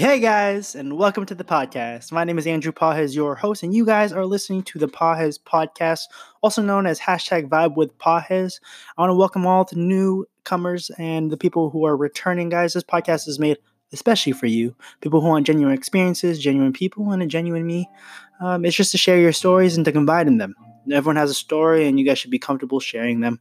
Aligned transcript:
Hey 0.00 0.18
guys, 0.18 0.74
and 0.74 0.96
welcome 0.96 1.26
to 1.26 1.34
the 1.34 1.44
podcast. 1.44 2.10
My 2.10 2.24
name 2.24 2.38
is 2.38 2.46
Andrew 2.46 2.72
Pajes, 2.72 3.14
your 3.14 3.34
host, 3.34 3.62
and 3.62 3.74
you 3.74 3.84
guys 3.84 4.14
are 4.14 4.24
listening 4.24 4.62
to 4.62 4.78
the 4.78 4.88
Pajes 4.88 5.38
podcast, 5.38 6.04
also 6.40 6.62
known 6.62 6.86
as 6.86 6.98
hashtag 6.98 7.50
Vibe 7.50 7.76
with 7.76 7.98
Pajes. 7.98 8.60
I 8.96 9.02
want 9.02 9.10
to 9.10 9.14
welcome 9.14 9.46
all 9.46 9.64
the 9.64 9.76
newcomers 9.76 10.90
and 10.96 11.30
the 11.30 11.36
people 11.36 11.68
who 11.68 11.84
are 11.84 11.98
returning, 11.98 12.48
guys. 12.48 12.72
This 12.72 12.82
podcast 12.82 13.28
is 13.28 13.38
made 13.38 13.58
especially 13.92 14.32
for 14.32 14.46
you, 14.46 14.74
people 15.02 15.20
who 15.20 15.28
want 15.28 15.46
genuine 15.46 15.74
experiences, 15.74 16.38
genuine 16.38 16.72
people, 16.72 17.12
and 17.12 17.22
a 17.22 17.26
genuine 17.26 17.66
me. 17.66 17.86
Um, 18.40 18.64
it's 18.64 18.76
just 18.76 18.92
to 18.92 18.98
share 18.98 19.18
your 19.18 19.34
stories 19.34 19.76
and 19.76 19.84
to 19.84 19.92
confide 19.92 20.28
in 20.28 20.38
them. 20.38 20.54
Everyone 20.90 21.16
has 21.16 21.30
a 21.30 21.34
story, 21.34 21.86
and 21.86 22.00
you 22.00 22.06
guys 22.06 22.18
should 22.18 22.30
be 22.30 22.38
comfortable 22.38 22.80
sharing 22.80 23.20
them. 23.20 23.38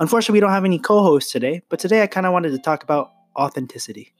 Unfortunately, 0.00 0.38
we 0.38 0.40
don't 0.40 0.52
have 0.52 0.64
any 0.64 0.78
co-hosts 0.78 1.30
today, 1.30 1.60
but 1.68 1.78
today 1.78 2.02
I 2.02 2.06
kind 2.06 2.24
of 2.24 2.32
wanted 2.32 2.52
to 2.52 2.58
talk 2.58 2.82
about 2.82 3.12
authenticity. 3.36 4.14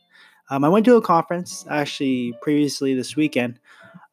Um, 0.52 0.64
I 0.64 0.68
went 0.68 0.84
to 0.84 0.96
a 0.96 1.00
conference 1.00 1.64
actually 1.70 2.34
previously 2.42 2.92
this 2.92 3.16
weekend, 3.16 3.58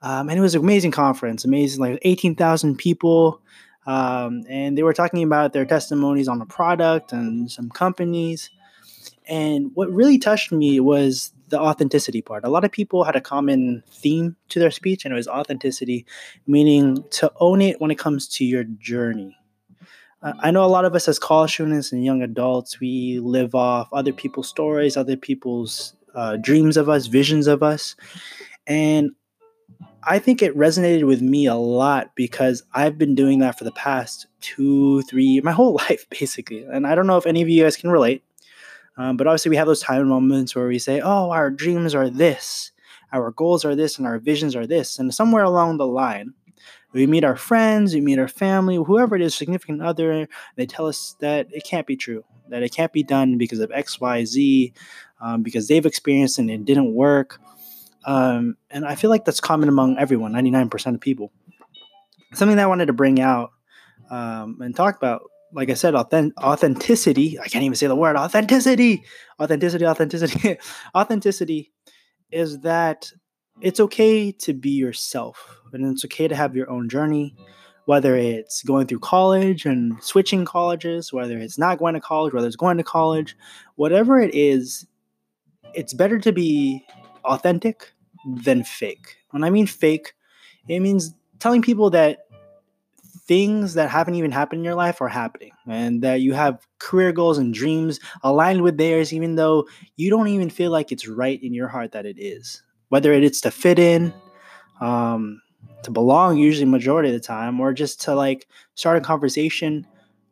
um, 0.02 0.30
and 0.30 0.39
it 0.39 0.41
was 0.41 0.55
an 0.55 0.61
amazing 0.61 0.91
conference. 0.91 1.43
Amazing, 1.43 1.81
like 1.81 1.99
eighteen 2.03 2.34
thousand 2.34 2.77
people, 2.77 3.41
um, 3.85 4.45
and 4.47 4.77
they 4.77 4.83
were 4.83 4.94
talking 4.94 5.21
about 5.21 5.52
their 5.52 5.66
testimonies 5.66 6.30
on 6.30 6.39
the 6.39 6.45
product 6.45 7.11
and 7.11 7.52
some 7.52 7.70
companies. 7.70 8.49
And 9.27 9.71
what 9.73 9.91
really 9.91 10.17
touched 10.17 10.53
me 10.53 10.80
was 10.80 11.33
the 11.49 11.59
authenticity 11.59 12.21
part. 12.21 12.45
A 12.45 12.49
lot 12.49 12.63
of 12.63 12.71
people 12.71 13.03
had 13.03 13.17
a 13.17 13.21
common 13.21 13.83
theme 13.89 14.38
to 14.47 14.59
their 14.59 14.71
speech, 14.71 15.03
and 15.03 15.11
it 15.11 15.17
was 15.17 15.27
authenticity, 15.27 16.05
meaning 16.47 17.03
to 17.11 17.30
own 17.41 17.61
it 17.61 17.81
when 17.81 17.91
it 17.91 17.99
comes 17.99 18.30
to 18.30 18.45
your 18.45 18.63
journey. 18.63 19.35
Uh, 20.23 20.33
I 20.39 20.52
know 20.52 20.63
a 20.63 20.67
lot 20.67 20.85
of 20.85 20.95
us 20.95 21.09
as 21.09 21.19
college 21.19 21.52
students 21.52 21.91
and 21.91 22.05
young 22.05 22.21
adults, 22.21 22.80
we 22.80 23.19
live 23.19 23.55
off 23.55 23.89
other 23.91 24.13
people's 24.13 24.47
stories, 24.47 24.95
other 24.95 25.17
people's 25.17 25.95
uh, 26.19 26.35
dreams 26.35 26.75
of 26.75 26.89
us, 26.89 27.07
visions 27.07 27.47
of 27.47 27.63
us. 27.63 27.95
And 28.67 29.11
I 30.03 30.19
think 30.19 30.41
it 30.41 30.55
resonated 30.57 31.07
with 31.07 31.21
me 31.21 31.45
a 31.45 31.55
lot 31.55 32.11
because 32.13 32.61
I've 32.73 32.97
been 32.97 33.16
doing 33.16 33.39
that 33.39 33.57
for 33.57 33.63
the 33.63 33.71
past 33.71 34.27
two, 34.41 35.02
three, 35.03 35.39
my 35.39 35.53
whole 35.53 35.73
life, 35.89 36.05
basically. 36.09 36.63
And 36.63 36.85
I 36.85 36.94
don't 36.94 37.07
know 37.07 37.16
if 37.16 37.25
any 37.25 37.41
of 37.41 37.47
you 37.47 37.63
guys 37.63 37.77
can 37.77 37.89
relate, 37.89 38.21
um, 38.97 39.16
but 39.16 39.27
obviously 39.27 39.49
we 39.49 39.55
have 39.55 39.67
those 39.67 39.79
time 39.79 40.09
moments 40.09 40.53
where 40.53 40.67
we 40.67 40.77
say, 40.77 40.99
oh, 40.99 41.31
our 41.31 41.49
dreams 41.49 41.95
are 41.95 42.09
this, 42.09 42.73
our 43.13 43.31
goals 43.31 43.63
are 43.63 43.75
this, 43.75 43.97
and 43.97 44.05
our 44.05 44.19
visions 44.19 44.57
are 44.57 44.67
this. 44.67 44.99
And 44.99 45.16
somewhere 45.16 45.45
along 45.45 45.77
the 45.77 45.88
line, 45.88 46.33
we 46.91 47.07
meet 47.07 47.23
our 47.23 47.38
friends, 47.38 47.94
we 47.94 48.01
meet 48.01 48.19
our 48.19 48.27
family, 48.27 48.75
whoever 48.75 49.16
it 49.16 49.22
is, 49.22 49.35
significant 49.35 49.81
other, 49.81 50.27
they 50.57 50.66
tell 50.66 50.85
us 50.85 51.16
that 51.22 51.47
it 51.51 51.63
can't 51.63 51.88
be 51.88 51.95
true, 51.95 52.25
that 52.49 52.63
it 52.63 52.73
can't 52.73 52.91
be 52.91 53.03
done 53.03 53.38
because 53.38 53.59
of 53.59 53.72
X, 53.72 54.01
Y, 54.01 54.25
Z, 54.25 54.73
um, 55.22 55.44
because 55.44 55.67
they've 55.67 55.86
experienced 55.86 56.39
and 56.39 56.50
it 56.50 56.66
didn't 56.66 56.94
work. 56.94 57.39
Um, 58.06 58.58
and 58.70 58.86
I 58.86 58.95
feel 58.95 59.09
like 59.09 59.25
that's 59.25 59.39
common 59.39 59.70
among 59.70 59.98
everyone, 59.98 60.34
99% 60.34 60.95
of 60.95 61.02
people. 61.02 61.31
Something 62.34 62.58
that 62.58 62.64
I 62.64 62.67
wanted 62.67 62.88
to 62.88 62.94
bring 62.94 63.20
out 63.20 63.52
um, 64.09 64.58
and 64.62 64.75
talk 64.75 64.97
about, 64.97 65.23
like 65.53 65.70
I 65.70 65.73
said, 65.73 65.95
authentic- 65.95 66.40
authenticity. 66.42 67.40
I 67.40 67.47
can't 67.47 67.64
even 67.64 67.75
say 67.75 67.88
the 67.88 67.95
word 67.95 68.16
authenticity. 68.16 69.03
Authenticity, 69.42 69.86
authenticity. 69.86 70.58
authenticity 70.95 71.72
is 72.31 72.59
that 72.59 73.12
it's 73.62 73.80
okay 73.80 74.31
to 74.31 74.53
be 74.53 74.72
yourself 74.72 75.59
and 75.73 75.86
it's 75.86 76.06
okay 76.06 76.28
to 76.28 76.36
have 76.36 76.56
your 76.56 76.70
own 76.70 76.90
journey 76.90 77.36
whether 77.86 78.16
it's 78.16 78.62
going 78.64 78.86
through 78.86 79.00
college 79.00 79.66
and 79.66 80.02
switching 80.03 80.45
colleges 80.45 81.12
whether 81.12 81.38
it's 81.38 81.58
not 81.58 81.80
going 81.80 81.94
to 81.94 82.00
college 82.00 82.34
whether 82.34 82.47
it's 82.47 82.56
going 82.56 82.78
to 82.78 82.84
college 82.84 83.36
whatever 83.75 84.20
it 84.20 84.34
is 84.34 84.88
it's 85.73 85.94
better 85.94 86.20
to 86.20 86.31
be 86.31 86.86
authentic 87.25 87.92
than 88.25 88.64
fake. 88.64 89.17
When 89.31 89.44
I 89.44 89.50
mean 89.50 89.67
fake, 89.67 90.14
it 90.67 90.80
means 90.80 91.14
telling 91.40 91.62
people 91.62 91.90
that 91.91 92.19
things 93.30 93.75
that 93.75 93.90
haven't 93.90 94.16
even 94.16 94.31
happened 94.31 94.59
in 94.59 94.66
your 94.66 94.75
life 94.75 95.02
are 95.02 95.08
happening 95.08 95.52
and 95.68 96.02
that 96.02 96.22
you 96.22 96.34
have 96.34 96.66
career 96.79 97.12
goals 97.12 97.38
and 97.38 97.53
dreams 97.53 98.00
aligned 98.24 98.62
with 98.62 98.78
theirs, 98.78 99.13
even 99.13 99.35
though 99.35 99.68
you 99.97 100.09
don't 100.09 100.28
even 100.29 100.50
feel 100.50 100.72
like 100.72 100.91
it's 100.91 101.08
right 101.08 101.41
in 101.44 101.53
your 101.53 101.68
heart 101.68 101.91
that 101.91 102.08
it 102.08 102.18
is. 102.19 102.63
Whether 102.90 103.13
it's 103.13 103.41
to 103.41 103.52
fit 103.52 103.78
in, 103.78 104.13
um, 104.81 105.41
to 105.84 105.91
belong, 105.91 106.38
usually 106.38 106.66
majority 106.66 107.09
of 107.09 107.13
the 107.13 107.19
time, 107.19 107.59
or 107.59 107.72
just 107.72 108.02
to 108.02 108.16
like 108.16 108.47
start 108.74 108.97
a 108.97 109.02
conversation, 109.02 109.85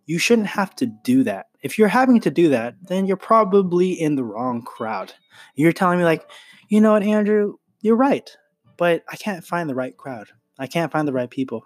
you 0.07 0.17
shouldn't 0.17 0.47
have 0.47 0.75
to 0.77 0.87
do 0.87 1.23
that. 1.23 1.46
If 1.61 1.77
you're 1.77 1.87
having 1.87 2.21
to 2.21 2.31
do 2.31 2.49
that, 2.49 2.75
then 2.87 3.05
you're 3.05 3.17
probably 3.17 3.91
in 3.91 4.15
the 4.15 4.23
wrong 4.23 4.61
crowd. 4.61 5.13
You're 5.55 5.71
telling 5.71 5.99
me, 5.99 6.05
like, 6.05 6.29
you 6.69 6.81
know 6.81 6.91
what, 6.91 7.03
Andrew, 7.03 7.55
you're 7.81 7.95
right, 7.95 8.29
but 8.77 9.03
I 9.09 9.15
can't 9.15 9.45
find 9.45 9.69
the 9.69 9.75
right 9.75 9.95
crowd. 9.95 10.27
I 10.59 10.67
can't 10.67 10.91
find 10.91 11.07
the 11.07 11.13
right 11.13 11.29
people. 11.29 11.65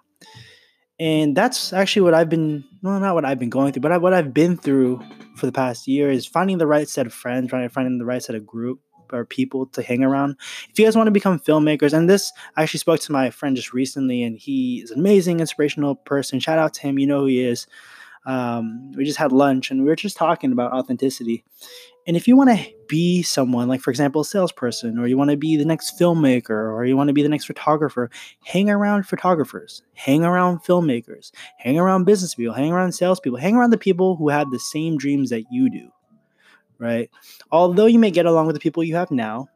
And 0.98 1.36
that's 1.36 1.72
actually 1.72 2.02
what 2.02 2.14
I've 2.14 2.28
been, 2.28 2.64
well, 2.82 3.00
not 3.00 3.14
what 3.14 3.24
I've 3.24 3.38
been 3.38 3.50
going 3.50 3.72
through, 3.72 3.82
but 3.82 4.00
what 4.00 4.14
I've 4.14 4.32
been 4.32 4.56
through 4.56 5.02
for 5.36 5.46
the 5.46 5.52
past 5.52 5.88
year 5.88 6.10
is 6.10 6.26
finding 6.26 6.58
the 6.58 6.66
right 6.66 6.88
set 6.88 7.06
of 7.06 7.12
friends, 7.12 7.50
trying 7.50 7.68
to 7.68 7.72
find 7.72 8.00
the 8.00 8.04
right 8.04 8.22
set 8.22 8.36
of 8.36 8.46
group 8.46 8.80
or 9.12 9.24
people 9.24 9.66
to 9.66 9.82
hang 9.82 10.02
around. 10.04 10.36
If 10.70 10.78
you 10.78 10.84
guys 10.84 10.96
want 10.96 11.06
to 11.06 11.12
become 11.12 11.38
filmmakers, 11.38 11.92
and 11.92 12.08
this 12.08 12.32
I 12.56 12.62
actually 12.62 12.80
spoke 12.80 13.00
to 13.00 13.12
my 13.12 13.30
friend 13.30 13.56
just 13.56 13.72
recently, 13.72 14.22
and 14.22 14.38
he 14.38 14.82
is 14.82 14.90
an 14.90 15.00
amazing, 15.00 15.40
inspirational 15.40 15.96
person. 15.96 16.40
Shout 16.40 16.58
out 16.58 16.74
to 16.74 16.82
him. 16.82 16.98
You 16.98 17.06
know 17.06 17.20
who 17.20 17.26
he 17.26 17.40
is. 17.40 17.66
Um, 18.24 18.92
we 18.92 19.04
just 19.04 19.18
had 19.18 19.32
lunch 19.32 19.70
and 19.70 19.82
we 19.82 19.88
were 19.88 19.96
just 19.96 20.16
talking 20.16 20.52
about 20.52 20.72
authenticity. 20.72 21.44
And 22.06 22.16
if 22.16 22.26
you 22.26 22.36
want 22.36 22.50
to 22.50 22.72
be 22.88 23.22
someone, 23.22 23.68
like 23.68 23.80
for 23.80 23.90
example, 23.90 24.22
a 24.22 24.24
salesperson, 24.24 24.98
or 24.98 25.06
you 25.06 25.16
want 25.16 25.30
to 25.30 25.36
be 25.36 25.56
the 25.56 25.64
next 25.64 25.98
filmmaker, 25.98 26.50
or 26.50 26.84
you 26.84 26.96
want 26.96 27.08
to 27.08 27.14
be 27.14 27.22
the 27.22 27.28
next 27.28 27.44
photographer, 27.44 28.10
hang 28.44 28.68
around 28.68 29.06
photographers, 29.06 29.82
hang 29.94 30.24
around 30.24 30.58
filmmakers, 30.64 31.30
hang 31.58 31.78
around 31.78 32.04
business 32.04 32.34
people, 32.34 32.54
hang 32.54 32.72
around 32.72 32.92
salespeople, 32.92 33.38
hang 33.38 33.54
around 33.54 33.70
the 33.70 33.78
people 33.78 34.16
who 34.16 34.28
have 34.30 34.50
the 34.50 34.58
same 34.58 34.96
dreams 34.96 35.30
that 35.30 35.44
you 35.50 35.70
do, 35.70 35.90
right? 36.78 37.08
Although 37.52 37.86
you 37.86 38.00
may 38.00 38.10
get 38.10 38.26
along 38.26 38.46
with 38.46 38.56
the 38.56 38.60
people 38.60 38.82
you 38.82 38.96
have 38.96 39.12
now, 39.12 39.46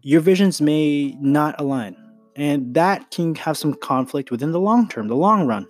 your 0.00 0.20
visions 0.20 0.62
may 0.62 1.16
not 1.20 1.60
align. 1.60 1.94
And 2.36 2.74
that 2.74 3.10
can 3.10 3.34
have 3.34 3.58
some 3.58 3.74
conflict 3.74 4.30
within 4.30 4.52
the 4.52 4.60
long 4.60 4.88
term, 4.88 5.08
the 5.08 5.14
long 5.14 5.46
run 5.46 5.68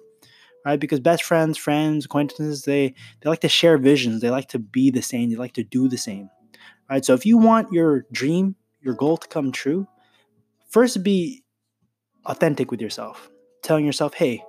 right? 0.65 0.78
Because 0.78 1.00
best 1.00 1.25
friends, 1.25 1.59
friends, 1.59 2.05
acquaintances, 2.05 2.62
they 2.62 2.95
they 3.21 3.31
like 3.31 3.41
to 3.41 3.49
share 3.49 3.78
visions. 3.78 4.21
They 4.21 4.31
like 4.31 4.49
to 4.49 4.59
be 4.59 4.91
the 4.91 5.03
same. 5.03 5.31
They 5.31 5.37
like 5.37 5.55
to 5.55 5.65
do 5.65 5.89
the 5.89 5.99
same, 5.99 6.31
right? 6.91 7.05
So 7.05 7.15
if 7.15 7.27
you 7.27 7.39
want 7.39 7.73
your 7.73 8.06
dream, 8.12 8.56
your 8.81 8.95
goal 8.95 9.17
to 9.17 9.28
come 9.28 9.53
true, 9.53 9.87
first 10.69 11.03
be 11.03 11.43
authentic 12.27 12.71
with 12.71 12.81
yourself, 12.81 13.31
telling 13.62 13.84
yourself, 13.84 14.15
"Hey, 14.15 14.45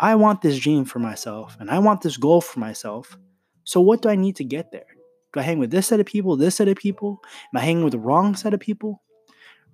I 0.00 0.14
want 0.14 0.42
this 0.42 0.58
dream 0.58 0.84
for 0.84 0.98
myself, 1.00 1.56
and 1.60 1.70
I 1.70 1.78
want 1.80 2.02
this 2.02 2.16
goal 2.16 2.40
for 2.40 2.60
myself. 2.60 3.18
So 3.64 3.80
what 3.80 4.00
do 4.00 4.08
I 4.08 4.14
need 4.14 4.36
to 4.36 4.44
get 4.44 4.72
there? 4.72 4.86
Do 5.32 5.40
I 5.40 5.42
hang 5.42 5.58
with 5.58 5.70
this 5.70 5.88
set 5.88 6.00
of 6.00 6.06
people, 6.06 6.36
this 6.36 6.56
set 6.56 6.68
of 6.68 6.76
people? 6.76 7.20
Am 7.52 7.58
I 7.58 7.60
hanging 7.60 7.84
with 7.84 7.92
the 7.92 7.98
wrong 7.98 8.36
set 8.36 8.54
of 8.54 8.60
people?" 8.60 9.02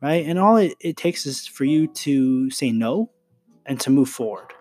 Right? 0.03 0.27
And 0.27 0.39
all 0.39 0.56
it, 0.56 0.75
it 0.81 0.97
takes 0.97 1.25
is 1.25 1.47
for 1.47 1.65
you 1.65 1.87
to 1.87 2.50
say 2.50 2.73
no 2.73 3.11
and 3.65 3.81
to 3.81 3.91
move 3.91 4.09
forward 4.09 4.53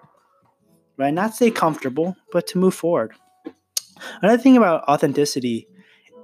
right? 1.04 1.14
Not 1.14 1.36
stay 1.36 1.52
comfortable, 1.52 2.16
but 2.32 2.48
to 2.48 2.58
move 2.58 2.74
forward. 2.74 3.14
Another 4.22 4.42
thing 4.42 4.58
about 4.58 4.84
authenticity 4.88 5.68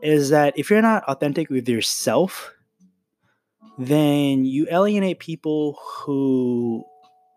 is 0.01 0.29
that 0.29 0.53
if 0.57 0.69
you're 0.69 0.81
not 0.81 1.03
authentic 1.03 1.50
with 1.50 1.67
yourself, 1.67 2.53
then 3.78 4.45
you 4.45 4.67
alienate 4.72 5.19
people 5.19 5.78
who 5.84 6.84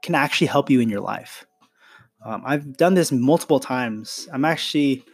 can 0.02 0.14
actually 0.14 0.46
help 0.46 0.70
you 0.70 0.80
in 0.80 0.88
your 0.88 1.00
life. 1.00 1.46
Um, 2.24 2.42
I've 2.46 2.76
done 2.76 2.94
this 2.94 3.10
multiple 3.10 3.58
times. 3.58 4.28
I'm 4.32 4.44
actually 4.44 5.04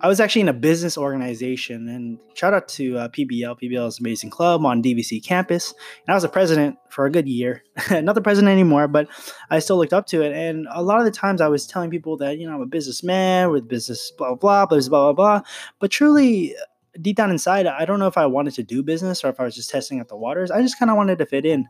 I 0.00 0.06
was 0.06 0.20
actually 0.20 0.42
in 0.42 0.48
a 0.48 0.52
business 0.52 0.98
organization, 0.98 1.88
and 1.88 2.18
shout 2.34 2.52
out 2.52 2.68
to 2.68 2.98
uh, 2.98 3.08
PBL. 3.08 3.58
PBL 3.60 3.88
is 3.88 3.98
amazing 3.98 4.28
club 4.28 4.64
on 4.66 4.82
DVC 4.82 5.24
campus. 5.24 5.72
And 6.06 6.12
I 6.12 6.14
was 6.14 6.24
a 6.24 6.28
president 6.28 6.76
for 6.90 7.06
a 7.06 7.10
good 7.10 7.26
year. 7.26 7.64
Not 7.90 8.14
the 8.14 8.20
president 8.20 8.52
anymore, 8.52 8.86
but 8.86 9.08
I 9.50 9.60
still 9.60 9.78
looked 9.78 9.94
up 9.94 10.06
to 10.08 10.22
it. 10.22 10.32
And 10.32 10.68
a 10.70 10.82
lot 10.82 10.98
of 10.98 11.06
the 11.06 11.10
times 11.10 11.40
I 11.40 11.48
was 11.48 11.66
telling 11.66 11.90
people 11.90 12.16
that, 12.18 12.38
you 12.38 12.46
know, 12.46 12.54
I'm 12.54 12.60
a 12.60 12.66
businessman 12.66 13.50
with 13.50 13.66
business, 13.66 14.12
blah, 14.18 14.34
blah, 14.34 14.66
blah, 14.66 14.78
blah, 14.78 14.88
blah, 14.88 15.12
blah. 15.12 15.40
But 15.80 15.90
truly, 15.90 16.54
deep 17.00 17.16
down 17.16 17.30
inside, 17.30 17.66
I 17.66 17.84
don't 17.84 17.98
know 17.98 18.06
if 18.06 18.18
I 18.18 18.26
wanted 18.26 18.54
to 18.54 18.62
do 18.62 18.82
business 18.82 19.24
or 19.24 19.30
if 19.30 19.40
I 19.40 19.44
was 19.44 19.54
just 19.54 19.70
testing 19.70 20.00
out 20.00 20.08
the 20.08 20.16
waters. 20.16 20.50
I 20.50 20.60
just 20.60 20.78
kind 20.78 20.90
of 20.90 20.96
wanted 20.98 21.18
to 21.18 21.26
fit 21.26 21.46
in. 21.46 21.66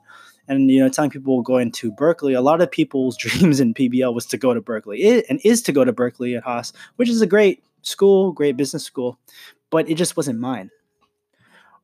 And, 0.49 0.71
you 0.71 0.81
know, 0.81 0.89
telling 0.89 1.11
people 1.11 1.41
going 1.41 1.71
to 1.73 1.93
Berkeley, 1.93 2.35
a 2.35 2.43
lot 2.43 2.61
of 2.61 2.71
people's 2.71 3.17
dreams 3.19 3.61
in 3.61 3.75
PBL 3.75 4.13
was 4.13 4.27
to 4.27 4.37
go 4.37 4.53
to 4.53 4.61
Berkeley 4.61 5.05
it, 5.05 5.25
and 5.31 5.41
is 5.45 5.63
to 5.63 5.73
go 5.73 5.85
to 5.85 5.93
Berkeley 5.93 6.35
at 6.35 6.43
Haas, 6.43 6.73
which 6.97 7.09
is 7.09 7.23
a 7.23 7.27
great 7.27 7.63
school, 7.87 8.33
great 8.33 8.57
business 8.57 8.85
school, 8.85 9.19
but 9.71 9.89
it 9.89 9.95
just 9.95 10.17
wasn't 10.17 10.39
mine. 10.39 10.71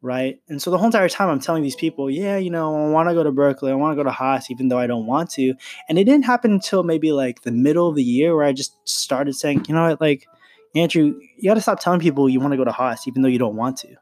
Right. 0.03 0.41
And 0.49 0.63
so 0.63 0.71
the 0.71 0.79
whole 0.79 0.87
entire 0.87 1.11
time 1.11 1.29
I'm 1.29 1.41
telling 1.41 1.63
these 1.63 1.77
people, 1.77 2.11
yeah, 2.11 2.39
you 2.39 2.49
know, 2.49 2.75
I 2.75 2.89
want 2.89 3.11
to 3.11 3.15
go 3.15 3.23
to 3.23 3.31
Berkeley. 3.31 3.71
I 3.71 3.75
want 3.75 3.93
to 3.93 3.97
go 3.97 4.03
to 4.03 4.11
Haas, 4.11 4.51
even 4.51 4.69
though 4.69 4.79
I 4.79 4.87
don't 4.87 5.07
want 5.07 5.29
to. 5.33 5.53
And 5.91 5.99
it 5.99 6.05
didn't 6.05 6.25
happen 6.25 6.53
until 6.53 6.83
maybe 6.85 7.13
like 7.13 7.43
the 7.43 7.51
middle 7.51 7.87
of 7.87 7.97
the 7.97 8.03
year 8.03 8.35
where 8.35 8.47
I 8.47 8.53
just 8.53 8.77
started 8.89 9.35
saying, 9.37 9.67
you 9.69 9.75
know 9.75 9.89
what, 9.91 10.01
like, 10.01 10.27
Andrew, 10.75 11.21
you 11.37 11.51
got 11.51 11.55
to 11.55 11.61
stop 11.61 11.81
telling 11.81 12.01
people 12.01 12.31
you 12.31 12.41
want 12.41 12.53
to 12.55 12.57
go 12.57 12.65
to 12.65 12.73
Haas, 12.73 13.07
even 13.07 13.21
though 13.21 13.29
you 13.29 13.39
don't 13.39 13.57
want 13.57 13.77
to. 13.79 13.95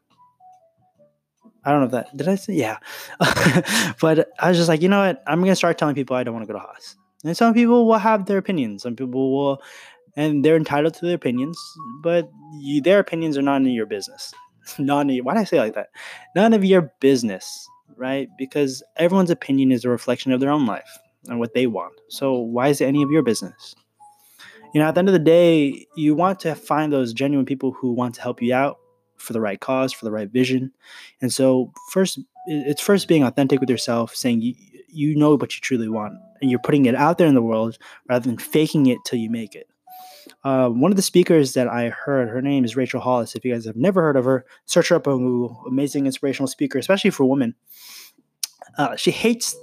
I 1.65 1.73
don't 1.73 1.81
know 1.81 1.87
if 1.87 1.93
that 1.93 2.17
did 2.17 2.29
I 2.29 2.37
say 2.37 2.55
yeah, 2.55 2.79
but 4.01 4.31
I 4.39 4.49
was 4.49 4.57
just 4.57 4.69
like, 4.69 4.81
you 4.81 4.89
know 4.89 5.01
what? 5.01 5.23
I'm 5.27 5.41
gonna 5.41 5.55
start 5.55 5.77
telling 5.77 5.95
people 5.95 6.17
I 6.17 6.25
don't 6.25 6.33
want 6.33 6.47
to 6.47 6.53
go 6.53 6.59
to 6.59 6.65
Haas. 6.65 6.97
And 7.25 7.37
some 7.37 7.53
people 7.53 7.87
will 7.87 7.99
have 7.99 8.27
their 8.27 8.39
opinions. 8.39 8.85
Some 8.85 8.97
people 8.97 9.37
will, 9.37 9.63
and 10.19 10.45
they're 10.45 10.57
entitled 10.57 10.95
to 10.95 11.07
their 11.07 11.15
opinions. 11.15 11.57
But 12.03 12.29
you, 12.59 12.83
their 12.83 12.99
opinions 12.99 13.39
are 13.39 13.43
none 13.43 13.65
of 13.65 13.73
your 13.73 13.87
business. 13.87 14.35
None 14.79 15.09
of 15.09 15.25
why 15.25 15.33
did 15.33 15.41
I 15.41 15.45
say 15.45 15.59
like 15.59 15.75
that? 15.77 15.89
None 16.37 16.53
of 16.53 16.63
your 16.63 16.93
business, 17.01 17.67
right? 17.97 18.29
Because 18.37 18.83
everyone's 18.97 19.31
opinion 19.31 19.73
is 19.73 19.83
a 19.83 19.89
reflection 19.89 20.31
of 20.31 20.41
their 20.41 20.51
own 20.51 20.67
life 20.67 20.99
and 21.27 21.39
what 21.39 21.55
they 21.55 21.67
want. 21.67 21.95
So 22.11 22.35
why 22.35 22.69
is 22.69 22.83
it 22.83 22.85
any 22.85 23.03
of 23.03 23.11
your 23.11 23.23
business? 23.23 23.75
You 24.75 24.81
know, 24.81 24.89
at 24.89 24.95
the 24.95 24.99
end 24.99 25.09
of 25.09 25.15
the 25.15 25.21
day, 25.21 25.87
you 25.97 26.15
want 26.15 26.41
to 26.41 26.55
find 26.55 26.93
those 26.93 27.15
genuine 27.15 27.47
people 27.47 27.73
who 27.73 27.93
want 27.93 28.17
to 28.17 28.21
help 28.21 28.43
you 28.43 28.53
out 28.53 28.79
for 29.17 29.33
the 29.33 29.41
right 29.41 29.59
cause, 29.59 29.91
for 29.95 30.05
the 30.05 30.13
right 30.13 30.29
vision. 30.29 30.71
And 31.23 31.33
so, 31.33 31.73
first, 31.91 32.19
it's 32.47 32.83
first 32.83 33.09
being 33.09 33.23
authentic 33.23 33.61
with 33.61 33.71
yourself, 33.71 34.15
saying 34.15 34.43
you, 34.43 34.55
you 34.89 35.17
know 35.17 35.35
what 35.35 35.55
you 35.55 35.63
truly 35.63 35.89
want, 35.89 36.13
and 36.43 36.51
you're 36.51 36.61
putting 36.61 36.85
it 36.85 36.95
out 36.95 37.17
there 37.17 37.27
in 37.27 37.35
the 37.35 37.43
world 37.43 37.79
rather 38.07 38.29
than 38.29 38.37
faking 38.37 38.87
it 38.87 38.99
till 39.07 39.19
you 39.19 39.31
make 39.31 39.55
it. 39.55 39.67
Uh, 40.45 40.69
one 40.69 40.93
of 40.93 40.97
the 40.97 41.03
speakers 41.03 41.55
that 41.55 41.69
I 41.69 41.89
heard, 41.89 42.29
her 42.29 42.41
name 42.41 42.65
is 42.65 42.77
Rachel 42.77 43.01
Hollis. 43.01 43.35
If 43.35 43.45
you 43.45 43.53
guys 43.53 43.65
have 43.65 43.77
never 43.77 44.03
heard 44.03 44.17
of 44.17 44.25
her, 44.25 44.47
search 44.67 44.89
her 44.89 44.97
up 44.97 45.09
on 45.09 45.19
Google. 45.19 45.63
Amazing 45.67 46.07
inspirational 46.07 46.47
speaker, 46.47 46.79
especially 46.79 47.11
for 47.11 47.25
women. 47.25 47.55
Uh, 48.77 48.95
she 48.97 49.11
hates 49.11 49.57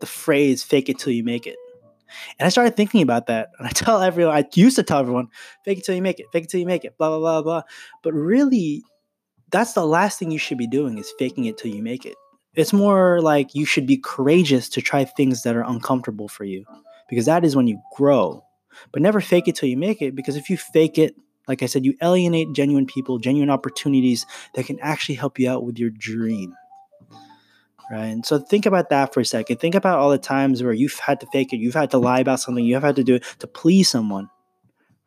the 0.00 0.06
phrase 0.06 0.62
"fake 0.62 0.88
it 0.88 0.98
till 0.98 1.12
you 1.12 1.24
make 1.24 1.46
it." 1.46 1.56
And 2.38 2.46
I 2.46 2.50
started 2.50 2.76
thinking 2.76 3.02
about 3.02 3.26
that. 3.26 3.50
And 3.58 3.66
I 3.66 3.70
tell 3.74 4.00
everyone, 4.00 4.34
I 4.34 4.44
used 4.54 4.76
to 4.76 4.82
tell 4.82 4.98
everyone, 4.98 5.28
fake 5.64 5.78
it 5.78 5.84
till 5.84 5.94
you 5.94 6.02
make 6.02 6.20
it, 6.20 6.26
fake 6.32 6.44
it 6.44 6.50
till 6.50 6.60
you 6.60 6.66
make 6.66 6.84
it, 6.84 6.96
blah, 6.98 7.08
blah, 7.08 7.18
blah, 7.18 7.42
blah. 7.42 7.62
But 8.02 8.14
really, 8.14 8.82
that's 9.50 9.72
the 9.72 9.86
last 9.86 10.18
thing 10.18 10.30
you 10.30 10.38
should 10.38 10.58
be 10.58 10.66
doing 10.66 10.98
is 10.98 11.12
faking 11.18 11.46
it 11.46 11.58
till 11.58 11.74
you 11.74 11.82
make 11.82 12.04
it. 12.04 12.16
It's 12.54 12.72
more 12.72 13.20
like 13.20 13.54
you 13.54 13.64
should 13.64 13.86
be 13.86 13.98
courageous 13.98 14.68
to 14.70 14.82
try 14.82 15.04
things 15.04 15.42
that 15.42 15.54
are 15.54 15.64
uncomfortable 15.64 16.28
for 16.28 16.44
you 16.44 16.64
because 17.08 17.26
that 17.26 17.44
is 17.44 17.54
when 17.54 17.68
you 17.68 17.80
grow. 17.94 18.42
But 18.92 19.02
never 19.02 19.20
fake 19.20 19.48
it 19.48 19.56
till 19.56 19.68
you 19.68 19.76
make 19.76 20.02
it 20.02 20.14
because 20.14 20.36
if 20.36 20.50
you 20.50 20.56
fake 20.56 20.98
it, 20.98 21.14
like 21.46 21.62
I 21.62 21.66
said, 21.66 21.84
you 21.84 21.94
alienate 22.02 22.52
genuine 22.52 22.86
people, 22.86 23.18
genuine 23.18 23.50
opportunities 23.50 24.26
that 24.54 24.66
can 24.66 24.78
actually 24.80 25.14
help 25.14 25.38
you 25.38 25.50
out 25.50 25.64
with 25.64 25.78
your 25.78 25.90
dream. 25.90 26.54
Right. 27.90 28.04
And 28.04 28.26
so 28.26 28.38
think 28.38 28.66
about 28.66 28.90
that 28.90 29.14
for 29.14 29.20
a 29.20 29.24
second. 29.24 29.56
Think 29.56 29.74
about 29.74 29.98
all 29.98 30.10
the 30.10 30.18
times 30.18 30.62
where 30.62 30.74
you've 30.74 30.98
had 30.98 31.20
to 31.20 31.26
fake 31.32 31.54
it, 31.54 31.56
you've 31.56 31.72
had 31.72 31.90
to 31.92 31.98
lie 31.98 32.20
about 32.20 32.40
something, 32.40 32.62
you've 32.62 32.82
had 32.82 32.96
to 32.96 33.04
do 33.04 33.14
it 33.14 33.24
to 33.38 33.46
please 33.46 33.88
someone. 33.88 34.28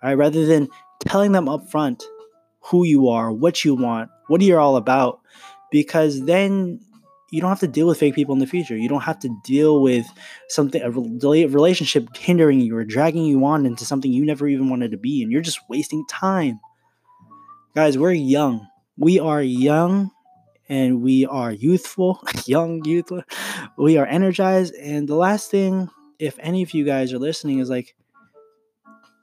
Right. 0.01 0.15
Rather 0.15 0.47
than 0.47 0.67
telling 1.01 1.31
them 1.31 1.47
up 1.47 1.69
front 1.69 2.03
who 2.61 2.83
you 2.83 3.07
are, 3.09 3.31
what 3.31 3.63
you 3.63 3.75
want, 3.75 4.09
what 4.27 4.41
you're 4.41 4.59
all 4.59 4.77
about, 4.77 5.19
because 5.69 6.25
then 6.25 6.79
you 7.31 7.39
don't 7.39 7.49
have 7.49 7.61
to 7.61 7.67
deal 7.67 7.87
with 7.87 7.97
fake 7.97 8.13
people 8.13 8.33
in 8.33 8.39
the 8.39 8.45
future. 8.45 8.75
You 8.77 8.89
don't 8.89 9.01
have 9.01 9.19
to 9.19 9.35
deal 9.43 9.81
with 9.81 10.05
something, 10.49 10.81
a 10.81 10.91
relationship 10.91 12.15
hindering 12.15 12.59
you 12.59 12.75
or 12.75 12.83
dragging 12.83 13.23
you 13.23 13.43
on 13.45 13.65
into 13.65 13.85
something 13.85 14.11
you 14.11 14.25
never 14.25 14.47
even 14.47 14.69
wanted 14.69 14.91
to 14.91 14.97
be, 14.97 15.23
and 15.23 15.31
you're 15.31 15.41
just 15.41 15.61
wasting 15.69 16.05
time. 16.07 16.59
Guys, 17.73 17.97
we're 17.97 18.11
young. 18.11 18.67
We 18.97 19.17
are 19.19 19.41
young 19.41 20.11
and 20.67 21.01
we 21.01 21.25
are 21.25 21.51
youthful, 21.51 22.21
young, 22.45 22.83
youthful. 22.83 23.23
We 23.77 23.97
are 23.97 24.05
energized. 24.05 24.75
And 24.75 25.07
the 25.07 25.15
last 25.15 25.49
thing, 25.49 25.89
if 26.19 26.37
any 26.39 26.63
of 26.63 26.73
you 26.73 26.83
guys 26.83 27.13
are 27.13 27.19
listening, 27.19 27.59
is 27.59 27.69
like, 27.69 27.95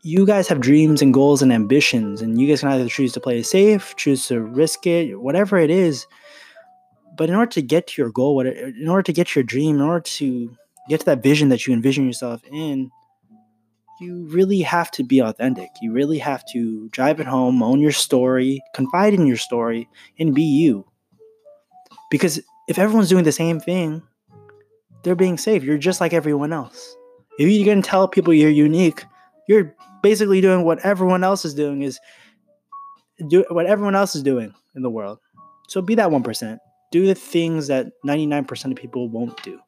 you 0.03 0.25
guys 0.25 0.49
have 0.49 0.61
dreams 0.61 1.03
and 1.03 1.13
goals 1.13 1.43
and 1.43 1.53
ambitions, 1.53 2.23
and 2.23 2.41
you 2.41 2.49
guys 2.49 2.61
can 2.61 2.71
either 2.71 2.89
choose 2.89 3.13
to 3.13 3.21
play 3.21 3.43
safe, 3.43 3.95
choose 3.97 4.27
to 4.29 4.41
risk 4.41 4.87
it, 4.87 5.21
whatever 5.21 5.59
it 5.59 5.71
is. 5.71 6.07
But 7.19 7.29
in 7.29 7.35
order 7.35 7.51
to 7.51 7.63
get 7.63 7.89
to 7.89 8.01
your 8.01 8.11
goal, 8.11 8.41
in 8.41 8.89
order 8.89 9.03
to 9.03 9.13
get 9.13 9.35
your 9.35 9.43
dream, 9.43 9.77
in 9.77 9.83
order 9.83 10.01
to 10.01 10.57
get 10.89 11.01
to 11.01 11.07
that 11.07 11.23
vision 11.23 11.51
that 11.51 11.67
you 11.67 11.75
envision 11.75 12.07
yourself 12.07 12.41
in, 12.51 12.91
you 14.01 14.27
really 14.29 14.61
have 14.61 14.91
to 14.93 15.03
be 15.03 15.19
authentic. 15.19 15.69
You 15.83 15.93
really 15.93 16.19
have 16.19 16.45
to 16.53 16.89
drive 16.91 17.19
it 17.19 17.27
home, 17.27 17.63
own 17.63 17.81
your 17.81 17.93
story, 17.93 18.63
confide 18.73 19.13
in 19.13 19.27
your 19.27 19.37
story, 19.37 19.89
and 20.19 20.33
be 20.35 20.45
you. 20.45 20.87
Because 22.11 22.41
if 22.69 22.79
everyone's 22.79 23.09
doing 23.09 23.25
the 23.25 23.33
same 23.33 23.59
thing, 23.59 24.01
they're 25.03 25.17
being 25.17 25.39
safe. 25.39 25.65
You're 25.65 25.79
just 25.79 26.01
like 26.01 26.13
everyone 26.13 26.53
else. 26.53 26.97
If 27.39 27.49
you're 27.49 27.75
to 27.75 27.83
tell 27.83 28.07
people 28.07 28.33
you're 28.33 28.51
unique, 28.51 29.05
you're 29.49 29.75
basically 30.03 30.41
doing 30.41 30.65
what 30.65 30.79
everyone 30.85 31.25
else 31.25 31.45
is 31.45 31.55
doing 31.55 31.83
is 31.83 31.99
do 33.29 33.45
what 33.49 33.67
everyone 33.67 33.97
else 33.97 34.15
is 34.15 34.23
doing 34.23 34.55
in 34.77 34.83
the 34.83 34.91
world. 34.91 35.19
So 35.69 35.83
be 35.83 35.97
that 35.97 36.11
1%. 36.11 36.59
Do 36.91 37.07
the 37.07 37.15
things 37.15 37.67
that 37.69 37.93
99% 38.07 38.71
of 38.71 38.77
people 38.77 39.09
won't 39.09 39.43
do. 39.43 39.59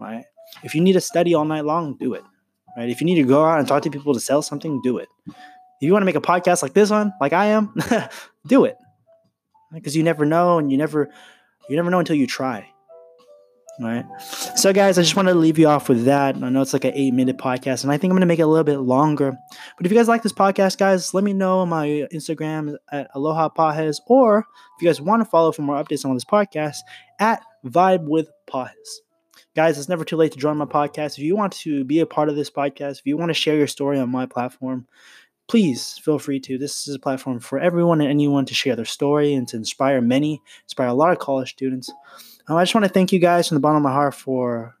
Right? 0.00 0.24
If 0.62 0.74
you 0.74 0.80
need 0.80 0.94
to 0.94 1.00
study 1.00 1.34
all 1.34 1.44
night 1.44 1.64
long, 1.64 1.96
do 1.98 2.14
it. 2.14 2.24
Right? 2.76 2.88
If 2.88 3.00
you 3.00 3.04
need 3.04 3.16
to 3.16 3.24
go 3.24 3.44
out 3.44 3.58
and 3.58 3.68
talk 3.68 3.82
to 3.82 3.90
people 3.90 4.14
to 4.14 4.20
sell 4.20 4.42
something, 4.42 4.80
do 4.82 4.98
it. 4.98 5.08
If 5.26 5.86
you 5.86 5.92
want 5.92 6.02
to 6.02 6.06
make 6.06 6.16
a 6.16 6.20
podcast 6.20 6.62
like 6.62 6.74
this 6.74 6.90
one, 6.90 7.12
like 7.20 7.32
I 7.32 7.46
am, 7.46 7.74
do 8.46 8.64
it. 8.64 8.76
Because 9.72 9.96
you 9.96 10.02
never 10.02 10.24
know 10.24 10.58
and 10.58 10.72
you 10.72 10.78
never 10.78 11.10
you 11.68 11.76
never 11.76 11.90
know 11.90 11.98
until 11.98 12.16
you 12.16 12.26
try 12.26 12.66
right? 13.80 14.04
So, 14.56 14.72
guys, 14.72 14.98
I 14.98 15.02
just 15.02 15.16
wanted 15.16 15.32
to 15.32 15.38
leave 15.38 15.58
you 15.58 15.68
off 15.68 15.88
with 15.88 16.04
that. 16.04 16.36
I 16.36 16.48
know 16.48 16.62
it's 16.62 16.72
like 16.72 16.84
an 16.84 16.94
eight 16.94 17.12
minute 17.14 17.38
podcast, 17.38 17.82
and 17.82 17.92
I 17.92 17.98
think 17.98 18.10
I'm 18.10 18.16
going 18.16 18.20
to 18.20 18.26
make 18.26 18.38
it 18.38 18.42
a 18.42 18.46
little 18.46 18.64
bit 18.64 18.78
longer. 18.78 19.32
But 19.76 19.86
if 19.86 19.92
you 19.92 19.98
guys 19.98 20.08
like 20.08 20.22
this 20.22 20.32
podcast, 20.32 20.78
guys, 20.78 21.14
let 21.14 21.24
me 21.24 21.32
know 21.32 21.60
on 21.60 21.68
my 21.68 22.06
Instagram 22.12 22.76
at 22.90 23.10
Aloha 23.14 23.50
Pajes, 23.50 24.00
or 24.06 24.46
if 24.76 24.82
you 24.82 24.88
guys 24.88 25.00
want 25.00 25.20
to 25.22 25.28
follow 25.28 25.52
for 25.52 25.62
more 25.62 25.82
updates 25.82 26.04
on 26.04 26.14
this 26.14 26.24
podcast, 26.24 26.78
at 27.18 27.42
Vibe 27.64 28.04
with 28.04 28.28
Pajes. 28.50 29.00
Guys, 29.54 29.78
it's 29.78 29.88
never 29.88 30.04
too 30.04 30.16
late 30.16 30.32
to 30.32 30.38
join 30.38 30.56
my 30.56 30.64
podcast. 30.64 31.18
If 31.18 31.20
you 31.20 31.34
want 31.34 31.52
to 31.54 31.84
be 31.84 32.00
a 32.00 32.06
part 32.06 32.28
of 32.28 32.36
this 32.36 32.50
podcast, 32.50 33.00
if 33.00 33.06
you 33.06 33.16
want 33.16 33.30
to 33.30 33.34
share 33.34 33.56
your 33.56 33.66
story 33.66 33.98
on 33.98 34.08
my 34.10 34.26
platform, 34.26 34.86
please 35.48 35.98
feel 35.98 36.18
free 36.18 36.38
to. 36.40 36.58
This 36.58 36.86
is 36.86 36.94
a 36.94 36.98
platform 37.00 37.40
for 37.40 37.58
everyone 37.58 38.00
and 38.00 38.10
anyone 38.10 38.44
to 38.46 38.54
share 38.54 38.76
their 38.76 38.84
story 38.84 39.34
and 39.34 39.48
to 39.48 39.56
inspire 39.56 40.00
many, 40.00 40.40
inspire 40.64 40.88
a 40.88 40.94
lot 40.94 41.10
of 41.10 41.18
college 41.18 41.50
students. 41.50 41.90
Um, 42.48 42.56
I 42.56 42.62
just 42.62 42.74
want 42.74 42.86
to 42.86 42.92
thank 42.92 43.12
you 43.12 43.18
guys 43.18 43.48
from 43.48 43.56
the 43.56 43.60
bottom 43.60 43.76
of 43.76 43.82
my 43.82 43.92
heart 43.92 44.14
for 44.14 44.74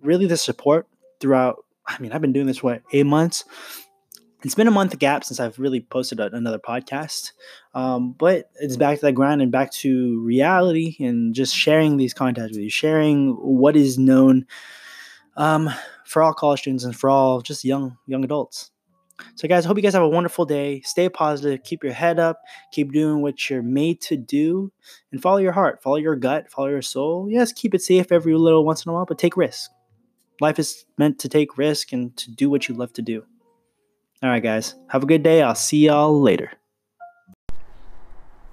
really 0.00 0.26
the 0.26 0.38
support 0.38 0.88
throughout. 1.20 1.64
I 1.86 1.98
mean, 1.98 2.10
I've 2.10 2.22
been 2.22 2.32
doing 2.32 2.46
this, 2.46 2.62
what, 2.62 2.82
eight 2.92 3.04
months? 3.04 3.44
It's 4.42 4.54
been 4.54 4.66
a 4.66 4.72
month 4.72 4.98
gap 4.98 5.22
since 5.22 5.38
I've 5.38 5.58
really 5.58 5.80
posted 5.80 6.20
a, 6.20 6.34
another 6.34 6.58
podcast. 6.58 7.32
Um, 7.74 8.12
but 8.12 8.50
it's 8.60 8.76
back 8.76 8.98
to 8.98 9.06
that 9.06 9.12
grind 9.12 9.42
and 9.42 9.52
back 9.52 9.70
to 9.72 10.20
reality 10.22 10.96
and 11.00 11.34
just 11.34 11.54
sharing 11.54 11.96
these 11.96 12.14
contacts 12.14 12.52
with 12.52 12.64
you, 12.64 12.70
sharing 12.70 13.32
what 13.34 13.76
is 13.76 13.98
known 13.98 14.46
um, 15.36 15.70
for 16.04 16.22
all 16.22 16.32
college 16.32 16.60
students 16.60 16.84
and 16.84 16.96
for 16.96 17.08
all 17.08 17.40
just 17.40 17.64
young 17.64 17.98
young 18.06 18.24
adults. 18.24 18.71
So, 19.34 19.48
guys, 19.48 19.64
I 19.64 19.68
hope 19.68 19.76
you 19.76 19.82
guys 19.82 19.94
have 19.94 20.02
a 20.02 20.08
wonderful 20.08 20.44
day. 20.44 20.80
Stay 20.82 21.08
positive. 21.08 21.62
Keep 21.64 21.84
your 21.84 21.92
head 21.92 22.18
up. 22.18 22.40
Keep 22.72 22.92
doing 22.92 23.22
what 23.22 23.48
you're 23.48 23.62
made 23.62 24.00
to 24.02 24.16
do. 24.16 24.72
And 25.10 25.20
follow 25.20 25.38
your 25.38 25.52
heart. 25.52 25.82
Follow 25.82 25.96
your 25.96 26.16
gut. 26.16 26.50
Follow 26.50 26.68
your 26.68 26.82
soul. 26.82 27.28
Yes, 27.30 27.52
keep 27.52 27.74
it 27.74 27.82
safe 27.82 28.12
every 28.12 28.34
little 28.34 28.64
once 28.64 28.84
in 28.84 28.90
a 28.90 28.92
while, 28.92 29.06
but 29.06 29.18
take 29.18 29.36
risks. 29.36 29.68
Life 30.40 30.58
is 30.58 30.84
meant 30.98 31.18
to 31.20 31.28
take 31.28 31.58
risk 31.58 31.92
and 31.92 32.16
to 32.16 32.30
do 32.30 32.50
what 32.50 32.68
you 32.68 32.74
love 32.74 32.92
to 32.94 33.02
do. 33.02 33.24
All 34.22 34.30
right, 34.30 34.42
guys. 34.42 34.74
Have 34.88 35.02
a 35.02 35.06
good 35.06 35.22
day. 35.22 35.42
I'll 35.42 35.54
see 35.54 35.86
y'all 35.86 36.20
later. 36.20 36.52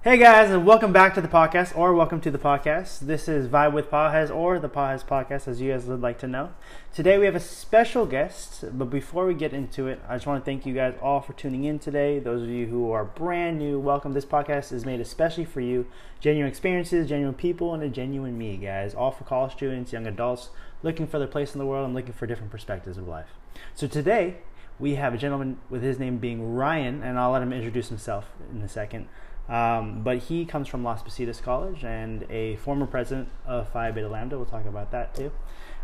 Hey 0.02 0.16
guys, 0.16 0.50
and 0.50 0.64
welcome 0.64 0.94
back 0.94 1.12
to 1.16 1.20
the 1.20 1.28
podcast, 1.28 1.76
or 1.76 1.92
welcome 1.92 2.22
to 2.22 2.30
the 2.30 2.38
podcast. 2.38 3.00
This 3.00 3.28
is 3.28 3.48
Vibe 3.48 3.74
with 3.74 3.90
Pajes, 3.90 4.34
or 4.34 4.58
the 4.58 4.66
Pajes 4.66 5.04
podcast, 5.04 5.46
as 5.46 5.60
you 5.60 5.72
guys 5.72 5.84
would 5.84 6.00
like 6.00 6.18
to 6.20 6.26
know. 6.26 6.54
Today 6.94 7.18
we 7.18 7.26
have 7.26 7.34
a 7.34 7.40
special 7.40 8.06
guest, 8.06 8.64
but 8.78 8.86
before 8.86 9.26
we 9.26 9.34
get 9.34 9.52
into 9.52 9.88
it, 9.88 10.00
I 10.08 10.14
just 10.16 10.26
want 10.26 10.42
to 10.42 10.50
thank 10.50 10.64
you 10.64 10.72
guys 10.72 10.94
all 11.02 11.20
for 11.20 11.34
tuning 11.34 11.64
in 11.64 11.78
today. 11.78 12.18
Those 12.18 12.44
of 12.44 12.48
you 12.48 12.68
who 12.68 12.90
are 12.90 13.04
brand 13.04 13.58
new, 13.58 13.78
welcome. 13.78 14.14
This 14.14 14.24
podcast 14.24 14.72
is 14.72 14.86
made 14.86 15.00
especially 15.00 15.44
for 15.44 15.60
you. 15.60 15.86
Genuine 16.18 16.48
experiences, 16.48 17.06
genuine 17.06 17.34
people, 17.34 17.74
and 17.74 17.82
a 17.82 17.90
genuine 17.90 18.38
me, 18.38 18.56
guys. 18.56 18.94
All 18.94 19.10
for 19.10 19.24
college 19.24 19.52
students, 19.52 19.92
young 19.92 20.06
adults 20.06 20.48
looking 20.82 21.06
for 21.06 21.18
their 21.18 21.28
place 21.28 21.52
in 21.54 21.58
the 21.58 21.66
world 21.66 21.84
and 21.84 21.94
looking 21.94 22.14
for 22.14 22.26
different 22.26 22.50
perspectives 22.50 22.96
of 22.96 23.06
life. 23.06 23.28
So 23.74 23.86
today 23.86 24.38
we 24.78 24.94
have 24.94 25.12
a 25.12 25.18
gentleman 25.18 25.58
with 25.68 25.82
his 25.82 25.98
name 25.98 26.16
being 26.16 26.54
Ryan, 26.54 27.02
and 27.02 27.18
I'll 27.18 27.32
let 27.32 27.42
him 27.42 27.52
introduce 27.52 27.90
himself 27.90 28.30
in 28.50 28.62
a 28.62 28.68
second. 28.68 29.06
Um, 29.50 30.02
but 30.02 30.18
he 30.18 30.44
comes 30.44 30.68
from 30.68 30.84
Las 30.84 31.02
Positas 31.02 31.42
College 31.42 31.84
and 31.84 32.24
a 32.30 32.56
former 32.56 32.86
president 32.86 33.28
of 33.44 33.68
Phi 33.70 33.90
Beta 33.90 34.08
Lambda. 34.08 34.36
We'll 34.36 34.46
talk 34.46 34.64
about 34.64 34.92
that 34.92 35.14
too. 35.14 35.32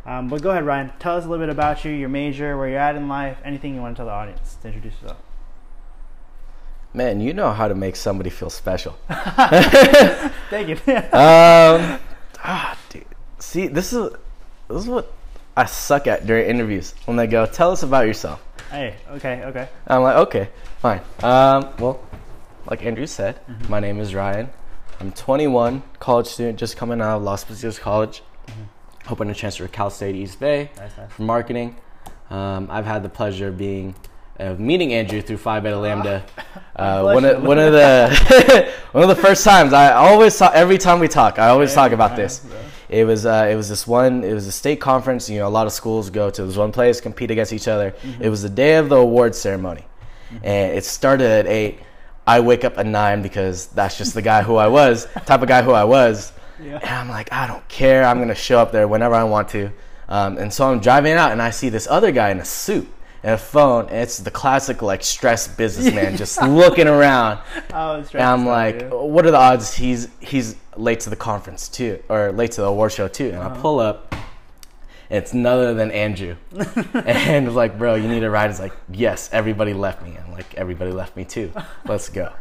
Um, 0.07 0.29
but 0.29 0.41
go 0.41 0.51
ahead, 0.51 0.65
Ryan. 0.65 0.93
Tell 1.01 1.17
us 1.17 1.25
a 1.25 1.29
little 1.29 1.45
bit 1.45 1.53
about 1.53 1.85
you, 1.85 1.91
your 1.91 2.09
major, 2.09 2.57
where 2.57 2.69
you're 2.69 2.79
at 2.79 2.95
in 2.95 3.09
life, 3.09 3.39
anything 3.45 3.75
you 3.75 3.81
want 3.81 3.97
to 3.97 3.99
tell 3.99 4.07
the 4.07 4.13
audience 4.13 4.57
to 4.63 4.69
introduce 4.69 4.95
yourself. 5.03 5.19
Man, 6.95 7.21
you 7.21 7.35
know 7.35 7.51
how 7.51 7.67
to 7.67 7.75
make 7.75 7.97
somebody 7.97 8.31
feel 8.31 8.51
special. 8.51 8.97
Thank 9.09 10.69
you. 10.69 10.77
um, 10.87 11.99
ah, 12.45 12.79
dude. 12.89 13.05
See, 13.41 13.67
this 13.67 13.93
is 13.93 14.13
this 14.69 14.83
is 14.83 14.87
what 14.87 15.13
I 15.57 15.67
suck 15.67 16.07
at 16.07 16.25
during 16.25 16.49
interviews. 16.49 16.95
When 17.05 17.17
they 17.17 17.27
go, 17.27 17.45
"Tell 17.45 17.73
us 17.73 17.83
about 17.83 18.07
yourself." 18.07 18.43
Hey, 18.71 18.97
okay, 19.11 19.43
okay. 19.45 19.69
I'm 19.87 20.03
like, 20.03 20.17
okay, 20.29 20.49
fine. 20.79 21.01
Um, 21.23 21.75
well, 21.79 22.01
like 22.69 22.85
Andrew 22.85 23.07
said, 23.07 23.41
mm-hmm. 23.47 23.71
my 23.71 23.81
name 23.81 24.01
is 24.01 24.15
Ryan. 24.15 24.51
I'm 25.01 25.13
21, 25.13 25.83
college 25.99 26.27
student, 26.27 26.59
just 26.59 26.77
coming 26.77 27.01
out 27.01 27.19
of 27.19 27.23
Las 27.23 27.45
Positas 27.45 27.79
College, 27.79 28.23
hoping 29.07 29.29
to 29.29 29.35
transfer 29.35 29.67
to 29.67 29.73
Cal 29.73 29.91
State 29.91 30.17
East 30.17 30.41
Bay 30.41 30.71
Mm-hmm. 30.73 30.81
Nice, 30.81 30.97
nice. 30.97 31.13
for 31.13 31.23
marketing. 31.23 31.77
Um, 32.31 32.69
I've 32.71 32.87
had 32.87 33.03
the 33.03 33.09
pleasure 33.09 33.49
of 33.49 33.59
being 33.59 33.95
uh, 34.39 34.55
meeting 34.55 34.93
Andrew 34.93 35.23
through 35.23 35.39
Phi 35.39 35.61
Beta 35.61 35.79
Lambda. 35.79 36.25
Uh, 36.77 37.01
one 37.01 37.25
of 37.25 37.43
one 37.43 37.59
of 37.59 37.73
the 37.73 38.71
one 38.93 39.03
of 39.03 39.09
the 39.09 39.23
first 39.23 39.43
times 39.43 39.73
I 39.73 39.93
always 39.93 40.37
talk 40.37 40.53
every 40.55 40.77
time 40.77 41.01
we 41.01 41.09
talk. 41.09 41.39
I 41.39 41.49
always 41.49 41.73
talk 41.73 41.93
about 41.93 42.17
this. 42.17 42.45
It 42.91 43.07
was 43.07 43.25
uh, 43.25 43.49
it 43.51 43.57
was 43.57 43.71
this 43.71 43.87
one. 43.87 44.23
It 44.23 44.35
was 44.35 44.47
a 44.47 44.53
state 44.53 44.79
conference. 44.79 45.31
You 45.31 45.39
know, 45.39 45.49
a 45.49 45.49
lot 45.49 45.67
of 45.67 45.73
schools 45.73 46.11
go 46.11 46.29
to 46.29 46.45
this 46.45 46.55
one 46.55 46.73
place, 46.73 47.01
compete 47.01 47.31
against 47.31 47.55
each 47.55 47.67
other. 47.67 47.93
Mm-hmm. 47.93 48.25
It 48.25 48.29
was 48.29 48.43
the 48.43 48.51
day 48.51 48.77
of 48.77 48.91
the 48.91 48.97
awards 48.97 49.39
ceremony, 49.39 49.87
and 50.43 50.77
it 50.77 50.85
started 50.85 51.31
at 51.31 51.47
eight. 51.47 51.79
I 52.27 52.41
wake 52.41 52.65
up 52.65 52.79
at 52.79 52.87
nine 52.87 53.23
because 53.23 53.67
that's 53.69 53.97
just 53.97 54.15
the 54.15 54.23
guy 54.23 54.43
who 54.43 54.57
I 54.57 54.67
was, 54.67 55.07
type 55.27 55.43
of 55.43 55.49
guy 55.49 55.63
who 55.63 55.73
I 55.73 55.85
was. 55.85 56.33
Yeah. 56.61 56.79
And 56.79 56.91
I'm 56.91 57.09
like, 57.09 57.33
I 57.33 57.47
don't 57.47 57.67
care. 57.69 58.05
I'm 58.05 58.19
gonna 58.19 58.35
show 58.35 58.59
up 58.59 58.73
there 58.73 58.89
whenever 58.89 59.15
I 59.15 59.25
want 59.25 59.49
to. 59.51 59.71
Um, 60.09 60.39
and 60.39 60.53
so 60.53 60.71
I'm 60.71 60.81
driving 60.81 61.13
out, 61.13 61.33
and 61.33 61.43
I 61.43 61.51
see 61.51 61.69
this 61.69 61.87
other 61.89 62.13
guy 62.13 62.31
in 62.31 62.39
a 62.39 62.45
suit 62.45 62.89
and 63.23 63.35
a 63.35 63.39
phone, 63.39 63.87
and 63.89 63.99
it's 63.99 64.19
the 64.19 64.31
classic 64.31 64.83
like 64.83 65.03
stressed 65.03 65.57
businessman 65.57 66.17
just 66.23 66.41
looking 66.43 66.87
around. 66.87 67.41
Was 67.73 68.15
And 68.15 68.23
I'm 68.23 68.47
like, 68.47 68.89
what 68.91 69.27
are 69.27 69.31
the 69.31 69.37
odds 69.37 69.75
he's 69.75 70.09
he's 70.21 70.57
late 70.77 71.01
to 71.01 71.11
the 71.11 71.17
conference 71.17 71.69
too, 71.69 72.03
or 72.09 72.33
late 72.33 72.53
to 72.53 72.61
the 72.61 72.67
award 72.69 72.93
show 72.93 73.09
too? 73.09 73.31
And 73.31 73.39
I 73.39 73.57
pull 73.61 73.81
up, 73.81 74.15
it's 75.11 75.33
none 75.35 75.59
other 75.59 75.75
than 75.75 75.91
Andrew. 75.91 76.37
and 76.95 77.47
it's 77.47 77.55
like, 77.57 77.79
bro, 77.79 77.95
you 77.95 78.09
need 78.09 78.23
a 78.25 78.31
ride. 78.31 78.51
It's 78.51 78.61
like, 78.61 78.73
yes, 78.91 79.29
everybody 79.33 79.73
left 79.75 80.03
me. 80.03 80.17
I'm 80.17 80.33
like, 80.33 80.55
everybody 80.55 80.93
left 80.93 81.17
me 81.17 81.25
too. 81.25 81.53
Let's 81.87 82.09
go. 82.09 82.33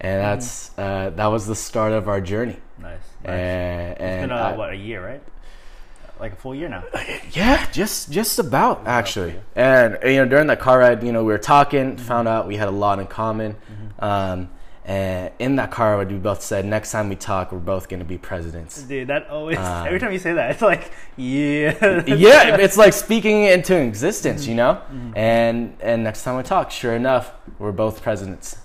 And 0.00 0.20
that's 0.22 0.70
uh, 0.78 1.10
that 1.16 1.26
was 1.26 1.46
the 1.46 1.54
start 1.54 1.92
of 1.92 2.08
our 2.08 2.20
journey. 2.20 2.56
nice. 2.78 2.98
And, 3.24 3.92
It's 3.92 4.00
and 4.00 4.28
been 4.30 4.38
a, 4.38 4.40
I- 4.40 4.56
what 4.56 4.70
a 4.72 4.76
year, 4.76 5.04
right? 5.04 5.22
Like 6.20 6.32
a 6.32 6.36
full 6.36 6.54
year 6.54 6.68
now. 6.68 6.84
yeah, 7.32 7.68
just 7.72 8.10
just 8.10 8.38
about 8.38 8.86
actually. 8.86 9.34
And 9.56 9.98
you 10.04 10.16
know, 10.16 10.26
during 10.26 10.46
that 10.46 10.60
car 10.60 10.78
ride, 10.78 11.02
you 11.02 11.10
know, 11.12 11.24
we 11.24 11.32
were 11.32 11.38
talking, 11.38 11.96
Mm-hmm. 11.96 12.04
found 12.06 12.28
out 12.28 12.46
we 12.46 12.56
had 12.56 12.68
a 12.68 12.72
lot 12.84 12.98
in 13.00 13.06
common. 13.08 13.56
Um, 13.98 14.48
and 14.84 15.30
in 15.38 15.56
that 15.56 15.70
car 15.70 15.96
we 16.04 16.14
both 16.16 16.42
said, 16.42 16.66
next 16.66 16.92
time 16.92 17.08
we 17.08 17.16
talk, 17.16 17.52
we're 17.52 17.58
both 17.58 17.88
going 17.88 18.00
to 18.00 18.04
be 18.04 18.18
presidents. 18.18 18.82
Dude, 18.82 19.08
that 19.08 19.28
always 19.30 19.56
Um, 19.56 19.86
every 19.86 19.98
time 19.98 20.12
you 20.12 20.18
say 20.18 20.34
that, 20.34 20.50
it's 20.50 20.60
like, 20.60 20.92
yeah. 21.16 22.04
yeah, 22.06 22.56
it's 22.56 22.76
like 22.76 22.92
speaking 22.92 23.44
into 23.44 23.74
existence, 23.76 24.46
you 24.46 24.54
know. 24.54 24.74
Mm-hmm. 24.74 25.16
And 25.16 25.76
and 25.80 26.04
next 26.04 26.22
time 26.22 26.36
we 26.36 26.42
talk, 26.42 26.70
sure 26.70 26.94
enough, 26.94 27.32
we're 27.58 27.72
both 27.72 28.02
presidents. 28.02 28.58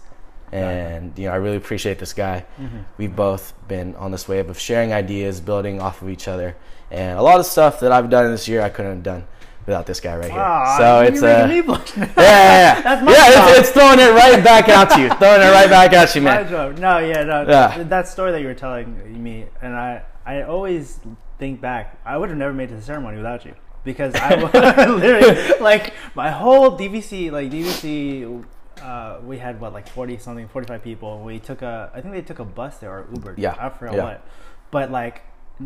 And 0.52 1.18
you 1.18 1.26
know, 1.26 1.32
I 1.32 1.36
really 1.36 1.58
appreciate 1.58 2.00
this 2.00 2.12
guy. 2.12 2.46
Mm-hmm. 2.60 2.80
We've 2.98 3.16
both 3.16 3.54
been 3.68 3.96
on 3.96 4.12
this 4.12 4.28
wave 4.28 4.50
of 4.50 4.60
sharing 4.60 4.92
ideas, 4.92 5.40
building 5.40 5.80
off 5.80 6.02
of 6.02 6.10
each 6.10 6.28
other, 6.28 6.58
and 6.92 7.18
a 7.18 7.22
lot 7.22 7.40
of 7.40 7.46
stuff 7.46 7.80
that 7.80 7.94
I've 7.94 8.10
done 8.10 8.32
this 8.32 8.48
year 8.48 8.62
I 8.62 8.70
couldn't 8.70 8.92
have 8.92 9.04
done 9.04 9.28
without 9.70 9.86
this 9.86 10.00
guy 10.00 10.18
right 10.18 10.32
here. 10.32 10.40
Aw, 10.40 10.78
so 10.78 11.02
it's 11.02 11.22
a 11.22 11.46
uh, 11.46 11.48
me 11.48 11.62
blush 11.62 11.96
now. 11.96 12.06
yeah, 12.18 12.82
yeah, 12.82 12.84
yeah. 12.84 13.12
Yeah 13.12 13.50
it's, 13.50 13.60
it's 13.60 13.70
throwing 13.70 14.00
it 14.00 14.12
right 14.12 14.44
back 14.44 14.68
at 14.68 14.98
you, 15.00 15.10
throwing 15.22 15.42
it 15.42 15.52
right 15.52 15.70
back 15.70 15.94
at 15.94 16.14
you, 16.16 16.22
man. 16.22 16.50
No, 16.80 16.98
yeah, 16.98 17.24
no. 17.24 17.46
Yeah. 17.48 17.84
That 17.84 18.08
story 18.08 18.32
that 18.32 18.42
you 18.42 18.48
were 18.48 18.54
telling 18.54 19.22
me, 19.24 19.46
and 19.62 19.76
I, 19.76 20.04
I 20.26 20.42
always 20.42 21.00
think 21.38 21.62
back. 21.62 22.00
I 22.06 22.18
would 22.18 22.30
have 22.30 22.38
never 22.38 22.54
made 22.54 22.66
it 22.66 22.68
to 22.70 22.76
the 22.76 22.82
ceremony 22.82 23.18
without 23.18 23.46
you 23.46 23.56
because 23.84 24.14
I 24.16 24.36
wa- 24.36 24.50
literally 24.96 25.60
like 25.60 25.94
my 26.16 26.30
whole 26.30 26.78
DVC, 26.78 27.32
like 27.32 27.52
DVC. 27.52 28.46
Uh, 28.82 29.20
we 29.26 29.38
had 29.38 29.60
what 29.60 29.74
like 29.74 29.88
forty 29.90 30.18
something, 30.18 30.48
forty 30.48 30.68
five 30.68 30.84
people. 30.84 31.22
We 31.22 31.40
took 31.40 31.62
a, 31.62 31.92
I 31.94 32.02
think 32.02 32.14
they 32.14 32.22
took 32.22 32.40
a 32.40 32.46
bus 32.46 32.78
there 32.78 32.92
or 32.92 33.08
Uber. 33.14 33.36
Yeah, 33.38 33.56
I 33.60 33.70
forgot 33.70 33.96
yeah. 33.96 34.04
what. 34.04 34.26
But 34.72 34.92
like, 34.92 35.24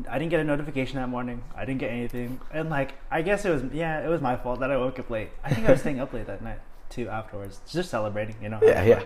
I 0.10 0.18
didn't 0.18 0.32
get 0.32 0.40
a 0.40 0.44
notification 0.44 0.98
that 0.98 1.08
morning. 1.08 1.44
I 1.56 1.66
didn't 1.66 1.80
get 1.80 1.92
anything, 1.92 2.40
and 2.52 2.70
like, 2.70 2.96
I 3.12 3.22
guess 3.22 3.46
it 3.46 3.50
was 3.52 3.64
yeah, 3.72 4.04
it 4.04 4.10
was 4.10 4.22
my 4.22 4.36
fault 4.36 4.60
that 4.62 4.72
I 4.72 4.78
woke 4.78 4.98
up 5.00 5.10
late. 5.10 5.30
I 5.44 5.54
think 5.54 5.68
I 5.68 5.72
was 5.72 5.82
staying 5.82 6.00
up 6.00 6.14
late 6.14 6.28
that 6.28 6.42
night 6.42 6.60
too. 6.90 7.10
Afterwards, 7.10 7.60
just 7.68 7.90
celebrating, 7.90 8.36
you 8.42 8.50
know. 8.50 8.60
Yeah, 8.62 8.84
yeah. 8.84 9.04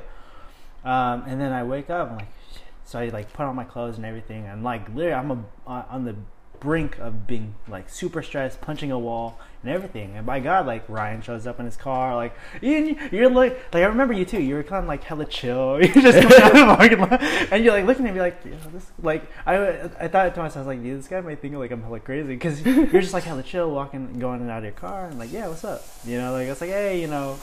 Um, 0.85 1.23
and 1.27 1.41
then 1.41 1.51
I 1.51 1.63
wake 1.63 1.89
up, 1.89 2.11
I'm 2.11 2.17
like, 2.17 2.27
shit. 2.53 2.61
So 2.85 2.99
I 2.99 3.09
like 3.09 3.33
put 3.33 3.45
on 3.45 3.55
my 3.55 3.65
clothes 3.65 3.97
and 3.97 4.05
everything. 4.05 4.45
And 4.45 4.63
like, 4.63 4.87
literally, 4.95 5.13
I'm 5.13 5.31
a, 5.31 5.43
uh, 5.69 5.83
on 5.89 6.05
the 6.05 6.15
brink 6.59 6.97
of 6.99 7.27
being 7.27 7.55
like 7.67 7.89
super 7.89 8.21
stressed, 8.23 8.61
punching 8.61 8.91
a 8.91 8.99
wall 8.99 9.39
and 9.63 9.71
everything. 9.71 10.15
And 10.15 10.25
by 10.25 10.39
God, 10.39 10.65
like 10.65 10.87
Ryan 10.87 11.21
shows 11.21 11.45
up 11.47 11.59
in 11.59 11.65
his 11.65 11.75
car. 11.75 12.15
Like, 12.15 12.35
you, 12.61 12.95
you're 13.11 13.29
like, 13.29 13.53
like 13.73 13.83
I 13.83 13.87
remember 13.87 14.13
you 14.13 14.25
too. 14.25 14.41
You 14.41 14.55
were 14.55 14.63
kind 14.63 14.83
of 14.83 14.87
like 14.87 15.03
hella 15.03 15.25
chill. 15.25 15.79
You're 15.83 15.93
just 15.93 16.19
coming 16.21 16.41
out 16.41 16.51
of 16.51 16.57
the 16.57 16.75
parking 16.77 16.99
lot, 16.99 17.21
and 17.51 17.63
you're 17.63 17.73
like 17.73 17.85
looking 17.85 18.07
at 18.07 18.13
me 18.13 18.19
like, 18.21 18.39
yeah, 18.45 18.51
this, 18.71 18.85
like 19.01 19.23
I, 19.45 19.89
I 19.99 20.07
thought 20.07 20.33
to 20.35 20.41
myself, 20.41 20.57
I 20.57 20.59
was 20.59 20.67
like, 20.67 20.83
dude, 20.83 20.99
this 20.99 21.07
guy 21.07 21.21
might 21.21 21.41
think 21.41 21.55
like 21.55 21.71
I'm 21.71 21.81
hella 21.83 21.99
crazy 21.99 22.27
because 22.27 22.61
you're 22.65 23.01
just 23.01 23.13
like 23.13 23.23
hella 23.23 23.43
chill, 23.43 23.71
walking, 23.71 24.19
going 24.19 24.37
in 24.37 24.41
and 24.43 24.51
out 24.51 24.59
of 24.59 24.63
your 24.65 24.73
car, 24.73 25.07
and 25.07 25.17
like, 25.19 25.31
yeah, 25.31 25.47
what's 25.47 25.63
up? 25.63 25.83
You 26.05 26.17
know, 26.17 26.31
like 26.33 26.47
it's 26.47 26.61
like, 26.61 26.69
hey, 26.69 27.01
you 27.01 27.07
know, 27.07 27.37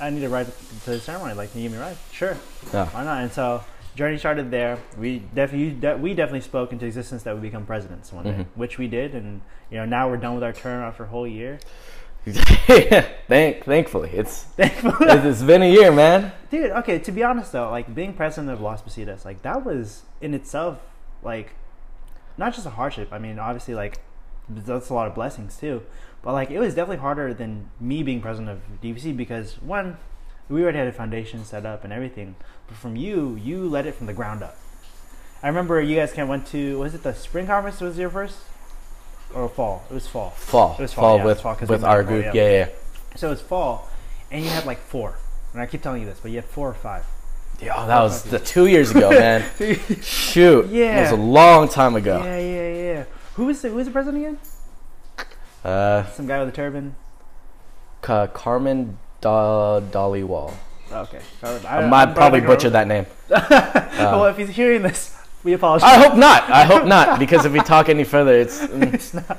I 0.00 0.10
need 0.10 0.22
a 0.24 0.28
ride 0.28 0.46
to 0.84 0.90
the 0.90 1.00
ceremony. 1.00 1.34
Like, 1.34 1.50
can 1.52 1.60
you 1.60 1.68
give 1.68 1.72
me 1.76 1.78
a 1.78 1.86
ride? 1.86 1.96
Sure 2.12 2.36
Yeah. 2.72 2.86
why 2.90 3.04
not? 3.04 3.22
And 3.22 3.32
so 3.32 3.62
journey 3.98 4.16
started 4.16 4.50
there. 4.50 4.78
We 4.96 5.18
definitely 5.34 5.70
we 6.00 6.14
definitely 6.14 6.40
spoke 6.42 6.72
into 6.72 6.86
existence 6.86 7.24
that 7.24 7.34
we 7.34 7.40
become 7.40 7.66
presidents 7.66 8.12
one 8.12 8.24
day, 8.24 8.30
Mhm. 8.30 8.46
which 8.54 8.78
we 8.78 8.86
did, 8.86 9.14
and 9.14 9.40
you 9.70 9.76
know 9.78 9.84
now 9.84 10.08
we're 10.08 10.16
done 10.16 10.34
with 10.34 10.44
our 10.44 10.52
term 10.52 10.82
after 10.82 11.02
a 11.04 11.08
whole 11.08 11.26
year. 11.26 11.58
Thank, 12.28 13.64
thankfully, 13.64 14.10
it's 14.12 14.42
Thankfully, 14.56 14.94
it's 15.08 15.24
it's 15.24 15.42
been 15.42 15.62
a 15.62 15.70
year, 15.70 15.90
man. 15.90 16.32
dude. 16.50 16.70
Okay, 16.70 16.98
to 17.00 17.12
be 17.12 17.22
honest 17.22 17.52
though, 17.52 17.70
like 17.70 17.94
being 17.94 18.12
president 18.14 18.50
of 18.52 18.60
Las 18.60 18.82
Positas, 18.82 19.24
like 19.24 19.42
that 19.42 19.64
was 19.64 20.02
in 20.20 20.34
itself 20.34 20.78
like 21.22 21.54
not 22.36 22.54
just 22.54 22.66
a 22.66 22.70
hardship. 22.70 23.08
I 23.12 23.18
mean, 23.18 23.38
obviously, 23.38 23.74
like 23.74 23.98
that's 24.48 24.90
a 24.90 24.94
lot 24.94 25.06
of 25.08 25.14
blessings 25.14 25.56
too. 25.58 25.82
But 26.22 26.32
like 26.32 26.50
it 26.50 26.58
was 26.60 26.74
definitely 26.74 26.98
harder 27.02 27.32
than 27.34 27.70
me 27.80 28.02
being 28.02 28.20
president 28.20 28.50
of 28.50 28.80
DVC 28.82 29.16
because 29.16 29.60
one, 29.62 29.96
we 30.48 30.62
already 30.62 30.78
had 30.78 30.88
a 30.88 30.92
foundation 30.92 31.44
set 31.44 31.64
up 31.66 31.84
and 31.84 31.92
everything. 31.92 32.34
But 32.66 32.76
from 32.76 32.96
you, 32.96 33.36
you 33.36 33.68
led 33.68 33.86
it 33.86 33.94
from 33.94 34.06
the 34.06 34.12
ground 34.12 34.42
up. 34.42 34.56
I 35.42 35.48
remember 35.48 35.80
you 35.80 35.96
guys 35.96 36.10
kind 36.10 36.22
of 36.22 36.28
went 36.28 36.46
to 36.48 36.78
was 36.78 36.94
it 36.94 37.02
the 37.02 37.14
spring 37.14 37.46
conference 37.46 37.80
was 37.80 37.96
your 37.98 38.10
first 38.10 38.38
or 39.34 39.48
fall? 39.48 39.84
It 39.90 39.94
was 39.94 40.06
fall. 40.06 40.30
Fall, 40.30 40.74
It 40.78 40.82
was 40.82 40.92
fall, 40.92 41.04
fall, 41.04 41.18
yeah, 41.18 41.24
with 41.24 41.40
fall 41.40 41.56
with 41.60 41.84
our 41.84 42.02
fall, 42.02 42.12
group. 42.12 42.24
yeah. 42.26 42.32
Yeah, 42.34 42.50
yeah. 42.50 42.68
So 43.16 43.28
it 43.28 43.30
was 43.30 43.40
fall, 43.40 43.88
and 44.30 44.44
you 44.44 44.50
had 44.50 44.66
like 44.66 44.78
four. 44.80 45.16
And 45.52 45.62
I 45.62 45.66
keep 45.66 45.82
telling 45.82 46.02
you 46.02 46.06
this, 46.08 46.18
but 46.20 46.30
you 46.30 46.36
had 46.38 46.44
four 46.44 46.68
or 46.68 46.74
five. 46.74 47.04
Yo, 47.60 47.68
that 47.86 48.00
was 48.02 48.22
the 48.24 48.38
two 48.38 48.66
years 48.66 48.90
ago, 48.90 49.10
man. 49.10 49.44
Shoot, 50.02 50.66
Yeah. 50.70 50.98
it 50.98 51.02
was 51.02 51.10
a 51.12 51.16
long 51.22 51.68
time 51.68 51.96
ago. 51.96 52.22
Yeah, 52.22 52.38
yeah, 52.38 52.72
yeah. 52.92 53.04
Who 53.34 53.46
was 53.46 53.62
the, 53.62 53.68
who 53.70 53.76
was 53.76 53.86
the 53.86 53.92
president 53.92 54.22
again? 54.24 54.38
Uh, 55.64 56.04
Some 56.12 56.26
guy 56.26 56.38
with 56.40 56.48
a 56.50 56.52
turban. 56.52 56.94
Ca- 58.02 58.28
Carmen 58.28 58.98
da-. 59.20 59.80
Oh, 59.92 60.54
okay. 60.92 61.20
I, 61.42 61.78
I 61.78 61.86
might 61.88 62.14
probably 62.14 62.40
butcher 62.40 62.70
that 62.70 62.86
name. 62.86 63.06
well, 63.28 64.24
if 64.26 64.36
he's 64.38 64.48
hearing 64.50 64.82
this, 64.82 65.14
we 65.44 65.52
apologize. 65.52 65.88
I 65.90 65.98
hope 65.98 66.16
not. 66.16 66.48
I 66.50 66.64
hope 66.64 66.86
not, 66.86 67.18
because 67.24 67.44
if 67.44 67.52
we 67.52 67.60
talk 67.60 67.88
any 67.88 68.04
further, 68.04 68.32
it's 68.32 68.58
mm, 68.66 68.94
it's 68.94 69.12
not. 69.14 69.38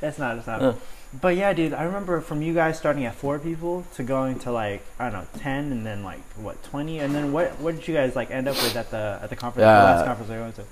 That's 0.00 0.18
not. 0.18 0.38
It's 0.38 0.46
not. 0.46 0.62
Uh. 0.62 0.74
But 1.22 1.36
yeah, 1.36 1.54
dude, 1.54 1.72
I 1.72 1.84
remember 1.84 2.20
from 2.20 2.42
you 2.42 2.52
guys 2.52 2.76
starting 2.76 3.06
at 3.06 3.14
four 3.14 3.38
people 3.38 3.84
to 3.94 4.02
going 4.02 4.40
to 4.40 4.52
like 4.52 4.82
I 4.98 5.08
don't 5.08 5.20
know 5.20 5.26
ten, 5.40 5.72
and 5.72 5.86
then 5.86 6.02
like 6.04 6.20
what 6.36 6.62
twenty, 6.64 6.98
and 6.98 7.14
then 7.14 7.32
what? 7.32 7.58
What 7.60 7.76
did 7.76 7.88
you 7.88 7.94
guys 7.94 8.14
like 8.16 8.30
end 8.30 8.46
up 8.48 8.56
with 8.56 8.76
at 8.76 8.90
the 8.90 9.18
at 9.22 9.30
the 9.30 9.36
conference? 9.36 9.64
the 9.64 9.70
Uh, 9.70 9.84
last 9.84 10.04
conference 10.04 10.30
I 10.32 10.40
went 10.40 10.56
to. 10.56 10.64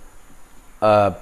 uh, 0.83 1.15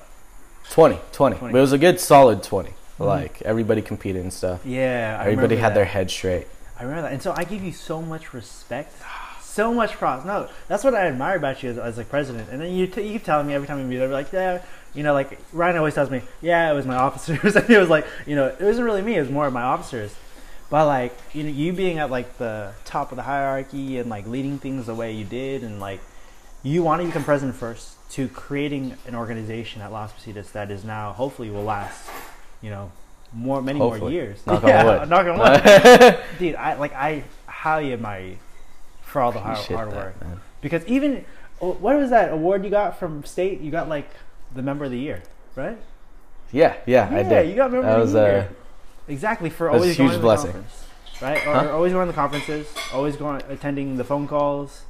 20, 0.70 0.98
20. 1.12 1.36
20. 1.36 1.52
But 1.52 1.58
it 1.58 1.60
was 1.60 1.72
a 1.72 1.78
good 1.78 2.00
solid 2.00 2.42
20. 2.42 2.70
Like, 2.98 3.42
everybody 3.42 3.82
competed 3.82 4.22
and 4.22 4.32
stuff. 4.32 4.64
Yeah, 4.64 5.18
I 5.20 5.24
Everybody 5.26 5.56
had 5.56 5.70
that. 5.70 5.74
their 5.74 5.84
head 5.84 6.10
straight. 6.10 6.46
I 6.78 6.82
remember 6.82 7.02
that, 7.02 7.12
and 7.12 7.22
so 7.22 7.32
I 7.36 7.44
give 7.44 7.62
you 7.62 7.72
so 7.72 8.02
much 8.02 8.34
respect, 8.34 8.94
so 9.40 9.72
much 9.72 9.92
props. 9.92 10.24
No, 10.24 10.48
that's 10.66 10.82
what 10.82 10.94
I 10.94 11.06
admire 11.06 11.36
about 11.36 11.62
you 11.62 11.70
as, 11.70 11.78
as 11.78 11.98
a 11.98 12.04
president. 12.04 12.48
And 12.50 12.60
then 12.60 12.72
you 12.72 12.86
t- 12.86 13.02
you 13.02 13.12
keep 13.12 13.24
telling 13.24 13.46
me 13.46 13.54
every 13.54 13.68
time 13.68 13.78
we 13.78 13.84
meet, 13.84 14.02
I'm 14.02 14.10
like, 14.10 14.32
yeah, 14.32 14.62
you 14.92 15.02
know, 15.02 15.12
like 15.12 15.38
Ryan 15.52 15.76
always 15.76 15.94
tells 15.94 16.10
me, 16.10 16.22
yeah, 16.42 16.70
it 16.70 16.74
was 16.74 16.86
my 16.86 16.96
officers. 16.96 17.54
and 17.56 17.70
it 17.70 17.78
was 17.78 17.88
like, 17.88 18.06
you 18.26 18.34
know, 18.34 18.46
it 18.46 18.60
wasn't 18.60 18.86
really 18.86 19.02
me; 19.02 19.16
it 19.16 19.20
was 19.20 19.30
more 19.30 19.46
of 19.46 19.52
my 19.52 19.62
officers. 19.62 20.14
But 20.70 20.86
like, 20.86 21.16
you 21.32 21.44
know, 21.44 21.50
you 21.50 21.72
being 21.72 21.98
at 21.98 22.10
like 22.10 22.38
the 22.38 22.72
top 22.84 23.12
of 23.12 23.16
the 23.16 23.22
hierarchy 23.22 23.98
and 23.98 24.10
like 24.10 24.26
leading 24.26 24.58
things 24.58 24.86
the 24.86 24.94
way 24.94 25.12
you 25.12 25.24
did, 25.24 25.62
and 25.62 25.78
like 25.78 26.00
you 26.64 26.82
want 26.82 27.02
to 27.02 27.06
become 27.06 27.22
president 27.22 27.56
first, 27.56 27.94
to 28.10 28.28
creating 28.28 28.96
an 29.06 29.14
organization 29.14 29.82
at 29.82 29.92
Las 29.92 30.12
Positas 30.12 30.52
that 30.52 30.70
is 30.70 30.84
now 30.84 31.12
hopefully 31.12 31.50
will 31.50 31.64
last, 31.64 32.08
you 32.60 32.70
know, 32.70 32.90
more 33.34 33.60
many 33.60 33.78
more 33.78 33.90
Hopefully. 33.90 34.14
years. 34.14 34.46
Knock 34.46 34.62
on 34.62 34.68
yeah, 34.68 34.84
wood. 35.00 35.08
Knock 35.10 35.26
on 35.26 35.38
wood 35.38 36.18
dude 36.38 36.54
i 36.54 36.74
like 36.74 36.92
i 36.94 37.24
highly 37.46 37.92
admire 37.92 38.20
you 38.26 38.38
for 39.02 39.20
all 39.22 39.32
the 39.32 39.40
hard, 39.40 39.58
hard 39.58 39.92
work 39.92 40.14
because 40.60 40.84
even 40.86 41.24
oh, 41.60 41.72
what 41.72 41.96
was 41.96 42.10
that 42.10 42.32
award 42.32 42.64
you 42.64 42.70
got 42.70 42.98
from 42.98 43.24
state 43.24 43.60
you 43.60 43.70
got 43.70 43.88
like 43.88 44.08
the 44.54 44.62
member 44.62 44.84
of 44.84 44.90
the 44.90 44.98
year 44.98 45.22
right 45.56 45.76
Yeah, 46.52 46.76
yeah, 46.86 47.08
I 47.10 47.20
yeah 47.22 47.28
did. 47.42 47.50
you 47.50 47.56
got 47.56 47.70
member 47.72 47.86
that 47.88 47.96
of 47.96 48.02
was 48.02 48.12
the 48.12 48.22
uh, 48.22 48.26
year 48.26 48.48
exactly 49.08 49.50
for 49.50 49.66
that's 49.66 49.74
a 49.74 49.78
always 49.78 49.96
huge 49.96 49.98
going 49.98 50.10
to 50.10 50.16
the 50.16 50.22
blessing. 50.22 50.52
conference, 50.52 50.86
right 51.22 51.46
or 51.46 51.54
Huh? 51.54 51.72
always 51.76 51.92
going 51.92 52.06
to 52.06 52.12
the 52.12 52.16
conferences 52.16 52.66
always 52.92 53.16
going 53.16 53.42
attending 53.48 53.96
the 53.96 54.04
phone 54.04 54.26
calls 54.28 54.82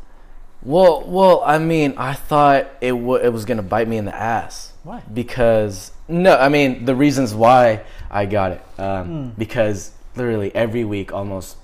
Well, 0.64 1.02
well, 1.06 1.42
I 1.44 1.58
mean, 1.58 1.94
I 1.96 2.14
thought 2.14 2.66
it 2.80 2.90
w- 2.92 3.16
it 3.22 3.32
was 3.32 3.44
gonna 3.44 3.62
bite 3.62 3.86
me 3.88 3.96
in 3.98 4.04
the 4.06 4.14
ass. 4.14 4.72
Why? 4.82 5.02
Because 5.12 5.92
no, 6.08 6.36
I 6.36 6.48
mean 6.48 6.84
the 6.86 6.94
reasons 6.94 7.34
why 7.34 7.82
I 8.10 8.26
got 8.26 8.52
it. 8.52 8.62
Um, 8.78 9.32
Because 9.36 9.92
literally 10.16 10.54
every 10.54 10.84
week, 10.84 11.12
almost. 11.12 11.56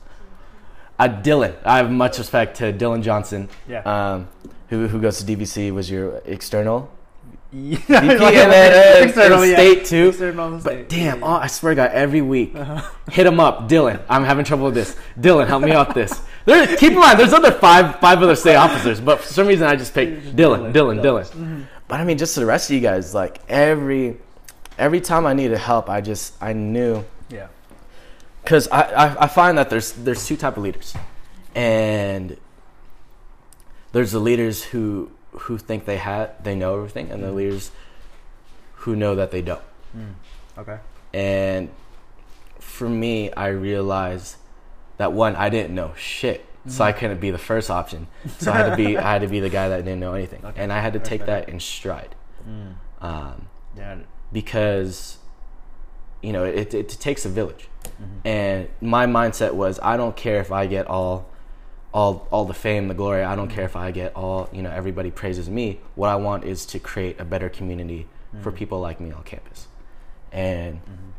Uh, 0.99 1.09
Dylan, 1.09 1.55
I 1.65 1.79
have 1.79 1.91
much 1.91 2.19
respect 2.19 2.59
to 2.59 2.73
Dylan 2.75 3.03
Johnson. 3.03 3.49
Yeah. 3.67 3.81
Um, 3.85 4.29
who 4.69 4.87
who 4.89 5.01
goes 5.01 5.23
to 5.23 5.25
DVC 5.25 5.73
was 5.73 5.91
your 5.91 6.21
external 6.27 6.91
Yeah, 7.53 7.79
VP 7.79 7.93
and 7.93 8.53
then 8.53 9.03
uh, 9.03 9.07
External, 9.07 9.45
yeah. 9.45 9.57
state 9.57 9.85
too. 9.85 10.09
External 10.11 10.51
But 10.53 10.61
state. 10.61 10.89
damn, 10.89 11.25
oh, 11.25 11.33
I 11.33 11.49
swear 11.49 11.73
to 11.73 11.77
God, 11.77 11.91
every 11.91 12.23
week, 12.23 12.55
hit 13.11 13.27
him 13.27 13.41
up, 13.41 13.69
Dylan. 13.69 14.01
I'm 14.09 14.23
having 14.23 14.45
trouble 14.45 14.67
with 14.67 14.75
this. 14.75 14.97
Dylan, 15.19 15.49
help 15.49 15.63
me 15.63 15.73
out 15.73 15.95
this. 15.95 16.21
There, 16.47 16.67
keep 16.79 16.93
in 16.93 16.99
mind, 16.99 17.19
there's 17.21 17.35
other 17.35 17.53
five 17.53 18.01
five 18.01 18.23
other 18.23 18.35
state 18.35 18.55
officers, 18.57 18.99
but 18.99 19.21
for 19.21 19.27
some 19.27 19.47
reason 19.47 19.67
I 19.67 19.77
just 19.77 19.93
picked 19.93 20.35
Dylan, 20.35 20.73
Dylan, 20.73 21.03
Dylan. 21.03 21.67
But 21.87 22.01
I 22.01 22.05
mean, 22.05 22.17
just 22.17 22.33
to 22.35 22.41
the 22.41 22.47
rest 22.47 22.71
of 22.71 22.75
you 22.75 22.81
guys, 22.81 23.15
like 23.15 23.41
every 23.47 24.17
every 24.79 25.03
time 25.03 25.27
I 25.27 25.35
needed 25.35 25.59
help, 25.59 25.91
I 25.91 26.01
just 26.01 26.35
I 26.43 26.55
knew 26.55 27.05
yeah. 27.29 27.49
because 28.43 28.69
I, 28.69 28.83
I 28.83 29.25
I 29.25 29.27
find 29.27 29.59
that 29.59 29.69
there's 29.69 29.93
there's 29.93 30.27
two 30.27 30.37
type 30.39 30.57
of 30.57 30.63
leaders, 30.63 30.95
and 31.55 32.39
there's 33.93 34.13
the 34.13 34.19
leaders 34.21 34.65
who 34.65 35.11
who 35.41 35.59
think 35.59 35.85
they 35.85 35.97
had 35.97 36.43
they 36.43 36.55
know 36.55 36.77
everything, 36.77 37.11
and 37.11 37.23
the 37.23 37.29
mm. 37.29 37.37
leaders 37.37 37.71
who 38.75 38.97
know 38.97 39.15
that 39.15 39.31
they 39.31 39.43
don't. 39.43 39.63
Mm. 39.97 40.15
Okay. 40.59 40.79
And 41.13 41.71
for 42.59 42.89
me, 42.89 43.33
I 43.33 43.49
realized 43.49 44.37
that 44.99 45.13
one, 45.13 45.37
I 45.37 45.49
didn't 45.49 45.75
know 45.75 45.93
shit, 45.97 46.45
so 46.67 46.85
I 46.85 46.91
mm-hmm. 46.91 47.01
couldn't 47.01 47.21
be 47.21 47.31
the 47.31 47.39
first 47.39 47.71
option. 47.71 48.07
So 48.39 48.53
I 48.53 48.57
had 48.57 48.71
to 48.71 48.77
be 48.77 48.97
I 49.09 49.13
had 49.13 49.23
to 49.23 49.29
be 49.29 49.41
the 49.41 49.51
guy 49.51 49.69
that 49.69 49.85
didn't 49.85 50.01
know 50.01 50.15
anything, 50.15 50.45
Okay. 50.45 50.63
and 50.63 50.73
I 50.73 50.81
had 50.81 50.93
to 50.93 50.99
take 50.99 51.27
that 51.27 51.49
in 51.49 51.61
stride. 51.61 52.15
Mm. 52.49 52.75
Um, 53.01 53.49
Yeah. 53.77 53.97
because 54.33 55.19
you 56.23 56.33
know 56.33 56.45
it, 56.45 56.75
it, 56.75 56.89
takes 56.89 57.25
a 57.25 57.29
village 57.29 57.69
mm-hmm. 57.85 58.27
and 58.27 58.69
my 58.81 59.07
mindset 59.07 59.55
was 59.55 59.81
i 59.83 59.97
don't 59.97 60.17
care 60.17 60.39
if 60.41 60.53
i 60.53 60.67
get 60.67 60.87
all 60.87 61.31
all 61.93 62.29
all 62.31 62.45
the 62.45 62.55
fame 62.55 62.89
the 62.89 62.95
glory. 62.95 63.23
I 63.23 63.35
don't 63.37 63.49
care 63.49 63.65
if 63.65 63.77
i 63.77 63.91
get 63.91 64.15
all 64.15 64.49
you 64.53 64.63
know 64.63 64.71
everybody 64.71 65.11
praises 65.11 65.49
me. 65.49 65.81
What 65.95 66.09
i 66.09 66.17
want 66.17 66.45
is 66.45 66.67
to 66.67 66.79
create 66.79 67.21
a 67.21 67.25
better 67.25 67.49
community 67.49 68.07
for 68.43 68.51
mm-hmm. 68.51 68.59
people 68.59 68.81
like 68.81 69.01
me 69.01 69.13
on 69.13 69.23
campus. 69.25 69.69
And 70.33 70.77
mm-hmm. 70.77 71.11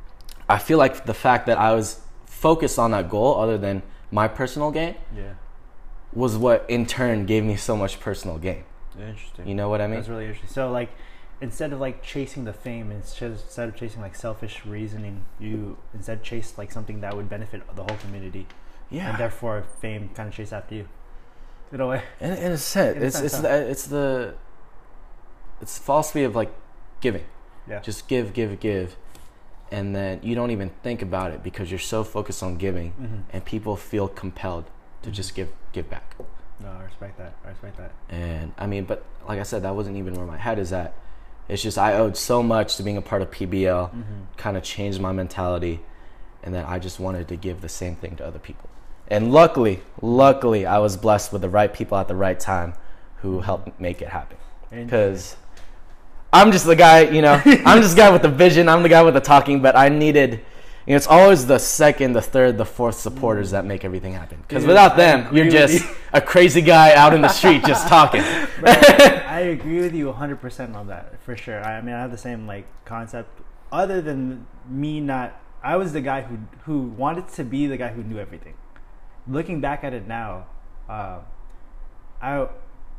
i 0.50 0.58
feel 0.58 0.78
like 0.78 1.06
the 1.06 1.14
fact 1.14 1.48
that 1.48 1.58
i 1.58 1.74
was 1.74 2.00
focused 2.26 2.80
on 2.80 2.92
that 2.92 3.10
goal 3.10 3.40
other 3.40 3.58
than 3.58 3.84
my 4.10 4.28
personal 4.28 4.72
gain 4.72 4.96
Yeah. 5.16 5.34
was 6.14 6.38
what 6.38 6.66
in 6.68 6.86
turn 6.86 7.26
gave 7.26 7.44
me 7.44 7.56
so 7.56 7.76
much 7.76 8.00
personal 8.00 8.38
gain. 8.38 8.64
Interesting. 9.00 9.48
you 9.48 9.56
know 9.56 9.70
what 9.70 9.82
i 9.82 9.88
mean? 9.88 9.98
That's 9.98 10.10
really 10.10 10.26
interesting. 10.26 10.50
So 10.50 10.72
like, 10.72 10.90
instead 11.40 11.74
of 11.74 11.80
like 11.80 12.04
chasing 12.04 12.44
the 12.46 12.54
fame, 12.54 12.92
instead 12.92 13.32
of 13.32 13.76
chasing 13.76 14.02
like 14.02 14.16
selfish 14.16 14.66
reasoning, 14.66 15.26
you 15.40 15.78
instead 15.94 16.24
chase 16.24 16.58
like 16.58 16.72
something 16.72 17.02
that 17.02 17.16
would 17.16 17.30
benefit 17.30 17.64
the 17.76 17.84
whole 17.84 17.98
community, 17.98 18.48
yeah 18.92 19.10
and 19.10 19.18
therefore 19.18 19.64
fame 19.80 20.10
kind 20.16 20.30
of 20.30 20.36
chase 20.36 20.52
after 20.54 20.76
you. 20.76 20.88
In 21.72 21.80
a 21.80 21.88
way. 21.88 22.02
In, 22.20 22.32
in 22.34 22.52
a 22.52 22.58
sense, 22.58 22.98
In 22.98 23.04
a 23.04 23.06
it's 23.06 23.16
sense, 23.16 23.26
it's 23.28 23.36
huh? 23.36 23.42
the, 23.44 23.70
it's 23.72 23.86
the 23.88 24.34
it's 25.62 25.78
the 25.78 25.84
philosophy 25.84 26.24
of 26.24 26.36
like 26.36 26.52
giving. 27.00 27.24
Yeah. 27.70 27.80
Just 27.80 28.08
give, 28.08 28.34
give, 28.34 28.60
give, 28.60 28.96
and 29.72 29.96
then 29.96 30.20
you 30.24 30.36
don't 30.36 30.52
even 30.52 30.72
think 30.84 31.02
about 31.02 31.32
it 31.32 31.44
because 31.44 31.70
you're 31.72 31.80
so 31.80 32.04
focused 32.04 32.44
on 32.44 32.58
giving, 32.58 32.92
Mhm. 33.00 33.22
and 33.34 33.46
people 33.46 33.76
feel 33.76 34.08
compelled 34.08 34.66
to 35.04 35.10
Mhm. 35.10 35.14
just 35.14 35.36
give, 35.36 35.50
give 35.72 35.90
back. 35.90 36.16
No, 36.60 36.70
I 36.70 36.84
respect 36.84 37.18
that. 37.20 37.34
I 37.46 37.50
respect 37.50 37.78
that. 37.78 37.92
And 38.10 38.54
I 38.58 38.66
mean, 38.68 38.84
but 38.86 39.04
like 39.28 39.40
I 39.40 39.44
said, 39.44 39.62
that 39.64 39.76
wasn't 39.76 39.98
even 39.98 40.14
where 40.16 40.26
my 40.26 40.38
head 40.38 40.60
is 40.60 40.74
at. 40.74 40.94
It's 41.48 41.62
just 41.64 41.78
I 41.78 41.94
owed 41.94 42.18
so 42.18 42.44
much 42.44 42.76
to 42.78 42.84
being 42.84 42.98
a 42.98 43.02
part 43.02 43.22
of 43.22 43.32
PBL, 43.32 43.90
Mm-hmm. 43.92 44.22
kind 44.38 44.58
of 44.58 44.64
changed 44.64 45.00
my 45.00 45.12
mentality, 45.12 45.80
and 46.44 46.54
then 46.54 46.66
I 46.66 46.80
just 46.80 47.00
wanted 47.00 47.28
to 47.30 47.36
give 47.36 47.62
the 47.62 47.70
same 47.70 47.96
thing 47.96 48.16
to 48.18 48.26
other 48.26 48.40
people. 48.40 48.70
And 49.08 49.32
luckily, 49.32 49.82
luckily, 50.02 50.66
I 50.66 50.78
was 50.80 50.96
blessed 50.98 51.34
with 51.34 51.42
the 51.42 51.50
right 51.50 51.74
people 51.74 51.98
at 51.98 52.08
the 52.08 52.16
right 52.16 52.40
time 52.40 52.74
who 53.18 53.42
helped 53.42 53.80
make 53.80 54.02
it 54.02 54.08
happen. 54.10 54.38
Because 54.70 55.36
I'm 56.34 56.52
just 56.52 56.66
the 56.66 56.76
guy, 56.76 57.02
you 57.02 57.22
know, 57.22 57.42
I'm 57.46 57.82
just 57.82 57.96
the 57.96 58.02
guy 58.02 58.10
with 58.10 58.22
the 58.22 58.30
vision. 58.30 58.70
I'm 58.70 58.84
the 58.84 58.90
guy 58.90 59.04
with 59.04 59.14
the 59.14 59.22
talking, 59.22 59.62
but 59.62 59.76
I 59.76 59.90
needed, 59.90 60.32
you 60.86 60.94
know, 60.94 60.96
it's 60.96 61.08
always 61.08 61.46
the 61.46 61.60
second, 61.60 62.14
the 62.14 62.22
third, 62.22 62.58
the 62.58 62.66
fourth 62.66 62.96
supporters 62.96 63.50
mm. 63.50 63.52
that 63.52 63.66
make 63.66 63.84
everything 63.84 64.14
happen. 64.14 64.44
Because 64.48 64.66
without 64.66 64.96
them, 64.96 65.36
you're 65.36 65.50
just 65.50 65.84
you. 65.84 65.96
a 66.14 66.22
crazy 66.22 66.62
guy 66.62 66.94
out 66.94 67.14
in 67.14 67.22
the 67.22 67.30
street 67.30 67.64
just 67.68 67.88
talking. 67.88 68.22
I 68.64 69.42
agree 69.52 69.82
with 69.82 69.94
you 69.94 70.12
100% 70.12 70.76
on 70.76 70.88
that 70.88 71.22
for 71.22 71.36
sure. 71.36 71.64
I, 71.64 71.78
I 71.78 71.82
mean, 71.82 71.96
I 71.96 72.00
have 72.00 72.12
the 72.12 72.18
same 72.18 72.48
like 72.48 72.66
concept. 72.86 73.42
Other 73.72 74.02
than 74.02 74.48
me 74.70 75.02
not, 75.02 75.38
I 75.64 75.76
was 75.76 75.94
the 75.94 76.02
guy 76.02 76.22
who 76.22 76.40
who 76.64 76.82
wanted 76.82 77.28
to 77.30 77.44
be 77.44 77.68
the 77.68 77.78
guy 77.78 77.90
who 77.90 78.04
knew 78.04 78.18
everything. 78.18 78.56
Looking 79.28 79.62
back 79.62 79.84
at 79.84 79.94
it 79.94 80.08
now, 80.08 80.46
uh, 80.90 81.20
I 82.22 82.48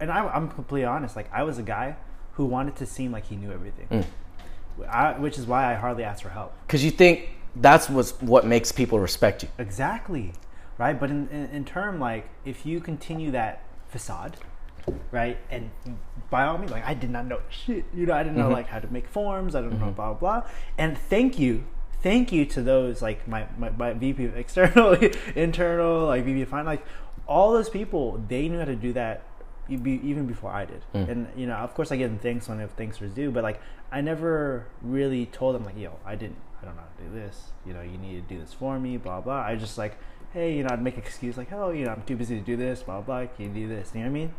and 0.00 0.10
I, 0.10 0.26
I'm 0.28 0.48
completely 0.48 0.84
honest. 0.84 1.16
Like 1.16 1.28
I 1.32 1.42
was 1.42 1.58
a 1.58 1.62
guy 1.62 1.96
who 2.32 2.46
wanted 2.46 2.76
to 2.76 2.86
seem 2.86 3.12
like 3.12 3.26
he 3.26 3.36
knew 3.36 3.52
everything, 3.52 3.86
Mm. 3.90 4.88
I, 4.88 5.18
which 5.18 5.38
is 5.38 5.46
why 5.46 5.70
I 5.70 5.74
hardly 5.74 6.02
asked 6.04 6.22
for 6.22 6.30
help. 6.30 6.54
Because 6.66 6.84
you 6.84 6.90
think 6.90 7.28
that's 7.56 7.90
what's, 7.90 8.12
what 8.22 8.46
makes 8.46 8.72
people 8.72 8.98
respect 8.98 9.42
you. 9.42 9.48
Exactly, 9.58 10.32
right? 10.78 10.98
But 10.98 11.10
in, 11.10 11.28
in 11.28 11.46
in 11.50 11.64
term 11.64 12.00
like 12.00 12.28
if 12.44 12.64
you 12.64 12.80
continue 12.80 13.30
that 13.32 13.62
facade, 13.88 14.36
right? 15.10 15.36
And 15.50 15.70
by 16.30 16.44
all 16.44 16.56
means, 16.56 16.70
like 16.70 16.86
I 16.86 16.94
did 16.94 17.10
not 17.10 17.26
know 17.26 17.40
shit. 17.50 17.84
You 17.92 18.06
know, 18.06 18.14
I 18.14 18.22
didn't 18.22 18.38
know 18.38 18.48
Mhm. 18.48 18.52
like 18.52 18.68
how 18.68 18.78
to 18.78 18.90
make 18.92 19.06
forms. 19.08 19.54
I 19.54 19.60
don't 19.60 19.78
know 19.78 19.90
blah 19.90 20.14
blah 20.14 20.40
blah. 20.40 20.50
And 20.78 20.96
thank 20.96 21.38
you, 21.38 21.64
thank 22.02 22.32
you 22.32 22.44
to 22.46 22.62
those 22.62 23.00
like 23.00 23.26
my 23.26 23.46
my, 23.56 23.70
my 23.70 23.92
VP 23.92 24.24
of 24.26 24.36
external, 24.36 24.92
internal, 25.34 26.06
like 26.06 26.24
VP 26.24 26.42
of 26.42 26.48
finance, 26.48 26.66
like 26.66 26.86
all 27.26 27.52
those 27.52 27.68
people. 27.68 28.22
They 28.28 28.48
knew 28.48 28.58
how 28.58 28.64
to 28.64 28.76
do 28.76 28.92
that 28.92 29.22
even 29.68 30.26
before 30.26 30.50
I 30.50 30.64
did. 30.64 30.82
Mm. 30.94 31.08
And 31.08 31.28
you 31.36 31.46
know, 31.46 31.54
of 31.54 31.74
course, 31.74 31.92
I 31.92 31.96
give 31.96 32.10
them 32.10 32.18
thanks 32.18 32.48
when 32.48 32.60
if 32.60 32.70
thanks 32.72 33.00
was 33.00 33.12
due. 33.12 33.30
But 33.30 33.42
like, 33.42 33.60
I 33.90 34.00
never 34.00 34.66
really 34.82 35.26
told 35.26 35.54
them 35.54 35.64
like, 35.64 35.78
yo, 35.78 35.98
I 36.04 36.16
didn't, 36.16 36.36
I 36.60 36.66
don't 36.66 36.76
know 36.76 36.82
how 36.82 37.04
to 37.04 37.08
do 37.08 37.14
this. 37.14 37.52
You 37.64 37.72
know, 37.72 37.82
you 37.82 37.98
need 37.98 38.28
to 38.28 38.34
do 38.34 38.40
this 38.40 38.52
for 38.52 38.78
me. 38.78 38.96
Blah 38.96 39.20
blah. 39.20 39.40
I 39.40 39.56
just 39.56 39.78
like, 39.78 39.96
hey, 40.32 40.54
you 40.56 40.64
know, 40.64 40.70
I'd 40.72 40.82
make 40.82 40.94
an 40.94 41.02
excuse 41.02 41.36
like, 41.36 41.52
oh, 41.52 41.70
you 41.70 41.84
know, 41.84 41.92
I'm 41.92 42.02
too 42.02 42.16
busy 42.16 42.38
to 42.38 42.44
do 42.44 42.56
this. 42.56 42.82
Blah 42.82 43.00
blah. 43.00 43.26
Can 43.26 43.54
you 43.54 43.66
do 43.66 43.68
this? 43.68 43.92
You 43.94 44.00
know 44.00 44.06
what 44.06 44.10
I 44.10 44.14
mean? 44.14 44.34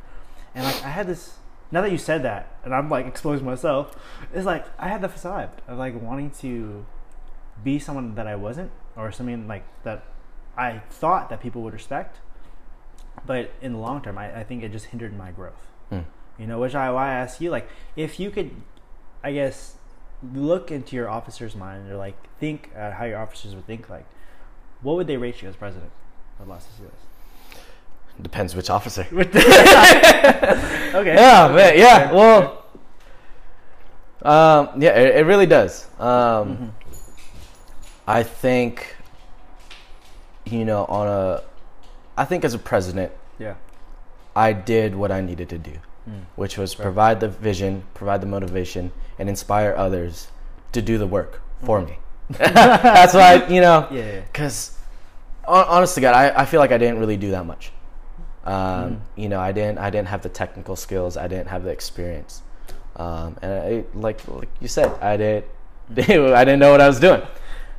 And 0.56 0.66
like, 0.66 0.84
I 0.84 0.90
had 0.90 1.08
this. 1.08 1.38
Now 1.72 1.82
that 1.82 1.92
you 1.92 1.98
said 1.98 2.22
that, 2.22 2.56
and 2.64 2.76
I'm 2.76 2.88
like 2.88 3.08
exposing 3.08 3.46
myself, 3.46 3.96
it's 4.32 4.46
like 4.46 4.66
I 4.78 4.90
had 4.90 5.02
the 5.02 5.10
facade 5.10 5.50
of 5.68 5.80
like 5.80 6.00
wanting 6.00 6.30
to 6.42 6.86
be 7.64 7.80
someone 7.80 8.16
that 8.16 8.28
I 8.28 8.36
wasn't, 8.36 8.72
or 8.96 9.12
something 9.12 9.48
like 9.48 9.64
that 9.84 10.04
I 10.58 10.80
thought 10.90 11.30
that 11.30 11.42
people 11.42 11.62
would 11.64 11.74
respect. 11.74 12.20
But 13.26 13.52
in 13.62 13.74
the 13.74 13.80
long 13.80 14.02
term, 14.02 14.18
I, 14.18 14.40
I 14.40 14.44
think 14.44 14.64
it 14.64 14.72
just 14.72 14.88
hindered 14.88 15.16
my 15.18 15.32
growth. 15.32 15.68
Mm. 15.92 16.06
You 16.38 16.48
know, 16.48 16.60
which 16.60 16.76
I 16.76 16.92
why 16.92 17.10
I 17.10 17.14
ask 17.14 17.40
you, 17.40 17.52
like, 17.52 17.68
if 17.96 18.20
you 18.20 18.32
could, 18.32 18.52
I 19.24 19.32
guess, 19.34 19.76
look 20.34 20.72
into 20.72 20.96
your 20.96 21.10
officer's 21.10 21.56
mind 21.56 21.90
or 21.92 21.98
like 21.98 22.16
think 22.40 22.72
uh, 22.76 22.92
how 22.92 23.06
your 23.06 23.20
officers 23.20 23.56
would 23.56 23.68
think, 23.68 23.90
like, 23.90 24.06
what 24.82 24.96
would 24.96 25.08
they 25.08 25.18
rate 25.18 25.42
you 25.42 25.48
as 25.48 25.56
president 25.56 25.92
of 26.40 26.48
Los 26.48 26.68
Angeles? 26.72 27.00
Depends 28.22 28.56
which 28.56 28.70
officer. 28.70 29.08
Okay. 30.94 31.16
Yeah, 31.16 31.52
man. 31.54 31.78
Yeah. 31.78 32.12
Well, 32.12 32.64
um, 34.22 34.82
yeah, 34.82 34.92
it, 34.92 35.16
it 35.18 35.26
really 35.26 35.46
does. 35.48 35.88
Um, 36.00 36.58
Mhm. 36.58 36.70
I 38.08 38.24
think, 38.24 38.96
you 40.46 40.66
know, 40.66 40.86
on 40.86 41.08
a, 41.08 41.42
I 42.18 42.26
think 42.26 42.44
as 42.46 42.54
a 42.54 42.60
president, 42.60 43.12
Yeah. 43.40 43.56
I 44.36 44.54
did 44.54 44.96
what 44.96 45.12
I 45.12 45.22
needed 45.22 45.50
to 45.50 45.58
do, 45.58 45.72
Mm. 46.10 46.22
which 46.36 46.58
was 46.58 46.78
Right. 46.78 46.84
provide 46.84 47.20
the 47.20 47.30
vision, 47.30 47.84
provide 47.94 48.20
the 48.22 48.28
motivation, 48.28 48.92
and 49.20 49.30
inspire 49.30 49.74
others 49.78 50.28
to 50.74 50.82
do 50.82 50.98
the 50.98 51.08
work 51.08 51.42
for 51.64 51.82
me. 51.82 51.98
That's 52.30 53.14
why, 53.14 53.46
you 53.48 53.62
know, 53.62 53.88
Yeah. 53.92 54.04
yeah. 54.06 54.20
because 54.22 54.72
honest 55.48 55.96
to 55.96 56.02
God, 56.02 56.14
I, 56.16 56.42
I 56.42 56.46
feel 56.46 56.60
like 56.60 56.72
I 56.72 56.78
didn't 56.78 57.00
really 57.00 57.18
do 57.18 57.32
that 57.32 57.46
much. 57.46 57.72
Um, 58.46 58.54
Mhm. 58.56 58.98
You 59.16 59.30
know, 59.30 59.40
I 59.40 59.52
didn't 59.54 59.78
I 59.78 59.90
didn't 59.90 60.10
have 60.10 60.22
the 60.22 60.30
technical 60.30 60.76
skills. 60.76 61.16
I 61.16 61.28
didn't 61.30 61.48
have 61.48 61.64
the 61.64 61.70
experience, 61.70 62.42
um, 62.98 63.38
and 63.42 63.54
I, 63.54 63.84
like 63.94 64.20
like 64.28 64.50
you 64.60 64.68
said, 64.68 64.92
I 65.02 65.16
did 65.16 65.44
I 65.96 66.44
didn't 66.44 66.60
know 66.60 66.72
what 66.72 66.82
I 66.82 66.88
was 66.88 67.00
doing. 67.00 67.22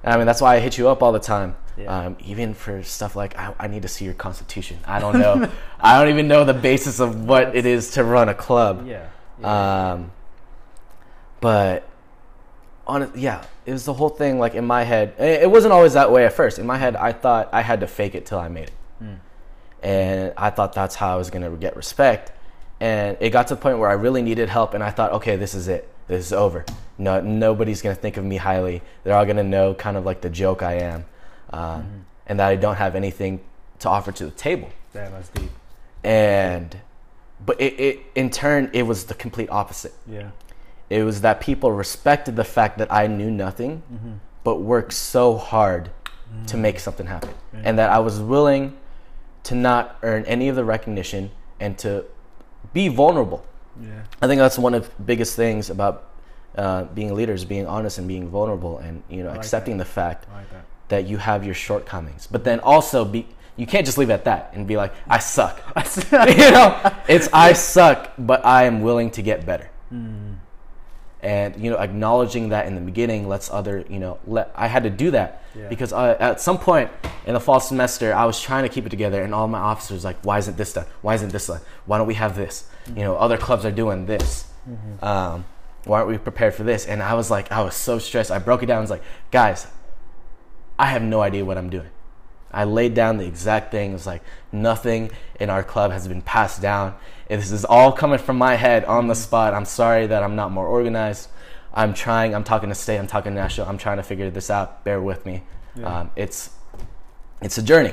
I 0.04 0.16
mean, 0.16 0.26
that's 0.26 0.40
why 0.40 0.56
I 0.56 0.58
hit 0.60 0.76
you 0.78 0.88
up 0.88 1.02
all 1.02 1.12
the 1.12 1.18
time. 1.18 1.56
Yeah. 1.76 1.86
Um, 2.06 2.16
even 2.24 2.54
for 2.54 2.82
stuff 2.84 3.16
like 3.16 3.36
I, 3.38 3.52
I 3.58 3.66
need 3.66 3.82
to 3.82 3.88
see 3.88 4.04
your 4.04 4.14
constitution. 4.14 4.78
I 4.86 5.00
don't 5.00 5.18
know. 5.18 5.50
I 5.80 5.98
don't 5.98 6.08
even 6.12 6.28
know 6.28 6.44
the 6.44 6.54
basis 6.54 7.00
of 7.00 7.24
what 7.26 7.56
it 7.56 7.66
is 7.66 7.92
to 7.92 8.04
run 8.04 8.28
a 8.28 8.34
club. 8.34 8.86
Yeah. 8.86 9.08
yeah. 9.40 9.92
Um, 9.92 10.12
but 11.40 11.88
on 12.86 13.02
it, 13.02 13.16
yeah, 13.16 13.44
it 13.66 13.72
was 13.72 13.84
the 13.84 13.94
whole 13.94 14.08
thing. 14.08 14.38
Like 14.38 14.54
in 14.54 14.64
my 14.66 14.84
head, 14.84 15.14
it 15.18 15.42
it 15.42 15.50
wasn't 15.50 15.72
always 15.72 15.94
that 15.94 16.12
way 16.12 16.26
at 16.26 16.32
first. 16.32 16.58
In 16.58 16.66
my 16.66 16.78
head, 16.78 16.96
I 16.96 17.12
thought 17.12 17.48
I 17.52 17.62
had 17.62 17.80
to 17.80 17.86
fake 17.86 18.14
it 18.14 18.26
till 18.26 18.38
I 18.38 18.48
made 18.48 18.64
it, 18.68 18.72
Mm. 19.02 19.18
and 19.82 20.32
I 20.36 20.50
thought 20.50 20.72
that's 20.74 20.94
how 20.94 21.12
I 21.14 21.16
was 21.16 21.30
gonna 21.30 21.50
get 21.50 21.76
respect. 21.76 22.30
and 22.80 23.16
it 23.20 23.30
got 23.30 23.46
to 23.48 23.54
the 23.54 23.60
point 23.60 23.78
where 23.78 23.88
I 23.88 23.94
really 23.94 24.20
needed 24.20 24.48
help, 24.48 24.74
and 24.74 24.82
I 24.82 24.90
thought, 24.90 25.12
okay, 25.12 25.36
this 25.36 25.54
is 25.54 25.68
it. 25.68 25.88
This 26.08 26.26
is 26.26 26.32
over. 26.32 26.64
No, 26.98 27.20
nobody's 27.20 27.82
gonna 27.82 27.94
think 27.94 28.16
of 28.16 28.24
me 28.24 28.36
highly. 28.36 28.82
They're 29.02 29.16
all 29.16 29.26
gonna 29.26 29.42
know 29.42 29.74
kind 29.74 29.96
of 29.96 30.04
like 30.04 30.20
the 30.20 30.30
joke 30.30 30.62
I 30.62 30.74
am, 30.74 31.04
um, 31.50 32.06
and 32.26 32.38
that 32.38 32.48
I 32.48 32.56
don't 32.56 32.76
have 32.76 32.94
anything 32.94 33.40
to 33.80 33.88
offer 33.88 34.12
to 34.12 34.24
the 34.26 34.30
table. 34.30 34.70
Damn, 34.92 35.12
that's 35.12 35.28
deep. 35.30 35.50
And, 36.02 36.76
but 37.44 37.60
it, 37.60 37.80
it 37.80 38.00
in 38.14 38.30
turn 38.30 38.70
it 38.72 38.82
was 38.82 39.06
the 39.06 39.14
complete 39.14 39.50
opposite. 39.50 39.94
Yeah. 40.06 40.30
It 40.90 41.02
was 41.02 41.22
that 41.22 41.40
people 41.40 41.72
respected 41.72 42.36
the 42.36 42.44
fact 42.44 42.78
that 42.78 42.92
I 42.92 43.06
knew 43.06 43.30
nothing, 43.30 43.82
mm-hmm. 43.92 44.12
but 44.44 44.60
worked 44.60 44.92
so 44.92 45.36
hard 45.36 45.90
to 46.46 46.56
mm. 46.56 46.60
make 46.60 46.78
something 46.78 47.06
happen, 47.06 47.30
and 47.52 47.78
that 47.78 47.90
I 47.90 47.98
was 48.00 48.20
willing 48.20 48.76
to 49.44 49.54
not 49.54 49.98
earn 50.02 50.24
any 50.24 50.48
of 50.48 50.56
the 50.56 50.64
recognition 50.64 51.30
and 51.60 51.78
to 51.78 52.04
be 52.72 52.88
vulnerable. 52.88 53.44
Yeah. 53.80 54.02
I 54.20 54.26
think 54.26 54.38
that's 54.38 54.58
one 54.58 54.74
of 54.74 54.94
the 54.96 55.02
biggest 55.02 55.36
things 55.36 55.70
about 55.70 56.10
uh, 56.56 56.84
being 56.84 57.14
leaders, 57.14 57.44
being 57.44 57.66
honest 57.66 57.98
and 57.98 58.06
being 58.08 58.28
vulnerable, 58.28 58.78
and 58.78 59.02
you 59.08 59.22
know 59.22 59.30
like 59.30 59.38
accepting 59.38 59.76
the 59.78 59.84
fact 59.84 60.26
like 60.32 60.50
that. 60.50 60.64
that 60.88 61.06
you 61.06 61.16
have 61.18 61.44
your 61.44 61.54
shortcomings, 61.54 62.26
but 62.26 62.44
then 62.44 62.60
also 62.60 63.04
be. 63.04 63.26
You 63.56 63.66
can't 63.66 63.86
just 63.86 63.98
leave 63.98 64.10
it 64.10 64.14
at 64.14 64.24
that 64.24 64.50
and 64.54 64.66
be 64.66 64.76
like, 64.76 64.92
"I 65.08 65.18
suck." 65.18 65.60
you 66.12 66.50
know, 66.50 66.92
it's 67.08 67.28
I 67.32 67.52
suck, 67.52 68.12
but 68.18 68.44
I 68.44 68.64
am 68.64 68.82
willing 68.82 69.10
to 69.12 69.22
get 69.22 69.46
better. 69.46 69.70
And 71.22 71.56
you 71.56 71.70
know, 71.70 71.78
acknowledging 71.78 72.50
that 72.50 72.66
in 72.66 72.74
the 72.74 72.80
beginning 72.82 73.28
lets 73.28 73.50
other, 73.50 73.84
you 73.88 73.98
know, 73.98 74.18
let 74.26 74.52
I 74.54 74.66
had 74.66 74.82
to 74.82 74.90
do 74.90 75.10
that 75.12 75.42
Yeah. 75.54 75.68
because 75.68 75.90
I, 75.92 76.12
at 76.14 76.38
some 76.40 76.58
point 76.58 76.90
in 77.26 77.32
the 77.32 77.40
fall 77.40 77.60
semester, 77.60 78.12
I 78.12 78.26
was 78.26 78.38
trying 78.42 78.64
to 78.64 78.68
keep 78.68 78.84
it 78.84 78.90
together, 78.90 79.22
and 79.22 79.32
all 79.34 79.48
my 79.48 79.58
officers 79.58 80.04
like, 80.04 80.16
"Why 80.22 80.36
isn't 80.38 80.58
this 80.58 80.74
done? 80.74 80.84
Why 81.00 81.14
isn't 81.14 81.32
this 81.32 81.46
done? 81.46 81.60
Why 81.86 81.96
don't 81.96 82.06
we 82.06 82.14
have 82.14 82.36
this? 82.36 82.64
You 82.88 83.02
know, 83.04 83.14
other 83.16 83.38
clubs 83.38 83.64
are 83.64 83.70
doing 83.70 84.04
this. 84.04 84.46
Um, 85.00 85.46
why 85.84 85.98
aren't 85.98 86.10
we 86.10 86.18
prepared 86.18 86.54
for 86.54 86.62
this?" 86.64 86.86
And 86.86 87.02
I 87.02 87.14
was 87.14 87.30
like, 87.30 87.50
I 87.52 87.62
was 87.62 87.74
so 87.74 87.98
stressed. 87.98 88.30
I 88.30 88.38
broke 88.38 88.62
it 88.62 88.66
down. 88.66 88.78
I 88.78 88.80
was 88.80 88.90
like, 88.90 89.02
"Guys, 89.30 89.66
I 90.78 90.86
have 90.86 91.02
no 91.02 91.20
idea 91.22 91.44
what 91.44 91.58
I'm 91.58 91.70
doing." 91.70 91.88
I 92.52 92.62
laid 92.64 92.94
down 92.94 93.16
the 93.16 93.26
exact 93.26 93.72
thing. 93.72 93.94
It's 93.94 94.06
like 94.06 94.22
nothing 94.52 95.10
in 95.40 95.50
our 95.50 95.64
club 95.64 95.90
has 95.90 96.06
been 96.06 96.22
passed 96.22 96.62
down. 96.62 96.94
And 97.28 97.40
This 97.40 97.50
is 97.50 97.64
all 97.64 97.90
coming 97.90 98.18
from 98.18 98.38
my 98.38 98.54
head 98.54 98.84
on 98.84 99.08
the 99.08 99.14
spot. 99.16 99.54
I'm 99.54 99.64
sorry 99.64 100.06
that 100.06 100.22
I'm 100.22 100.36
not 100.36 100.52
more 100.52 100.66
organized. 100.68 101.30
I'm 101.72 101.94
trying. 101.94 102.32
I'm 102.32 102.44
talking 102.44 102.68
to 102.68 102.74
state. 102.76 102.98
I'm 102.98 103.08
talking 103.08 103.32
to 103.34 103.40
national. 103.40 103.66
I'm 103.68 103.78
trying 103.78 103.96
to 103.96 104.04
figure 104.04 104.30
this 104.30 104.50
out. 104.50 104.84
Bear 104.84 105.00
with 105.02 105.26
me. 105.26 105.42
Yeah. 105.74 106.00
Um, 106.00 106.10
it's 106.14 106.50
it's 107.42 107.58
a 107.58 107.62
journey, 107.62 107.90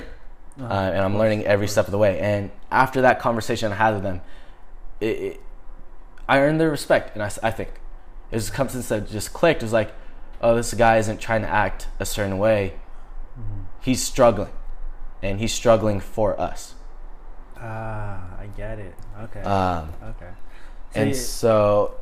Uh-huh. 0.59 0.65
uh, 0.71 0.91
and 0.93 0.99
I'm 0.99 1.17
learning 1.17 1.45
every 1.45 1.67
step 1.67 1.85
of 1.85 1.91
the 1.91 1.97
way. 1.97 2.19
And 2.19 2.51
after 2.69 3.01
that 3.01 3.19
conversation 3.19 3.71
I 3.71 3.75
had 3.75 3.95
with 3.95 4.03
them, 4.03 4.21
it, 4.99 5.05
it, 5.05 5.41
I 6.29 6.37
earned 6.39 6.61
their 6.61 6.69
respect. 6.69 7.15
And 7.15 7.23
I 7.23 7.49
think 7.51 7.69
it 8.31 8.35
was 8.35 8.47
something 8.47 8.81
that 8.81 9.09
just 9.09 9.33
clicked. 9.33 9.61
It 9.61 9.65
was 9.65 9.73
like, 9.73 9.93
oh, 10.41 10.55
this 10.55 10.73
guy 10.73 10.97
isn't 10.97 11.19
trying 11.19 11.41
to 11.41 11.49
act 11.49 11.87
a 11.99 12.05
certain 12.05 12.37
way. 12.37 12.73
He's 13.81 14.03
struggling, 14.03 14.51
and 15.23 15.39
he's 15.39 15.53
struggling 15.53 15.99
for 15.99 16.39
us. 16.39 16.75
Ah, 17.57 18.21
I 18.39 18.47
get 18.57 18.79
it. 18.79 18.95
Okay. 19.23 19.41
Um, 19.41 19.89
okay. 20.03 20.29
and 20.95 21.09
you- 21.09 21.15
so, 21.15 21.95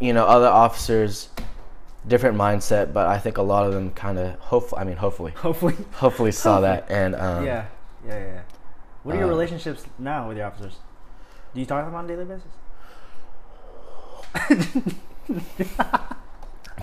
you 0.00 0.12
know, 0.12 0.26
other 0.26 0.48
officers, 0.48 1.28
different 2.06 2.36
mindset, 2.36 2.92
but 2.92 3.06
I 3.06 3.18
think 3.18 3.38
a 3.38 3.42
lot 3.42 3.66
of 3.66 3.72
them 3.72 3.90
kind 3.92 4.18
of 4.18 4.38
hopefully. 4.38 4.80
I 4.80 4.84
mean, 4.84 4.96
hopefully, 4.96 5.32
hopefully. 5.32 5.74
hopefully 5.92 6.32
saw 6.32 6.60
that, 6.60 6.86
and 6.90 7.14
um, 7.16 7.44
yeah. 7.46 7.66
Yeah. 8.06 8.18
Yeah. 8.18 8.40
What 9.02 9.16
are 9.16 9.18
your 9.18 9.26
uh, 9.26 9.30
relationships 9.30 9.84
now 9.98 10.28
with 10.28 10.36
your 10.36 10.46
officers? 10.46 10.76
Do 11.54 11.60
you 11.60 11.66
talk 11.66 11.82
to 11.82 11.86
them 11.86 11.94
on 11.96 12.04
a 12.04 12.08
daily 12.08 12.24
basis? 12.24 12.46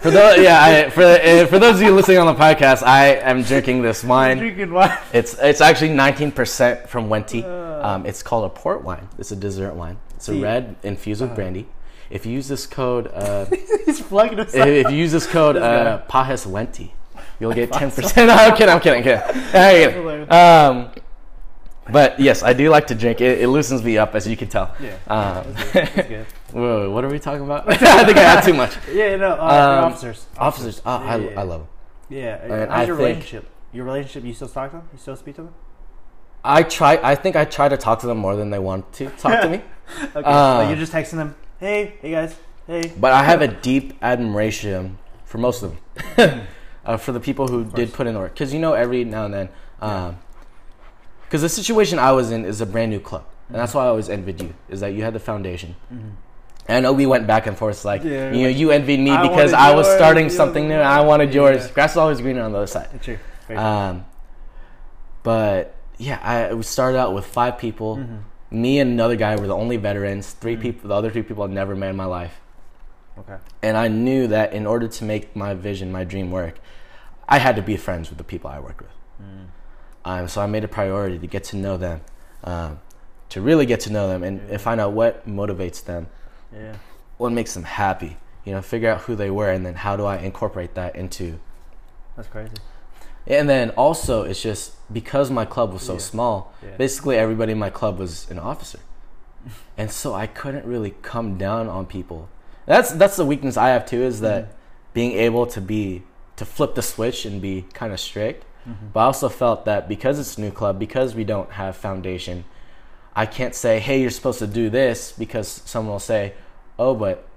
For 0.02 0.12
those, 0.12 0.40
yeah, 0.40 0.64
I, 0.64 0.90
for 0.90 1.04
uh, 1.04 1.46
for 1.48 1.60
those 1.60 1.76
of 1.76 1.82
you 1.82 1.94
listening 1.94 2.20
on 2.20 2.28
the 2.28 2.40
podcast, 2.40 2.84
I 2.84 3.16
am 3.16 3.42
drinking 3.44 3.82
this 3.82 4.02
wine. 4.02 4.38
Drinking 4.38 4.72
wine. 4.72 4.98
It's 5.12 5.38
it's 5.40 5.60
actually 5.60 5.90
19% 5.90 6.88
from 6.88 7.10
Wente. 7.10 7.44
Uh. 7.44 7.86
Um, 7.86 8.06
it's 8.06 8.24
called 8.24 8.46
a 8.46 8.50
port 8.50 8.84
wine. 8.84 9.10
It's 9.18 9.32
a 9.32 9.36
dessert 9.36 9.74
wine. 9.74 9.98
It's 10.16 10.30
a 10.30 10.34
See. 10.34 10.42
red 10.42 10.78
infused 10.84 11.22
with 11.22 11.36
brandy. 11.36 11.68
If 12.10 12.26
you 12.26 12.32
use 12.32 12.48
this 12.48 12.66
code, 12.66 13.08
uh, 13.08 13.46
He's 13.86 14.02
plugging 14.02 14.40
if, 14.40 14.50
us 14.50 14.56
if 14.56 14.90
you 14.90 14.98
use 14.98 15.12
this 15.12 15.28
code 15.28 15.58
uh, 15.58 16.02
Pajes 16.10 16.48
Wente, 16.48 16.92
you'll 17.40 17.54
get 17.54 17.70
10%. 17.70 18.28
no, 18.28 18.34
I'm 18.34 18.56
kidding. 18.56 18.74
I'm 18.74 18.80
kidding. 18.80 18.98
I'm 19.00 19.04
kidding. 19.04 19.38
I'm 19.54 20.28
kidding. 20.28 20.32
Um, 20.32 20.92
but 21.92 22.20
yes, 22.20 22.44
I 22.44 22.54
do 22.54 22.70
like 22.70 22.88
to 22.88 22.96
drink. 22.96 23.22
It, 23.22 23.42
it 23.42 23.48
loosens 23.48 23.84
me 23.84 23.98
up, 23.98 24.16
as 24.16 24.28
you 24.28 24.36
can 24.38 24.48
tell. 24.48 24.76
Yeah. 24.80 24.96
Um, 25.08 25.54
That's 25.54 25.72
good. 25.72 25.88
That's 25.96 26.08
good. 26.10 26.26
whoa, 26.54 26.90
what 26.92 27.04
are 27.04 27.10
we 27.10 27.20
talking 27.20 27.44
about? 27.44 27.70
I 27.72 28.04
think 28.06 28.18
I 28.18 28.22
had 28.24 28.42
too 28.42 28.54
much. 28.54 28.76
Yeah, 28.92 29.16
no, 29.16 29.32
uh, 29.32 29.36
Um, 29.86 29.86
officers. 29.92 30.26
Officers, 30.38 30.82
oh, 30.86 30.92
I, 30.98 31.16
Yeah, 31.18 31.30
yeah, 31.32 31.40
I 31.40 31.44
love 31.44 31.60
them. 31.62 31.68
Yeah. 32.10 32.36
And 32.42 32.72
How's 32.72 32.80
I 32.80 32.84
your 32.86 32.96
think- 32.98 33.08
relationship? 33.08 33.50
Your 33.72 33.86
relationship, 33.86 34.24
you 34.26 34.34
still 34.34 34.48
talk 34.48 34.72
to 34.72 34.78
them? 34.78 34.90
You 34.92 34.98
still 35.00 35.16
speak 35.16 35.36
to 35.36 35.44
them? 35.44 35.54
I 36.44 36.64
try. 36.64 37.00
I 37.04 37.16
think 37.16 37.36
I 37.36 37.46
try 37.46 37.70
to 37.70 37.78
talk 37.78 38.00
to 38.00 38.08
them 38.08 38.18
more 38.18 38.36
than 38.36 38.50
they 38.50 38.60
want 38.60 38.92
to 38.94 39.10
talk 39.12 39.42
to 39.42 39.50
me. 39.50 39.62
Okay. 40.16 40.22
Uh, 40.24 40.58
like 40.60 40.68
you're 40.70 40.78
just 40.78 40.94
texting 40.94 41.18
them, 41.18 41.36
hey, 41.60 41.96
hey 42.00 42.12
guys, 42.12 42.36
hey. 42.68 42.94
But 43.00 43.12
I 43.12 43.24
have 43.24 43.42
a 43.42 43.48
deep 43.48 43.94
admiration 44.04 45.00
for 45.26 45.40
most 45.40 45.64
of 45.64 45.76
them, 46.16 46.42
uh, 46.86 46.96
for 46.98 47.12
the 47.12 47.20
people 47.20 47.48
who 47.48 47.66
did 47.66 47.92
put 47.92 48.06
in 48.06 48.14
the 48.14 48.20
work. 48.20 48.34
Because 48.34 48.54
you 48.54 48.60
know, 48.60 48.74
every 48.74 49.04
now 49.04 49.26
and 49.26 49.34
then, 49.34 49.50
because 51.30 51.44
the 51.44 51.50
situation 51.50 52.00
I 52.00 52.12
was 52.12 52.32
in 52.32 52.44
is 52.44 52.60
a 52.60 52.66
brand 52.66 52.90
new 52.90 53.00
club, 53.00 53.24
and 53.50 53.58
that's 53.58 53.76
why 53.76 53.84
I 53.86 53.88
always 53.88 54.10
envied 54.10 54.42
you. 54.42 54.56
Is 54.68 54.80
that 54.80 54.94
you 54.94 55.04
had 55.04 55.14
the 55.14 55.20
foundation. 55.20 55.76
And 56.68 56.78
I 56.78 56.80
know 56.82 56.92
we 56.94 57.06
went 57.06 57.28
back 57.28 57.46
and 57.48 57.56
forth, 57.58 57.86
like 57.86 58.02
Mm-hmm. 58.02 58.10
Yeah, 58.14 58.32
you 58.32 58.44
know, 58.44 58.50
you 58.50 58.72
envied 58.72 59.00
me 59.00 59.12
I 59.12 59.28
because 59.28 59.54
I 59.54 59.74
was 59.76 59.86
yours, 59.88 59.98
starting 59.98 60.30
something 60.30 60.68
new. 60.68 60.74
and 60.74 60.84
I 60.84 61.02
wanted 61.02 61.34
yours. 61.34 61.68
Yeah. 61.68 61.74
Grass 61.74 61.92
is 61.92 61.98
always 61.98 62.20
greener 62.22 62.42
on 62.42 62.52
the 62.52 62.58
other 62.58 62.68
side. 62.68 62.90
True. 63.02 63.18
Um, 63.56 64.06
but 65.24 65.76
yeah, 65.98 66.20
I 66.22 66.54
we 66.54 66.64
started 66.64 66.98
out 66.98 67.14
with 67.14 67.26
five 67.26 67.58
people. 67.58 67.98
Mm-hmm. 67.98 68.62
Me 68.62 68.80
and 68.80 68.92
another 68.92 69.16
guy 69.16 69.36
were 69.36 69.46
the 69.48 69.56
only 69.56 69.78
veterans. 69.78 70.32
3 70.34 70.58
people, 70.58 70.90
the 70.90 70.96
other 70.96 71.12
three 71.12 71.22
people 71.22 71.44
I'd 71.44 71.52
never 71.52 71.76
met 71.76 71.92
in 71.92 71.96
my 71.96 72.06
life. 72.06 72.40
okay. 73.20 73.38
And 73.62 73.78
I 73.78 73.88
knew 73.88 74.26
that 74.28 74.54
in 74.54 74.66
order 74.66 74.88
to 74.88 75.04
make 75.04 75.36
my 75.36 75.54
vision, 75.54 75.92
my 75.92 76.04
dream 76.04 76.32
work, 76.32 76.58
I 77.28 77.38
had 77.38 77.56
to 77.58 77.62
be 77.62 77.78
friends 77.78 78.10
with 78.10 78.18
the 78.18 78.24
people 78.24 78.50
I 78.50 78.60
worked 78.60 78.82
with. 78.82 78.90
Um, 80.06 80.28
so 80.28 80.42
I 80.42 80.48
made 80.48 80.64
a 80.64 80.68
priority 80.68 81.20
to 81.20 81.28
get 81.28 81.44
to 81.46 81.58
know 81.58 81.78
them, 81.78 82.02
um, 82.44 82.80
to 83.30 83.42
really 83.42 83.66
get 83.66 83.82
to 83.82 83.92
know 83.92 84.08
them 84.08 84.24
and, 84.24 84.40
and 84.50 84.60
find 84.62 84.80
out 84.80 84.94
what 84.94 85.28
motivates 85.28 85.84
them, 85.84 86.08
Yeah. 86.54 86.76
what 87.18 87.32
makes 87.32 87.54
them 87.54 87.64
happy. 87.64 88.18
You 88.46 88.54
know, 88.54 88.62
figure 88.62 88.90
out 88.90 89.02
who 89.02 89.16
they 89.16 89.30
were, 89.30 89.52
and 89.52 89.66
then 89.66 89.76
how 89.76 89.96
do 89.98 90.06
I 90.06 90.18
incorporate 90.18 90.74
that 90.76 90.96
into. 90.96 91.40
That's 92.16 92.28
crazy. 92.30 92.54
And 93.28 93.48
then 93.50 93.70
also, 93.72 94.24
it's 94.24 94.42
just 94.42 94.74
because 94.92 95.30
my 95.30 95.46
club 95.46 95.74
was 95.74 95.84
so 95.84 95.94
Yeah. 95.94 96.00
small. 96.00 96.54
Yeah. 96.64 96.78
Basically, 96.78 97.18
everybody 97.18 97.52
in 97.52 97.60
my 97.60 97.70
club 97.70 98.00
was 98.00 98.30
an 98.32 98.40
officer, 98.40 98.80
and 99.78 99.92
so 99.92 100.16
I 100.16 100.26
couldn't 100.26 100.66
really 100.66 100.96
come 101.02 101.38
down 101.38 101.68
on 101.68 101.86
people. 101.86 102.30
That's 102.66 102.92
that's 102.92 103.18
the 103.18 103.26
weakness 103.26 103.58
I 103.58 103.70
have 103.70 103.86
too. 103.86 104.02
Is 104.02 104.22
that 104.22 104.54
being 104.94 105.12
able 105.12 105.46
to 105.48 105.62
be 105.62 106.04
to 106.38 106.46
flip 106.46 106.74
the 106.76 106.82
switch 106.82 107.26
and 107.26 107.42
be 107.42 107.66
kind 107.74 107.92
of 107.94 108.00
strict. 108.00 108.46
But 108.94 109.00
I 109.00 109.04
also 109.06 109.30
felt 109.30 109.66
that 109.66 109.88
because 109.88 110.20
it's 110.20 110.38
a 110.38 110.42
new 110.42 110.52
club, 110.52 110.80
because 110.80 111.16
we 111.16 111.24
don't 111.24 111.52
have 111.52 111.76
foundation, 111.76 112.46
I 113.16 113.26
can't 113.26 113.56
say, 113.56 113.80
"Hey, 113.80 114.02
you're 114.02 114.10
supposed 114.12 114.40
to 114.40 114.48
do 114.48 114.70
this," 114.70 115.12
because 115.12 115.62
someone 115.66 115.94
will 115.94 116.00
say, 116.00 116.34
"Oh, 116.78 116.96
but 116.96 117.28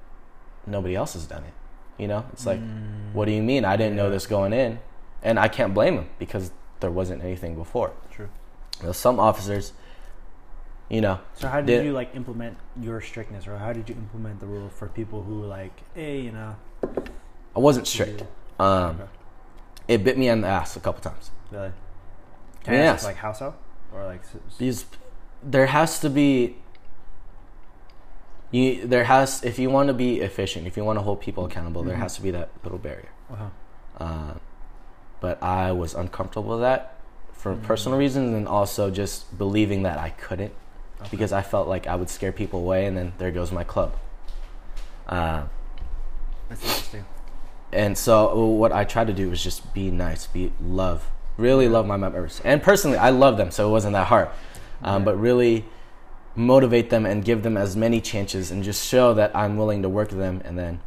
nobody 0.66 0.94
else 0.94 1.14
has 1.14 1.26
done 1.26 1.44
it." 1.44 1.54
You 1.98 2.08
know, 2.08 2.24
it's 2.32 2.46
like, 2.46 2.60
what 3.12 3.26
do 3.26 3.32
you 3.32 3.42
mean? 3.42 3.64
I 3.64 3.76
didn't 3.76 3.96
know 3.96 4.10
this 4.10 4.26
going 4.26 4.52
in, 4.52 4.78
and 5.22 5.38
I 5.38 5.48
can't 5.48 5.72
blame 5.74 5.96
them 5.96 6.08
because 6.18 6.50
there 6.80 6.90
wasn't 6.90 7.22
anything 7.22 7.54
before. 7.54 7.92
True. 8.10 8.28
You 8.80 8.86
know, 8.86 8.92
some 8.92 9.20
officers, 9.20 9.72
you 10.88 11.00
know, 11.00 11.20
So 11.34 11.48
how 11.48 11.60
did 11.60 11.66
Did- 11.66 11.84
you 11.84 11.92
like 11.92 12.14
implement 12.16 12.56
your 12.80 13.00
strictness, 13.00 13.46
or 13.46 13.56
how 13.58 13.72
did 13.72 13.88
you 13.88 13.94
implement 13.94 14.40
the 14.40 14.46
rule 14.46 14.68
for 14.68 14.88
people 14.88 15.22
who 15.22 15.44
like, 15.44 15.82
hey, 15.94 16.20
you 16.20 16.32
know, 16.32 16.56
I 17.54 17.60
wasn't 17.60 17.86
strict. 17.86 18.22
Um, 18.58 19.00
Okay. 19.00 19.04
It 19.88 20.04
bit 20.04 20.16
me 20.18 20.28
on 20.30 20.40
the 20.42 20.48
ass 20.48 20.76
a 20.76 20.80
couple 20.80 21.00
times. 21.02 21.30
really? 21.50 21.72
Can 22.64 22.74
I 22.74 22.78
ask, 22.78 23.02
Yes. 23.02 23.04
like 23.04 23.16
how 23.16 23.32
so, 23.32 23.54
or 23.92 24.04
like? 24.04 24.20
s- 24.20 24.36
s- 24.46 24.54
Because 24.58 24.84
there 25.42 25.66
has 25.66 25.98
to 26.00 26.08
be 26.10 26.56
you 28.50 28.86
there 28.86 29.04
has 29.04 29.42
if 29.42 29.58
you 29.58 29.70
want 29.70 29.88
to 29.88 29.94
be 29.94 30.20
efficient 30.20 30.66
if 30.66 30.76
you 30.76 30.84
want 30.84 30.98
to 30.98 31.02
hold 31.02 31.20
people 31.20 31.44
accountable 31.44 31.82
there 31.82 31.96
Mhm. 31.96 32.00
has 32.00 32.14
to 32.16 32.22
be 32.22 32.30
that 32.30 32.50
little 32.62 32.78
barrier 32.78 33.08
Uh-huh. 33.32 34.04
uh, 34.04 34.34
but 35.20 35.42
i 35.42 35.72
was 35.72 35.94
uncomfortable 35.94 36.50
with 36.50 36.60
that 36.60 36.94
for 37.32 37.54
Mhm. 37.54 37.62
personal 37.62 37.98
reasons 37.98 38.34
and 38.34 38.46
also 38.46 38.90
just 38.90 39.36
believing 39.38 39.82
that 39.84 39.98
i 39.98 40.10
couldn't 40.10 40.52
because 41.10 41.32
i 41.32 41.42
felt 41.42 41.66
like 41.66 41.86
i 41.86 41.96
would 41.96 42.10
scare 42.10 42.30
people 42.30 42.60
away 42.60 42.86
and 42.86 42.96
then 42.96 43.12
there 43.18 43.30
goes 43.32 43.50
my 43.50 43.64
club 43.64 43.94
uh, 45.08 45.42
That's 46.48 46.62
interesting. 46.62 47.04
And 47.72 47.96
so 47.96 48.46
what 48.46 48.72
i 48.72 48.84
tried 48.84 49.06
to 49.06 49.12
do 49.12 49.30
was 49.30 49.42
just 49.42 49.72
be 49.74 49.90
nice 49.90 50.26
be 50.26 50.52
love 50.60 51.10
really 51.36 51.68
love 51.68 51.86
my 51.86 51.96
members 51.96 52.40
and 52.44 52.62
personally 52.62 52.98
i 52.98 53.10
love 53.10 53.36
them 53.36 53.50
so 53.50 53.68
it 53.68 53.70
wasn't 53.70 53.92
that 53.92 54.06
hard 54.06 54.28
um, 54.82 55.04
but 55.04 55.16
really 55.16 55.64
motivate 56.34 56.90
them 56.90 57.04
and 57.04 57.24
give 57.24 57.42
them 57.42 57.56
as 57.56 57.76
many 57.76 58.00
chances 58.00 58.50
and 58.50 58.62
just 58.62 58.86
show 58.86 59.14
that 59.14 59.34
I'm 59.36 59.56
willing 59.56 59.82
to 59.82 59.88
work 59.88 60.10
with 60.10 60.18
them. 60.18 60.40
And 60.44 60.58
then, 60.58 60.80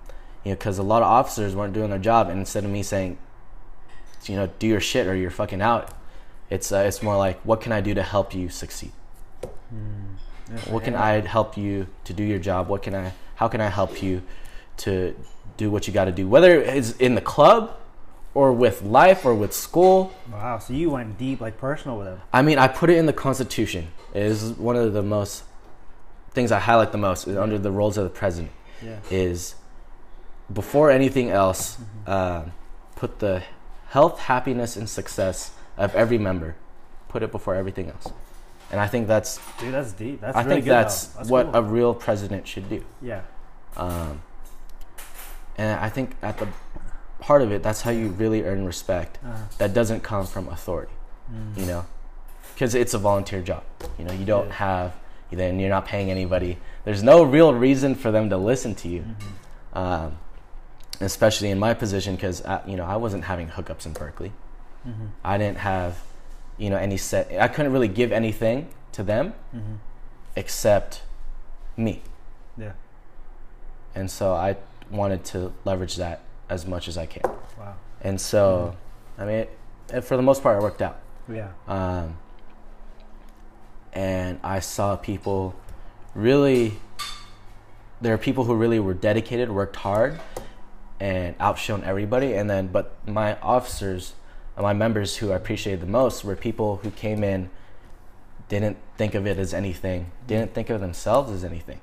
you 0.43 0.51
know, 0.51 0.55
because 0.55 0.77
a 0.77 0.83
lot 0.83 1.01
of 1.01 1.07
officers 1.07 1.55
weren't 1.55 1.73
doing 1.73 1.89
their 1.89 1.99
job, 1.99 2.29
and 2.29 2.39
instead 2.39 2.65
of 2.65 2.71
me 2.71 2.83
saying, 2.83 3.17
you 4.25 4.35
know, 4.35 4.49
do 4.59 4.67
your 4.67 4.79
shit 4.79 5.05
or 5.07 5.15
you're 5.15 5.29
fucking 5.29 5.61
out, 5.61 5.91
it's 6.49 6.71
uh, 6.71 6.77
it's 6.77 7.03
more 7.03 7.15
like, 7.17 7.39
what 7.41 7.61
can 7.61 7.71
I 7.71 7.81
do 7.81 7.93
to 7.93 8.01
help 8.01 8.33
you 8.33 8.49
succeed? 8.49 8.91
What 10.67 10.83
can 10.83 10.95
I 10.95 11.21
help 11.21 11.57
you 11.57 11.87
to 12.05 12.13
do 12.13 12.23
your 12.23 12.39
job? 12.39 12.67
What 12.67 12.81
can 12.81 12.95
I? 12.95 13.13
How 13.35 13.47
can 13.47 13.61
I 13.61 13.69
help 13.69 14.01
you 14.01 14.23
to 14.77 15.15
do 15.57 15.71
what 15.71 15.87
you 15.87 15.93
got 15.93 16.05
to 16.05 16.11
do? 16.11 16.27
Whether 16.27 16.61
it's 16.61 16.91
in 16.97 17.15
the 17.15 17.21
club, 17.21 17.77
or 18.33 18.51
with 18.51 18.81
life, 18.81 19.25
or 19.25 19.33
with 19.33 19.53
school. 19.53 20.13
Wow. 20.31 20.59
So 20.59 20.73
you 20.73 20.89
went 20.89 21.17
deep, 21.17 21.39
like 21.39 21.57
personal 21.57 21.97
with 21.97 22.07
him. 22.07 22.21
I 22.33 22.41
mean, 22.41 22.59
I 22.59 22.67
put 22.67 22.89
it 22.89 22.97
in 22.97 23.05
the 23.05 23.13
Constitution. 23.13 23.87
It 24.13 24.23
is 24.23 24.51
one 24.51 24.75
of 24.75 24.91
the 24.93 25.01
most 25.01 25.43
things 26.31 26.51
I 26.51 26.59
highlight 26.59 26.91
the 26.91 26.97
most 26.97 27.27
is 27.27 27.37
under 27.37 27.57
the 27.57 27.71
roles 27.71 27.97
of 27.97 28.03
the 28.03 28.09
president. 28.09 28.51
Yeah. 28.83 28.99
Is 29.09 29.55
before 30.53 30.91
anything 30.91 31.29
else, 31.29 31.77
uh, 32.05 32.43
put 32.95 33.19
the 33.19 33.41
health, 33.87 34.19
happiness, 34.19 34.75
and 34.75 34.89
success 34.89 35.51
of 35.77 35.95
every 35.95 36.17
member. 36.17 36.55
Put 37.07 37.23
it 37.23 37.31
before 37.31 37.55
everything 37.55 37.89
else. 37.89 38.09
And 38.69 38.81
I 38.81 38.87
think 38.87 39.07
that's 39.07 39.39
Dude, 39.59 39.73
that's 39.73 39.93
deep. 39.93 40.19
That's 40.19 40.35
I 40.35 40.41
really 40.41 40.55
think 40.55 40.65
that's. 40.65 41.05
That's 41.07 41.29
what 41.29 41.45
cool. 41.45 41.55
a 41.55 41.61
real 41.61 41.93
president 41.93 42.45
should 42.47 42.69
do. 42.69 42.83
yeah. 43.01 43.21
Um, 43.77 44.21
and 45.57 45.79
I 45.79 45.89
think 45.89 46.15
at 46.21 46.37
the 46.37 46.47
part 47.19 47.41
of 47.41 47.51
it, 47.51 47.63
that's 47.63 47.81
how 47.81 47.91
you 47.91 48.09
really 48.09 48.43
earn 48.43 48.65
respect. 48.65 49.17
Uh, 49.25 49.37
That 49.57 49.73
doesn't 49.73 50.01
come 50.03 50.25
from 50.27 50.47
authority, 50.49 50.91
mm. 51.31 51.57
you 51.57 51.65
know, 51.65 51.85
because 52.53 52.75
it's 52.75 52.93
a 52.93 52.97
volunteer 52.99 53.41
job. 53.41 53.63
You 53.97 54.05
know, 54.05 54.13
you 54.13 54.25
don't 54.25 54.47
Yeah. 54.47 54.53
have, 54.53 54.93
then 55.31 55.59
you're 55.59 55.69
not 55.69 55.85
paying 55.85 56.09
anybody. 56.11 56.57
There's 56.85 57.03
no 57.03 57.23
real 57.23 57.53
reason 57.53 57.95
for 57.95 58.11
them 58.11 58.29
to 58.29 58.37
listen 58.37 58.75
to 58.75 58.87
you, 58.87 59.03
Mhm. 59.03 59.77
um, 59.77 60.17
especially 61.01 61.49
in 61.49 61.59
my 61.59 61.73
position, 61.73 62.15
because 62.15 62.41
you 62.65 62.75
know 62.77 62.85
I 62.85 62.95
wasn't 62.95 63.25
having 63.25 63.49
hookups 63.49 63.85
in 63.85 63.93
Berkeley. 63.93 64.31
Mhm. 64.87 65.09
I 65.23 65.37
didn't 65.37 65.57
have, 65.57 65.97
you 66.57 66.69
know, 66.69 66.77
any 66.77 66.95
set. 66.97 67.31
I 67.39 67.47
couldn't 67.47 67.73
really 67.73 67.87
give 67.89 68.11
anything 68.11 68.69
to 68.93 69.03
them 69.03 69.33
Mhm. 69.53 69.77
except 70.35 71.01
me. 71.77 72.01
Yeah. 72.57 72.71
and 73.97 74.11
so 74.11 74.33
I 74.33 74.57
wanted 74.91 75.23
to 75.25 75.53
leverage 75.65 75.95
that 75.97 76.21
as 76.49 76.65
much 76.65 76.87
as 76.87 76.97
I 76.97 77.05
can. 77.05 77.23
Wow. 77.57 77.75
And 78.01 78.19
so, 78.21 78.75
I 79.17 79.25
mean, 79.25 79.35
it, 79.35 79.57
it- 79.93 80.01
for 80.01 80.15
the 80.17 80.23
most 80.23 80.43
part, 80.43 80.57
it 80.57 80.61
worked 80.61 80.81
out. 80.81 80.99
Yeah. 81.27 81.49
Um, 81.67 82.17
and 83.93 84.39
I 84.43 84.59
saw 84.59 84.95
people 84.95 85.55
really. 86.13 86.73
There 88.01 88.13
are 88.13 88.17
people 88.17 88.43
who 88.43 88.55
really 88.55 88.79
were 88.79 88.93
dedicated, 88.93 89.49
worked 89.49 89.77
hard, 89.77 90.19
and 90.99 91.33
outshone 91.39 91.83
everybody. 91.83 92.33
And 92.33 92.49
then, 92.49 92.67
but 92.67 92.93
my 93.07 93.39
officers, 93.39 94.13
my 94.59 94.73
members 94.73 95.17
who 95.17 95.31
I 95.31 95.35
appreciated 95.37 95.81
the 95.81 95.87
most 95.87 96.23
were 96.25 96.35
people 96.35 96.77
who 96.83 96.91
came 96.91 97.23
in, 97.23 97.49
didn't 98.49 98.77
think 98.97 99.15
of 99.15 99.25
it 99.25 99.39
as 99.39 99.53
anything, 99.53 100.11
didn't 100.27 100.53
think 100.53 100.69
of 100.69 100.81
themselves 100.81 101.31
as 101.31 101.43
anything 101.43 101.79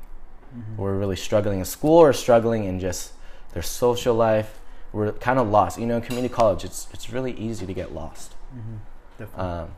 Mhm. 0.54 0.76
were 0.76 0.96
really 0.98 1.16
struggling 1.16 1.58
in 1.58 1.64
school 1.64 1.98
or 1.98 2.12
struggling 2.12 2.64
in 2.64 2.78
just 2.80 3.12
their 3.52 3.62
social 3.62 4.14
life 4.14 4.60
were 4.92 5.12
kind 5.12 5.38
of 5.38 5.48
lost 5.48 5.78
you 5.78 5.86
know 5.86 5.96
in 5.96 6.02
community 6.02 6.32
college 6.34 6.62
it's 6.64 6.88
it's 6.92 7.10
really 7.10 7.32
easy 7.32 7.64
to 7.66 7.72
get 7.74 7.94
lost 7.94 8.34
Mhm. 8.54 9.38
Um, 9.38 9.68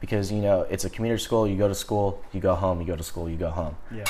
because 0.00 0.32
you 0.32 0.40
know 0.40 0.62
it's 0.70 0.84
a 0.84 0.90
community 0.90 1.22
school 1.22 1.46
you 1.46 1.56
go 1.56 1.68
to 1.68 1.74
school 1.74 2.22
you 2.32 2.40
go 2.40 2.54
home 2.54 2.80
you 2.80 2.86
go 2.86 2.96
to 2.96 3.02
school 3.02 3.28
you 3.28 3.36
go 3.36 3.50
home 3.50 3.76
yeah. 3.90 4.04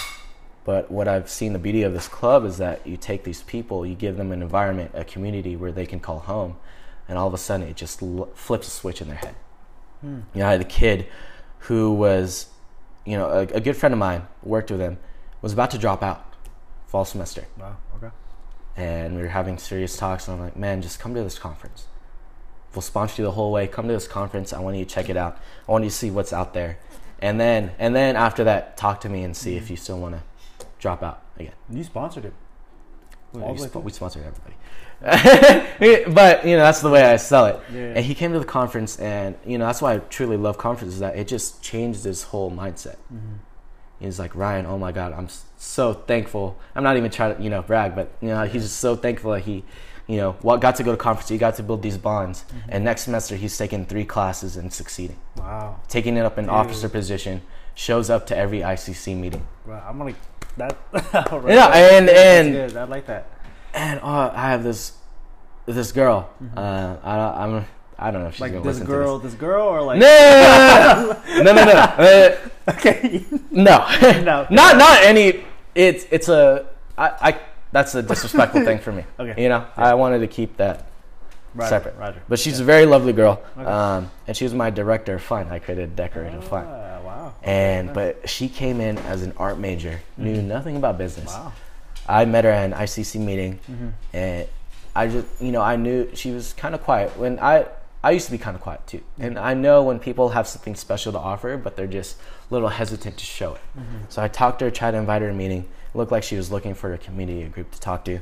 but 0.65 0.91
what 0.91 1.09
i've 1.09 1.29
seen 1.29 1.53
the 1.53 1.59
beauty 1.59 1.83
of 1.83 1.93
this 1.93 2.07
club 2.09 2.45
is 2.45 2.59
that 2.59 2.87
you 2.87 2.97
take 2.97 3.25
these 3.25 3.43
people 3.43 3.85
you 3.85 3.95
give 3.97 4.17
them 4.17 4.31
an 4.33 4.43
environment 4.43 4.91
a 4.95 5.05
community 5.05 5.57
where 5.57 5.73
they 5.73 5.87
can 5.87 5.99
call 5.99 6.21
home 6.21 6.57
and 7.09 7.19
all 7.19 7.27
of 7.27 7.35
a 7.35 7.39
sudden 7.39 7.67
it 7.67 7.75
just 7.77 8.01
flips 8.35 8.69
a 8.69 8.71
switch 8.71 9.01
in 9.03 9.09
their 9.09 9.17
head 9.17 9.35
Hmm. 10.03 10.21
you 10.33 10.41
know, 10.41 10.49
I 10.49 10.53
had 10.53 10.61
a 10.63 10.65
kid 10.65 11.07
who 11.69 11.93
was, 11.93 12.47
you 13.05 13.19
know, 13.19 13.29
a, 13.29 13.41
a 13.41 13.61
good 13.61 13.77
friend 13.77 13.93
of 13.93 13.99
mine, 13.99 14.23
worked 14.43 14.71
with 14.71 14.81
him, 14.81 14.97
was 15.43 15.53
about 15.53 15.71
to 15.73 15.79
drop 15.79 16.03
out 16.03 16.25
fall 16.87 17.05
semester. 17.05 17.47
Wow. 17.59 17.77
Okay. 17.97 18.11
And 18.77 19.17
we 19.17 19.23
were 19.23 19.29
having 19.29 19.59
serious 19.59 19.97
talks, 19.97 20.29
and 20.29 20.37
I'm 20.37 20.43
like, 20.43 20.57
man, 20.57 20.83
just 20.83 20.99
come 21.01 21.15
to 21.15 21.23
this 21.23 21.39
conference. 21.39 21.87
We'll 22.75 22.83
sponsor 22.83 23.23
you 23.23 23.27
the 23.27 23.33
whole 23.33 23.51
way. 23.53 23.67
Come 23.67 23.89
to 23.89 23.93
this 23.95 24.07
conference. 24.07 24.53
I 24.53 24.61
want 24.61 24.77
you 24.77 24.85
to 24.85 24.91
check 24.91 25.09
it 25.09 25.17
out. 25.17 25.39
I 25.69 25.73
want 25.73 25.85
you 25.85 25.91
to 25.91 25.97
see 25.97 26.11
what's 26.11 26.33
out 26.33 26.55
there. 26.55 26.79
And 27.21 27.41
then, 27.41 27.73
and 27.79 27.95
then 27.95 28.17
after 28.17 28.45
that, 28.45 28.77
talk 28.77 29.01
to 29.03 29.09
me 29.09 29.25
and 29.25 29.37
see 29.37 29.57
if 29.57 29.71
you 29.71 29.77
still 29.77 29.99
want 29.99 30.15
to 30.15 30.67
drop 30.79 31.03
out 31.03 31.23
again. 31.39 31.53
You 31.69 31.85
sponsored 31.85 32.25
it. 32.27 32.33
We, 33.33 33.43
All 33.43 33.57
sp- 33.59 33.83
we 33.85 33.93
sponsored 33.93 34.25
everybody. 34.25 34.55
but, 36.15 36.45
you 36.45 36.57
know, 36.57 36.63
that's 36.63 36.81
the 36.81 36.91
way 36.91 37.03
I 37.03 37.17
sell 37.17 37.47
it. 37.47 37.61
Yeah. 37.73 37.81
And 37.97 38.05
he 38.05 38.15
came 38.15 38.33
to 38.33 38.39
the 38.39 38.45
conference, 38.45 38.99
and 38.99 39.35
you 39.45 39.59
know 39.59 39.67
that's 39.67 39.81
why 39.83 39.95
I 39.95 39.99
truly 39.99 40.37
love 40.37 40.59
conferences. 40.59 40.95
Is 40.95 41.01
that 41.01 41.17
it 41.17 41.27
just 41.29 41.63
changed 41.63 42.05
his 42.05 42.23
whole 42.25 42.51
mindset. 42.51 42.97
Mhm. 43.13 43.39
He's 44.01 44.19
like 44.19 44.35
Ryan, 44.35 44.67
oh 44.67 44.79
my 44.79 44.93
God, 44.93 45.13
I'm 45.13 45.29
so 45.59 45.93
thankful. 45.93 46.59
I'm 46.75 46.83
not 46.83 46.97
even 46.97 47.11
trying 47.11 47.37
to 47.37 47.43
you 47.43 47.51
know 47.51 47.63
brag, 47.63 47.95
but 47.95 48.11
you 48.21 48.29
know 48.29 48.45
he's 48.45 48.63
just 48.63 48.79
so 48.81 48.97
thankful 48.97 49.33
that 49.33 49.41
he, 49.41 49.63
you 50.07 50.17
know, 50.17 50.33
what 50.41 50.61
got 50.61 50.77
to 50.77 50.83
go 50.83 50.91
to 50.93 50.97
conference. 50.97 51.29
He 51.29 51.39
got 51.39 51.57
to 51.57 51.63
build 51.63 51.83
these 51.83 51.99
bonds, 51.99 52.45
mm-hmm. 52.49 52.71
and 52.71 52.85
next 52.85 53.03
semester 53.03 53.37
he's 53.37 53.57
taking 53.57 53.85
three 53.87 54.05
classes 54.05 54.57
and 54.57 54.73
succeeding, 54.73 55.19
Wow. 55.37 55.81
taking 55.89 56.17
it 56.17 56.25
up 56.25 56.39
an 56.39 56.45
Dude. 56.45 56.55
officer 56.55 56.89
position. 56.89 57.43
Shows 57.77 58.11
up 58.11 58.27
to 58.27 58.37
every 58.37 58.61
ICC 58.61 59.17
meeting, 59.17 59.47
Wow. 59.67 59.85
I'm 59.89 59.97
gonna 59.97 60.15
that. 60.57 60.77
Yeah, 61.49 61.69
and- 61.69 62.09
and-. 62.11 62.77
I 62.77 62.85
like 62.85 63.07
that. 63.07 63.27
and 63.73 64.01
oh, 64.03 64.33
I 64.35 64.51
have 64.51 64.63
this 64.65 64.93
this 65.67 65.93
girl. 65.93 66.29
Mm-hmm. 66.43 66.59
Uh, 66.59 66.97
I, 67.03 67.45
I'm 67.45 67.65
I 68.03 68.11
don't 68.11 68.23
know 68.23 68.29
if 68.29 68.35
she's 68.35 68.41
Like 68.41 68.53
gonna 68.53 68.65
this 68.65 68.77
listen 68.77 68.87
girl, 68.87 69.21
to 69.21 69.27
this 69.27 69.35
girl, 69.37 69.67
or 69.69 69.83
like. 69.83 69.99
No, 69.99 71.17
no, 71.43 71.53
no, 71.53 71.65
no. 71.65 71.73
Uh, 71.99 72.71
okay. 72.71 73.25
No, 73.51 73.87
No. 74.23 74.47
not 74.51 74.77
not 74.79 75.03
any. 75.03 75.45
It's 75.75 76.07
it's 76.11 76.29
a 76.29 76.67
I, 76.97 77.09
I 77.21 77.41
that's 77.73 77.95
a 77.95 78.03
disrespectful 78.03 78.65
thing 78.65 78.79
for 78.79 78.91
me. 78.93 79.05
Okay. 79.19 79.43
You 79.43 79.49
know, 79.51 79.67
I 79.77 79.95
wanted 79.95 80.21
to 80.21 80.27
keep 80.27 80.57
that 80.57 80.87
Roger, 81.55 81.69
separate. 81.69 81.97
Roger. 81.99 82.23
But 82.29 82.39
she's 82.39 82.59
a 82.61 82.65
very 82.65 82.87
lovely 82.87 83.13
girl, 83.13 83.43
Okay. 83.59 83.67
um, 83.69 84.11
and 84.27 84.37
she 84.37 84.45
was 84.45 84.55
my 84.55 84.71
director 84.71 85.15
of 85.17 85.23
fun. 85.23 85.49
I 85.51 85.59
created 85.59 85.95
Decorated 85.95 86.37
of 86.39 86.45
Fun, 86.49 86.67
wow. 86.67 87.35
and 87.43 87.93
but 87.93 88.29
she 88.29 88.49
came 88.49 88.81
in 88.81 88.99
as 88.99 89.23
an 89.23 89.33
art 89.37 89.59
major, 89.59 90.01
knew 90.17 90.41
nothing 90.43 90.77
about 90.77 90.97
business. 90.99 91.27
Wow. 91.35 91.53
I 92.09 92.25
met 92.25 92.45
her 92.45 92.51
at 92.51 92.65
an 92.65 92.73
ICC 92.73 93.21
meeting, 93.21 93.59
Mhm. 93.71 93.93
and 94.15 94.49
I 94.97 95.07
just 95.09 95.27
you 95.41 95.53
know 95.53 95.61
I 95.61 95.77
knew 95.77 96.09
she 96.15 96.31
was 96.33 96.53
kind 96.55 96.75
of 96.75 96.83
quiet 96.83 97.17
when 97.19 97.39
I. 97.41 97.67
I 98.03 98.13
used 98.13 98.27
to 98.27 98.33
be 98.33 98.39
kind 98.39 98.57
of 98.57 98.63
quiet 98.63 98.87
too, 98.87 99.03
and 99.19 99.39
I 99.39 99.53
know 99.53 99.83
when 99.83 99.99
people 99.99 100.31
have 100.31 100.47
something 100.49 100.75
special 100.75 101.13
to 101.13 101.19
offer, 101.19 101.57
but 101.59 101.77
they're 101.77 101.87
just 101.87 102.17
a 102.51 102.55
little 102.55 102.71
hesitant 102.71 103.19
to 103.19 103.25
show 103.25 103.55
it. 103.57 103.61
So 104.09 104.23
I 104.23 104.29
talked 104.29 104.61
to 104.61 104.65
her, 104.67 104.71
tried 104.71 104.93
to 104.93 104.97
invite 104.99 105.21
her 105.23 105.29
to 105.29 105.35
a 105.35 105.37
meeting. 105.37 105.67
It 105.95 105.99
looked 105.99 106.11
like 106.13 106.23
she 106.23 106.37
was 106.37 106.51
looking 106.51 106.75
for 106.75 106.95
a 106.95 106.99
community, 106.99 107.43
a 107.43 107.49
group 107.49 107.73
to 107.73 107.81
talk 107.81 108.05
to. 108.07 108.21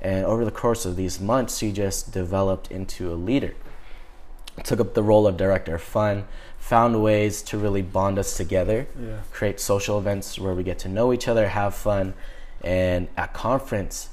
And 0.00 0.24
over 0.24 0.44
the 0.44 0.52
course 0.52 0.84
of 0.86 0.94
these 0.94 1.20
months, 1.20 1.58
she 1.58 1.72
just 1.72 2.12
developed 2.12 2.70
into 2.70 3.12
a 3.12 3.16
leader. 3.16 3.54
Took 4.62 4.78
up 4.80 4.94
the 4.94 5.02
role 5.02 5.26
of 5.26 5.36
director 5.36 5.74
of 5.76 5.82
fun, 5.82 6.26
found 6.58 7.02
ways 7.02 7.42
to 7.42 7.58
really 7.58 7.82
bond 7.82 8.18
us 8.18 8.36
together, 8.36 8.86
Yeah. 9.00 9.18
create 9.32 9.58
social 9.58 9.98
events 9.98 10.38
where 10.38 10.54
we 10.54 10.62
get 10.62 10.78
to 10.80 10.88
know 10.88 11.12
each 11.12 11.26
other, 11.26 11.48
have 11.48 11.74
fun, 11.74 12.14
and 12.62 13.08
at 13.16 13.32
conference, 13.32 14.10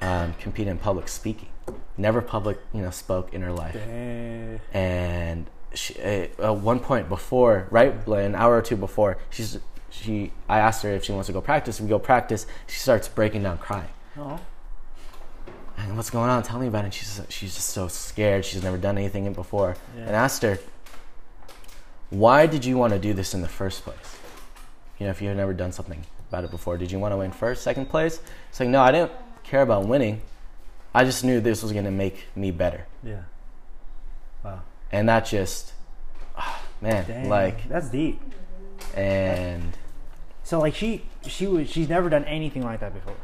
um, 0.00 0.34
compete 0.40 0.68
in 0.68 0.78
public 0.78 1.08
speaking. 1.08 1.48
Never 1.96 2.20
public, 2.22 2.58
you 2.72 2.82
know, 2.82 2.90
spoke 2.90 3.34
in 3.34 3.42
her 3.42 3.52
life 3.52 3.74
Dang. 3.74 4.60
and 4.72 5.46
she, 5.74 5.94
uh, 6.00 6.46
at 6.46 6.56
one 6.56 6.80
point 6.80 7.08
before, 7.08 7.66
right, 7.70 8.06
like 8.06 8.24
an 8.24 8.34
hour 8.34 8.56
or 8.56 8.62
two 8.62 8.76
before, 8.76 9.18
she's 9.30 9.58
she. 9.90 10.32
I 10.48 10.58
asked 10.58 10.82
her 10.82 10.90
if 10.90 11.04
she 11.04 11.12
wants 11.12 11.26
to 11.26 11.32
go 11.32 11.40
practice. 11.40 11.80
We 11.80 11.88
go 11.88 11.98
practice. 11.98 12.46
She 12.66 12.78
starts 12.78 13.08
breaking 13.08 13.42
down, 13.42 13.58
crying. 13.58 13.88
Oh. 14.16 14.40
And 15.76 15.96
what's 15.96 16.10
going 16.10 16.28
on? 16.28 16.42
Tell 16.42 16.58
me 16.58 16.66
about 16.66 16.80
it. 16.80 16.84
And 16.86 16.94
she's 16.94 17.20
she's 17.28 17.54
just 17.54 17.70
so 17.70 17.88
scared. 17.88 18.44
She's 18.44 18.62
never 18.62 18.76
done 18.76 18.98
anything 18.98 19.32
before. 19.32 19.76
Yeah. 19.96 20.06
And 20.06 20.16
I 20.16 20.20
asked 20.20 20.42
her, 20.42 20.58
why 22.10 22.46
did 22.46 22.64
you 22.64 22.76
want 22.76 22.92
to 22.92 22.98
do 22.98 23.12
this 23.12 23.34
in 23.34 23.42
the 23.42 23.48
first 23.48 23.82
place? 23.82 24.16
You 24.98 25.06
know, 25.06 25.10
if 25.10 25.22
you 25.22 25.28
had 25.28 25.36
never 25.36 25.54
done 25.54 25.72
something 25.72 26.04
about 26.28 26.44
it 26.44 26.50
before, 26.50 26.76
did 26.76 26.90
you 26.90 26.98
want 26.98 27.12
to 27.12 27.16
win 27.16 27.30
first, 27.30 27.62
second 27.62 27.88
place? 27.88 28.20
It's 28.50 28.60
like 28.60 28.68
no, 28.68 28.80
I 28.80 28.92
didn't 28.92 29.12
care 29.44 29.62
about 29.62 29.86
winning. 29.86 30.22
I 30.98 31.04
just 31.04 31.22
knew 31.22 31.40
this 31.40 31.62
was 31.62 31.70
to 31.72 31.90
make 31.92 32.26
me 32.34 32.50
better. 32.50 32.88
Yeah. 33.04 33.22
Wow. 34.44 34.62
And 34.90 35.08
that 35.08 35.26
just, 35.26 35.72
ah, 36.36 36.60
man, 36.80 37.06
Dang. 37.06 37.28
like 37.28 37.68
that's 37.68 37.88
deep. 37.88 38.20
and 38.96 39.78
So 40.42 40.58
like 40.58 40.74
she 40.74 41.02
she 41.24 41.46
was 41.46 41.70
she's 41.70 41.88
never 41.88 42.08
done 42.08 42.24
anything 42.24 42.64
like 42.64 42.80
that 42.80 42.92
before, 42.92 43.14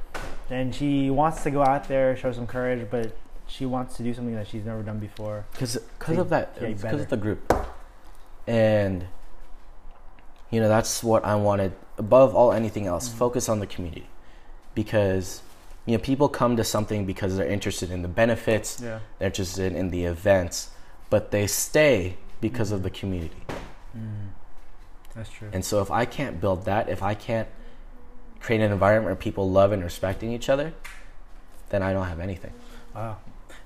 and 0.51 0.73
she 0.73 1.11
wants 1.11 1.43
to 1.43 1.51
go 1.51 1.65
out 1.65 1.89
there, 1.89 2.17
show 2.17 2.31
some 2.31 2.47
courage, 2.47 2.87
but 2.93 3.17
she 3.49 3.67
wants 3.67 3.97
to 3.97 4.05
do 4.05 4.15
something 4.15 4.37
that 4.37 4.47
she's 4.47 4.65
never 4.65 4.85
done 4.85 5.01
before. 5.01 5.45
because 5.53 5.77
because 5.99 6.19
of 6.19 6.29
that 6.29 6.55
because 6.61 7.01
of 7.01 7.09
the 7.09 7.17
group 7.17 7.53
and 8.47 9.05
you 10.51 10.61
know 10.61 10.69
that's 10.69 11.03
what 11.03 11.25
I 11.25 11.35
wanted 11.35 11.73
above 11.99 12.37
all 12.37 12.53
anything 12.53 12.87
else. 12.87 13.09
Mm-hmm. 13.09 13.19
Focus 13.19 13.49
on 13.49 13.59
the 13.59 13.67
community 13.67 14.07
because 14.77 15.43
you 15.87 15.97
know 15.97 16.03
people 16.03 16.29
come 16.29 16.57
to 16.57 16.64
something 16.64 17.05
because 17.05 17.37
they're 17.37 17.47
interested 17.47 17.90
in 17.90 18.03
the 18.03 18.09
benefits, 18.09 18.81
Yeah. 18.81 19.01
they're 19.18 19.27
interested 19.27 19.75
in 19.75 19.90
the 19.90 20.05
events, 20.05 20.70
but 21.11 21.31
they 21.31 21.47
stay 21.47 22.16
because 22.40 22.73
of 22.73 22.81
mm. 22.81 22.85
the 22.85 22.90
community. 22.90 23.42
Mm. 23.97 24.29
That's 25.14 25.31
true. 25.31 25.49
And 25.53 25.64
so 25.64 25.81
if 25.81 25.90
I 25.90 26.05
can't 26.05 26.40
build 26.40 26.64
that, 26.64 26.88
if 26.88 27.03
I 27.03 27.14
can't 27.14 27.49
create 28.40 28.61
an 28.61 28.73
environment 28.73 29.07
where 29.07 29.16
people 29.16 29.51
love 29.51 29.73
and 29.73 29.83
respecting 29.83 30.33
each 30.33 30.49
other, 30.49 30.75
then 31.70 31.83
I 31.83 31.92
don't 31.92 32.07
have 32.07 32.20
anything. 32.20 32.53
Wow. 32.94 33.18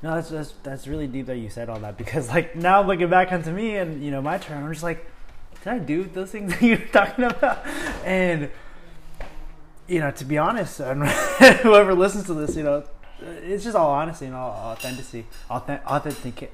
No, 0.03 0.15
that's, 0.15 0.29
that's 0.29 0.55
that's 0.63 0.87
really 0.87 1.09
deep 1.09 1.27
that 1.27 1.39
you 1.39 1.51
said 1.51 1.69
all 1.69 1.81
that 1.81 1.99
because 1.99 2.29
like 2.37 2.55
now 2.55 2.83
looking 2.83 3.11
back 3.11 3.33
onto 3.33 3.51
me 3.51 3.77
and 3.77 4.03
you 4.03 4.11
know 4.11 4.23
my 4.23 4.39
turn, 4.39 4.63
I'm 4.63 4.73
just 4.73 4.85
like, 4.85 5.05
did 5.63 5.73
I 5.73 5.79
do 5.79 6.05
those 6.05 6.31
things 6.31 6.53
that 6.61 6.63
you're 6.63 6.79
talking 6.79 7.25
about? 7.25 7.67
And 8.05 8.51
you 9.89 10.01
know, 10.01 10.11
to 10.11 10.25
be 10.25 10.39
honest, 10.39 10.81
and 10.81 11.07
whoever 11.07 11.95
listens 11.95 12.27
to 12.27 12.35
this, 12.35 12.55
you 12.55 12.63
know, 12.63 12.85
it's 13.21 13.65
just 13.65 13.75
all 13.77 13.91
honesty 13.91 14.27
and 14.27 14.35
all 14.35 14.51
authenticity, 14.51 15.27
authentic, 15.51 15.87
authentic. 15.87 16.53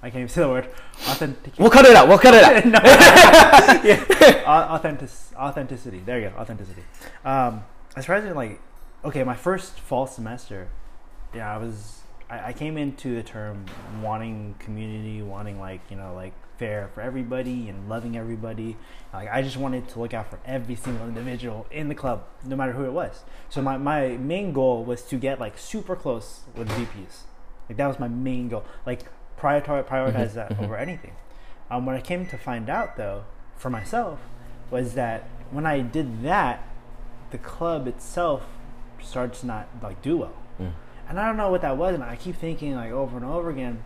I 0.00 0.10
can't 0.10 0.20
even 0.20 0.28
say 0.28 0.42
the 0.42 0.48
word. 0.48 0.68
Authentic. 1.08 1.58
We'll 1.58 1.70
cut 1.70 1.84
it 1.84 1.96
out. 1.96 2.06
We'll 2.06 2.20
cut 2.20 2.32
it 2.32 2.44
out. 2.44 2.64
no. 2.66 2.78
yeah. 2.84 4.44
Authentic, 4.46 5.10
authenticity. 5.34 6.00
There 6.06 6.20
you 6.20 6.30
go. 6.30 6.36
Authenticity. 6.36 6.82
Um, 7.24 7.64
far 8.00 8.14
as 8.14 8.36
like, 8.36 8.60
okay, 9.04 9.24
my 9.24 9.34
first 9.34 9.80
fall 9.80 10.06
semester, 10.06 10.68
yeah, 11.34 11.52
I 11.52 11.58
was, 11.58 12.02
I, 12.30 12.48
I 12.48 12.52
came 12.52 12.78
into 12.78 13.16
the 13.16 13.24
term 13.24 13.66
wanting 14.00 14.54
community, 14.60 15.20
wanting 15.20 15.58
like, 15.58 15.80
you 15.90 15.96
know, 15.96 16.14
like 16.14 16.32
fair 16.58 16.90
for 16.94 17.00
everybody 17.00 17.68
and 17.68 17.88
loving 17.88 18.16
everybody. 18.16 18.76
Like, 19.12 19.28
I 19.32 19.42
just 19.42 19.56
wanted 19.56 19.88
to 19.88 20.00
look 20.00 20.12
out 20.12 20.28
for 20.28 20.38
every 20.44 20.74
single 20.74 21.06
individual 21.06 21.66
in 21.70 21.88
the 21.88 21.94
club, 21.94 22.24
no 22.44 22.56
matter 22.56 22.72
who 22.72 22.84
it 22.84 22.92
was. 22.92 23.22
So 23.48 23.62
my, 23.62 23.78
my 23.78 24.16
main 24.16 24.52
goal 24.52 24.84
was 24.84 25.02
to 25.02 25.16
get 25.16 25.40
like 25.40 25.56
super 25.56 25.96
close 25.96 26.40
with 26.54 26.68
VPs. 26.68 27.22
Like 27.68 27.78
that 27.78 27.86
was 27.86 27.98
my 27.98 28.08
main 28.08 28.48
goal. 28.48 28.64
Like 28.84 29.04
prioritize 29.38 29.84
prioritize 29.84 30.34
that 30.34 30.58
over 30.58 30.76
anything. 30.76 31.12
Um, 31.70 31.86
what 31.86 31.94
I 31.94 32.00
came 32.00 32.26
to 32.26 32.38
find 32.38 32.68
out 32.68 32.96
though, 32.96 33.24
for 33.56 33.70
myself, 33.70 34.20
was 34.70 34.94
that 34.94 35.28
when 35.50 35.66
I 35.66 35.80
did 35.80 36.22
that, 36.22 36.66
the 37.30 37.38
club 37.38 37.86
itself 37.86 38.46
starts 39.02 39.44
not 39.44 39.68
like 39.82 40.00
do 40.02 40.16
well. 40.18 40.36
Mm. 40.60 40.72
And 41.08 41.20
I 41.20 41.26
don't 41.26 41.36
know 41.36 41.50
what 41.50 41.62
that 41.62 41.76
was, 41.76 41.94
and 41.94 42.02
I 42.02 42.16
keep 42.16 42.36
thinking 42.36 42.74
like 42.74 42.90
over 42.90 43.16
and 43.16 43.24
over 43.24 43.50
again. 43.50 43.82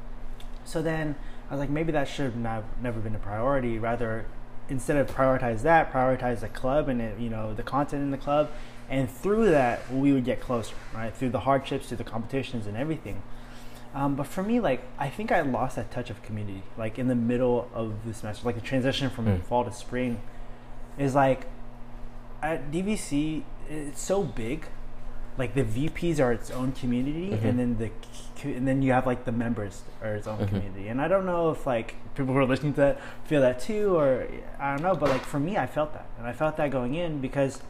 So 0.65 0.81
then 0.81 1.17
I 1.53 1.55
was 1.55 1.61
like, 1.61 1.69
maybe 1.69 1.93
that 1.93 2.09
should 2.09 2.33
have 2.33 2.65
never 2.81 2.99
been 2.99 3.15
a 3.15 3.19
priority. 3.19 3.79
Rather, 3.79 4.25
instead 4.71 4.97
of 4.97 5.07
prioritize 5.15 5.61
that, 5.61 5.93
prioritize 5.93 6.41
the 6.41 6.49
club 6.49 6.89
and 6.89 6.99
it, 7.03 7.19
you 7.19 7.29
know 7.29 7.53
the 7.53 7.63
content 7.63 8.03
in 8.03 8.11
the 8.11 8.17
club, 8.17 8.51
and 8.89 9.11
through 9.11 9.51
that 9.51 9.93
we 9.93 10.15
would 10.15 10.25
get 10.25 10.41
closer, 10.41 10.75
right? 10.95 11.15
Through 11.15 11.29
the 11.29 11.41
hardships, 11.41 11.89
through 11.89 11.99
the 11.99 12.05
competitions, 12.05 12.67
and 12.67 12.75
everything. 12.75 13.23
Um, 13.95 14.15
but 14.15 14.27
for 14.29 14.43
me, 14.43 14.61
like 14.61 14.81
I 14.99 15.11
think 15.11 15.31
I 15.31 15.43
lost 15.43 15.77
that 15.77 15.91
touch 15.91 16.09
of 16.09 16.23
community, 16.23 16.63
like 16.79 16.99
in 16.99 17.09
the 17.09 17.15
middle 17.15 17.69
of 17.75 18.07
the 18.07 18.15
semester, 18.15 18.47
like 18.47 18.55
the 18.55 18.63
transition 18.63 19.11
from 19.11 19.27
Mm. 19.27 19.43
fall 19.43 19.63
to 19.63 19.73
spring, 19.73 20.23
is 20.97 21.15
like 21.15 21.49
at 22.43 22.71
DVC 22.71 23.43
it's 23.69 24.01
so 24.01 24.23
big, 24.23 24.69
like 25.39 25.55
the 25.55 25.65
VPs 25.65 26.21
are 26.21 26.33
its 26.33 26.51
own 26.51 26.73
community, 26.73 27.31
Mhm. 27.31 27.45
and 27.45 27.59
then 27.59 27.77
the 27.79 27.91
and 28.45 28.67
then 28.67 28.83
you 28.83 28.91
have 28.93 29.07
like 29.07 29.25
the 29.25 29.31
members 29.33 29.83
are 30.03 30.15
its 30.17 30.27
own 30.27 30.39
Mhm. 30.39 30.49
community. 30.49 30.89
And 30.89 31.01
I 31.01 31.07
don't 31.07 31.25
know 31.27 31.51
if 31.53 31.65
like 31.67 31.95
people 32.17 32.35
who 32.35 32.41
are 32.41 32.45
listening 32.45 32.75
to 32.75 32.81
that 32.81 32.99
feel 33.25 33.41
that 33.41 33.61
too, 33.61 33.97
or 33.97 34.27
I 34.59 34.73
don't 34.75 34.83
know, 34.83 34.97
but 34.97 35.09
like 35.11 35.21
for 35.23 35.39
me, 35.39 35.57
I 35.57 35.67
felt 35.67 35.93
that, 35.95 36.07
and 36.19 36.27
I 36.27 36.33
felt 36.33 36.57
that 36.57 36.71
going 36.71 36.95
in 36.95 37.21
because 37.21 37.63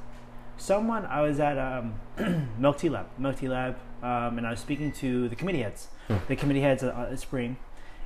someone 0.57 1.05
I 1.07 1.21
was 1.21 1.39
at 1.41 1.59
um, 1.59 1.95
Milk 2.59 2.79
Tea 2.79 2.89
Lab, 2.89 3.07
Milk 3.19 3.37
Tea 3.37 3.49
Lab, 3.49 3.77
um, 4.03 4.39
and 4.39 4.47
I 4.47 4.51
was 4.51 4.61
speaking 4.61 4.93
to 4.93 5.29
the 5.29 5.37
committee 5.37 5.63
heads, 5.63 5.89
Hmm. 6.09 6.17
the 6.29 6.37
committee 6.37 6.63
heads 6.63 6.83
at, 6.83 6.95
at 6.95 7.19
Spring, 7.19 7.57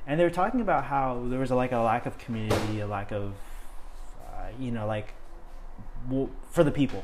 and 0.05 0.19
they 0.19 0.23
were 0.23 0.29
talking 0.29 0.59
about 0.61 0.85
how 0.85 1.23
there 1.29 1.39
was 1.39 1.51
a, 1.51 1.55
like 1.55 1.71
a 1.71 1.79
lack 1.79 2.05
of 2.05 2.17
community, 2.17 2.79
a 2.81 2.87
lack 2.87 3.11
of, 3.11 3.33
uh, 4.27 4.47
you 4.59 4.71
know, 4.71 4.85
like 4.85 5.13
w- 6.09 6.29
for 6.51 6.63
the 6.63 6.71
people, 6.71 7.03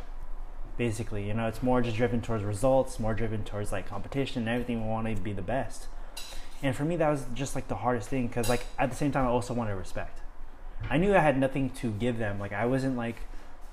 basically. 0.77 1.27
You 1.27 1.33
know, 1.33 1.47
it's 1.47 1.61
more 1.63 1.81
just 1.81 1.97
driven 1.97 2.21
towards 2.21 2.43
results, 2.43 2.99
more 2.99 3.13
driven 3.13 3.43
towards 3.43 3.71
like 3.71 3.87
competition 3.87 4.41
and 4.43 4.49
everything. 4.49 4.81
We 4.83 4.89
want 4.89 5.07
to 5.15 5.21
be 5.21 5.33
the 5.33 5.41
best, 5.41 5.87
and 6.61 6.75
for 6.75 6.83
me, 6.85 6.95
that 6.97 7.09
was 7.09 7.25
just 7.33 7.55
like 7.55 7.67
the 7.67 7.75
hardest 7.75 8.09
thing 8.09 8.27
because 8.27 8.49
like 8.49 8.65
at 8.79 8.89
the 8.89 8.95
same 8.95 9.11
time, 9.11 9.25
I 9.25 9.29
also 9.29 9.53
wanted 9.53 9.75
respect. 9.75 10.19
I 10.89 10.97
knew 10.97 11.15
I 11.15 11.19
had 11.19 11.37
nothing 11.39 11.69
to 11.81 11.91
give 11.91 12.17
them. 12.17 12.39
Like 12.39 12.51
I 12.53 12.65
wasn't 12.65 12.97
like, 12.97 13.15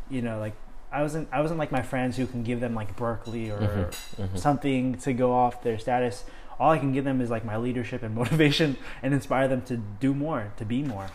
you 0.08 0.22
know, 0.22 0.38
like 0.38 0.54
I 0.92 1.02
wasn't 1.02 1.28
I 1.32 1.40
wasn't 1.40 1.58
like 1.58 1.72
my 1.72 1.82
friends 1.82 2.16
who 2.16 2.26
can 2.26 2.42
give 2.44 2.60
them 2.60 2.74
like 2.74 2.96
Berkeley 2.96 3.50
or 3.50 3.58
Mhm, 3.58 4.28
mhm. 4.28 4.38
something 4.38 4.94
to 4.98 5.12
go 5.12 5.32
off 5.32 5.62
their 5.62 5.78
status. 5.78 6.24
All 6.60 6.70
I 6.70 6.78
can 6.78 6.92
give 6.92 7.04
them 7.04 7.20
is 7.20 7.30
like 7.30 7.44
my 7.44 7.56
leadership 7.56 8.02
and 8.02 8.14
motivation 8.22 8.76
and 9.02 9.12
inspire 9.14 9.48
them 9.48 9.62
to 9.62 9.76
do 9.76 10.14
more, 10.14 10.52
to 10.58 10.64
be 10.64 10.82
more. 10.82 11.08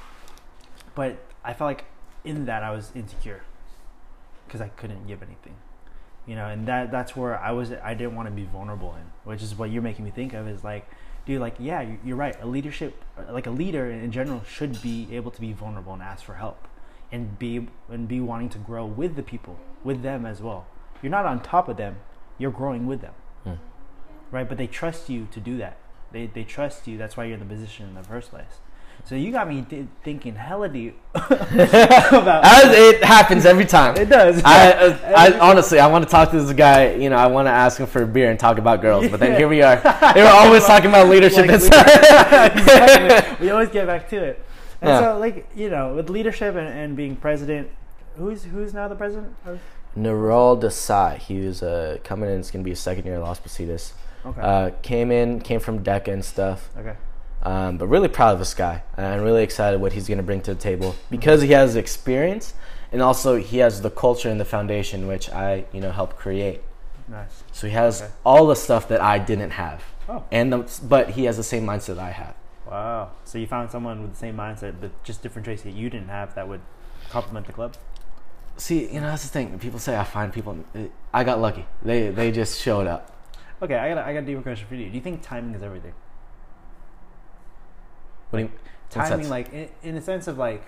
But 0.95 1.17
I 1.43 1.53
felt 1.53 1.67
like 1.67 1.85
in 2.23 2.45
that 2.45 2.63
I 2.63 2.71
was 2.71 2.91
insecure 2.95 3.43
because 4.47 4.59
I 4.61 4.69
couldn't 4.69 5.07
give 5.07 5.21
anything. 5.21 5.55
You 6.27 6.35
know, 6.35 6.47
and 6.47 6.67
that 6.67 6.89
that's 6.91 7.15
where 7.15 7.37
I 7.39 7.51
was 7.51 7.71
I 7.71 7.93
didn't 7.93 8.15
want 8.15 8.27
to 8.27 8.33
be 8.33 8.45
vulnerable 8.45 8.95
in, 8.95 9.03
which 9.29 9.43
is 9.43 9.53
what 9.55 9.69
you're 9.69 9.81
making 9.83 10.05
me 10.05 10.11
think 10.11 10.33
of 10.33 10.47
is 10.47 10.63
like 10.63 10.87
dude 11.25 11.39
like 11.41 11.55
yeah, 11.59 11.81
you- 11.81 11.99
you're 12.03 12.17
right. 12.17 12.35
A 12.41 12.47
leadership 12.47 13.03
like 13.29 13.45
a 13.47 13.51
leader 13.51 13.89
in 13.91 14.11
general 14.11 14.41
should 14.47 14.81
be 14.81 15.07
able 15.11 15.31
to 15.31 15.41
be 15.41 15.53
vulnerable 15.53 15.93
and 15.93 16.01
ask 16.01 16.23
for 16.23 16.35
help 16.35 16.67
and 17.11 17.37
be 17.37 17.67
and 17.89 18.07
be 18.07 18.19
wanting 18.19 18.49
to 18.49 18.57
grow 18.57 18.85
with 18.85 19.15
the 19.15 19.23
people, 19.23 19.57
with 19.83 20.01
them 20.01 20.25
as 20.25 20.41
well. 20.41 20.65
You're 21.01 21.11
not 21.11 21.25
on 21.25 21.41
top 21.41 21.67
of 21.69 21.77
them, 21.77 21.97
you're 22.39 22.51
growing 22.51 22.87
with 22.87 23.01
them 23.01 23.13
Mm. 23.45 23.57
right? 24.31 24.49
But 24.49 24.57
they 24.57 24.65
trust 24.67 25.07
you 25.09 25.27
to 25.31 25.39
do 25.39 25.57
that. 25.57 25.77
They 26.11 26.25
they 26.25 26.43
trust 26.43 26.87
you. 26.87 26.97
That's 26.97 27.15
why 27.15 27.25
you're 27.25 27.35
in 27.35 27.39
the 27.39 27.45
position 27.55 27.87
in 27.89 27.93
the 27.93 28.03
first 28.03 28.31
place. 28.31 28.59
So 29.05 29.13
you 29.13 29.31
got 29.31 29.47
me 29.47 29.61
th- 29.61 29.85
thinking 30.03 30.33
hella 30.35 30.67
deep 30.67 30.97
about. 31.13 31.29
As 32.43 32.73
it 32.75 33.03
happens 33.03 33.45
every 33.45 33.65
time. 33.65 33.95
it 33.97 34.09
does. 34.09 34.41
I, 34.43 34.71
uh, 34.71 35.13
I 35.15 35.39
honestly, 35.39 35.79
I 35.79 35.85
want 35.87 36.03
to 36.05 36.09
talk 36.09 36.31
to 36.31 36.41
this 36.41 36.51
guy. 36.53 36.95
You 36.95 37.11
know, 37.11 37.15
I 37.15 37.27
want 37.27 37.45
to 37.45 37.51
ask 37.51 37.79
him 37.79 37.85
for 37.85 38.01
a 38.01 38.07
beer 38.07 38.31
and 38.31 38.39
talk 38.39 38.57
about 38.57 38.81
girls. 38.81 39.07
But 39.07 39.19
then 39.19 39.33
Yeah. 39.33 39.37
here 39.37 39.47
we 39.47 39.61
are. 39.61 39.75
They 40.13 40.23
were 40.23 40.27
always 40.29 40.65
talking 40.67 40.89
about 40.89 41.07
leadership. 41.07 41.45
Like 41.47 41.51
and 41.51 41.61
leadership. 41.61 41.87
stuff. 41.87 42.57
exactly. 42.57 43.45
We 43.45 43.51
always 43.51 43.69
get 43.69 43.85
back 43.85 44.09
to 44.09 44.17
it. 44.17 44.43
And 44.81 44.89
Yeah. 44.89 44.99
so, 45.13 45.19
like 45.19 45.47
you 45.55 45.69
know, 45.69 45.93
with 45.95 46.09
leadership 46.09 46.55
and, 46.55 46.67
and 46.67 46.95
being 46.97 47.15
president, 47.15 47.69
who's 48.17 48.43
who's 48.45 48.73
now 48.73 48.87
the 48.87 48.95
president? 48.95 49.35
Of, 49.45 49.59
Naral 49.95 50.59
Desai. 50.59 51.17
He 51.19 51.39
was 51.45 51.61
uh, 51.63 51.97
coming 52.03 52.29
in. 52.29 52.39
It's 52.39 52.49
gonna 52.51 52.63
be 52.63 52.71
a 52.71 52.75
second 52.75 53.05
year 53.05 53.15
at 53.15 53.21
Las 53.21 53.39
Positas. 53.39 53.93
okay. 54.25 54.41
Uh, 54.41 54.71
came 54.81 55.11
in, 55.11 55.39
came 55.41 55.59
from 55.59 55.83
DECA 55.83 56.07
and 56.11 56.25
stuff. 56.25 56.69
okay. 56.77 56.95
Um, 57.45 57.77
but 57.77 57.87
really 57.87 58.07
proud 58.07 58.33
of 58.33 58.39
this 58.39 58.53
guy. 58.55 58.81
And 58.97 59.05
I'm 59.05 59.21
really 59.21 59.43
excited 59.43 59.79
what 59.79 59.93
he's 59.93 60.07
going 60.07 60.17
to 60.17 60.23
bring 60.23 60.41
to 60.41 60.53
the 60.55 60.59
table 60.59 60.95
because 61.11 61.43
he 61.43 61.51
has 61.51 61.75
experience 61.75 62.55
and 62.91 63.01
also 63.03 63.37
he 63.37 63.59
has 63.59 63.81
the 63.81 63.91
culture 63.91 64.29
and 64.29 64.39
the 64.39 64.45
foundation 64.45 65.05
which 65.07 65.29
I, 65.29 65.65
you 65.71 65.79
know, 65.79 65.91
helped 65.91 66.17
create. 66.17 66.61
Nice. 67.07 67.43
So 67.51 67.67
he 67.67 67.73
has 67.73 68.01
Okay. 68.01 68.11
all 68.25 68.47
the 68.47 68.55
stuff 68.55 68.87
that 68.87 68.99
I 68.99 69.19
didn't 69.19 69.51
have. 69.51 69.83
Oh. 70.09 70.23
And 70.31 70.51
the, 70.51 70.79
but 70.83 71.11
he 71.11 71.25
has 71.25 71.37
the 71.37 71.43
same 71.43 71.65
mindset 71.67 71.99
I 71.99 72.09
have. 72.11 72.33
Wow. 72.65 73.11
So 73.25 73.37
you 73.37 73.45
found 73.45 73.69
someone 73.69 74.01
with 74.01 74.13
the 74.13 74.17
same 74.17 74.35
mindset, 74.35 74.73
but 74.81 74.91
just 75.03 75.21
different 75.21 75.45
traits 75.45 75.61
that 75.63 75.73
you 75.73 75.87
didn't 75.89 76.09
have 76.09 76.33
that 76.33 76.47
would 76.47 76.61
complement 77.11 77.45
the 77.45 77.53
club. 77.53 77.75
See, 78.57 78.87
you 78.91 79.01
know, 79.01 79.07
that's 79.07 79.21
the 79.23 79.29
thing. 79.29 79.59
People 79.59 79.77
say 79.77 79.95
I 79.95 80.03
find 80.03 80.33
people. 80.33 80.57
I 81.13 81.23
got 81.23 81.39
lucky. 81.39 81.65
They 81.83 82.09
they 82.09 82.31
just 82.31 82.59
showed 82.59 82.87
up. 82.87 83.11
Okay, 83.61 83.75
I 83.75 83.89
got 83.89 83.97
a, 83.99 84.05
I 84.07 84.13
got 84.13 84.23
a 84.23 84.25
deeper 84.25 84.41
question 84.41 84.67
for 84.67 84.75
you. 84.75 84.89
Do 84.89 84.95
you 84.95 85.01
think 85.01 85.21
timing 85.21 85.53
is 85.53 85.61
everything? 85.61 85.93
What 88.35 88.99
do 88.99 88.99
you? 88.99 89.07
timing 89.09 89.29
like 89.29 89.51
in, 89.53 89.69
in 89.83 89.97
a 89.97 90.01
sense 90.01 90.27
of 90.27 90.37
like 90.37 90.63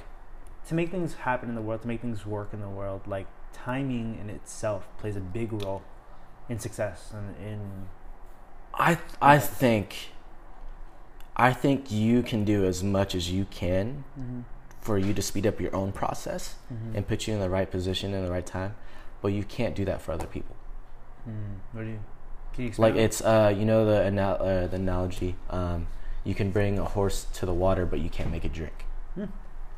to 0.67 0.75
make 0.75 0.89
things 0.91 1.13
happen 1.13 1.47
in 1.49 1.55
the 1.55 1.61
world 1.61 1.81
to 1.83 1.87
make 1.87 2.01
things 2.01 2.25
work 2.25 2.49
in 2.53 2.59
the 2.59 2.67
world 2.67 3.01
like 3.07 3.25
timing 3.53 4.17
in 4.19 4.29
itself 4.29 4.87
plays 4.97 5.15
a 5.15 5.21
big 5.21 5.53
role 5.53 5.81
in 6.49 6.59
success 6.59 7.13
and 7.13 7.35
in 7.45 7.59
I 8.73 8.97
I 9.21 9.39
think. 9.39 10.11
I 11.35 11.53
think 11.53 11.91
you 11.91 12.23
can 12.23 12.43
do 12.45 12.65
as 12.65 12.83
much 12.83 13.13
as 13.13 13.29
you 13.31 13.45
can 13.51 14.03
for 14.81 14.97
you 14.97 15.13
to 15.13 15.21
speed 15.21 15.45
up 15.45 15.59
your 15.61 15.75
own 15.75 15.91
process 15.91 16.55
Mm-hmm. 16.73 16.95
and 16.95 17.07
put 17.07 17.27
you 17.27 17.33
in 17.35 17.39
the 17.39 17.49
right 17.49 17.69
position 17.69 18.13
in 18.13 18.25
the 18.25 18.31
right 18.31 18.45
time, 18.45 18.73
but 19.21 19.29
you 19.29 19.43
can't 19.43 19.75
do 19.75 19.85
that 19.85 20.01
for 20.01 20.11
other 20.13 20.27
people. 20.27 20.55
Hmm. 21.25 21.31
what 21.73 21.83
do 21.83 21.89
you 21.89 21.99
can 22.53 22.63
you 22.65 22.71
Like 22.77 22.95
it's 22.95 23.21
uh 23.21 23.53
you 23.55 23.65
know 23.65 23.85
the 23.85 24.01
anal- 24.03 24.41
uh, 24.41 24.67
the 24.67 24.75
analogy 24.77 25.35
um 25.49 25.87
you 26.27 26.35
can 26.35 26.51
bring 26.51 26.77
a 26.77 26.83
horse 26.83 27.25
to 27.33 27.45
the 27.45 27.53
water 27.53 27.85
but 27.85 27.99
you 27.99 28.09
can't 28.09 28.31
make 28.31 28.45
it 28.45 28.53
drink. 28.53 28.85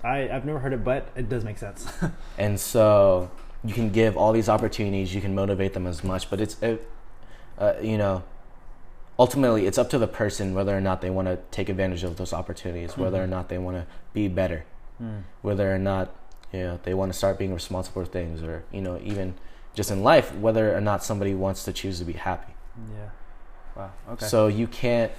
I, 0.03 0.29
I've 0.29 0.45
never 0.45 0.59
heard 0.59 0.73
it 0.73 0.83
but 0.83 1.09
it 1.15 1.29
does 1.29 1.43
make 1.43 1.57
sense 1.57 1.87
And 2.37 2.59
so 2.59 3.29
you 3.63 3.73
can 3.73 3.89
give 3.89 4.17
all 4.17 4.31
these 4.31 4.49
opportunities, 4.49 5.13
you 5.13 5.21
can 5.21 5.35
motivate 5.35 5.73
them 5.73 5.85
as 5.85 6.03
much, 6.03 6.29
but 6.29 6.41
it's 6.41 6.55
it, 6.61 6.89
uh, 7.57 7.73
you 7.81 7.97
know 7.97 8.23
ultimately 9.19 9.67
it's 9.67 9.77
up 9.77 9.89
to 9.89 9.97
the 9.99 10.07
person 10.07 10.53
whether 10.53 10.75
or 10.75 10.81
not 10.81 11.01
they 11.01 11.09
want 11.09 11.27
to 11.27 11.37
take 11.51 11.67
advantage 11.69 12.03
of 12.03 12.15
those 12.15 12.33
opportunities, 12.33 12.97
whether 12.97 13.21
or 13.21 13.27
not 13.27 13.49
they 13.49 13.57
want 13.57 13.77
to 13.77 13.85
be 14.13 14.27
better, 14.27 14.63
Hmm. 14.97 15.19
whether 15.41 15.73
or 15.73 15.79
not 15.79 16.15
You 16.51 16.63
know, 16.63 16.79
they 16.81 16.95
want 16.95 17.11
to 17.13 17.17
start 17.17 17.37
being 17.37 17.53
responsible 17.53 18.03
for 18.03 18.09
things, 18.11 18.41
or 18.41 18.63
you 18.71 18.81
know, 18.81 18.99
even 19.03 19.35
just 19.75 19.91
in 19.91 20.01
life, 20.03 20.33
whether 20.35 20.75
or 20.75 20.81
not 20.81 21.03
somebody 21.03 21.35
wants 21.35 21.63
to 21.65 21.71
choose 21.71 21.99
to 21.99 22.05
be 22.05 22.13
happy. 22.13 22.53
Yeah. 22.97 23.09
Wow. 23.75 23.91
Okay. 24.13 24.25
So 24.25 24.47
you 24.47 24.67
can't 24.67 25.11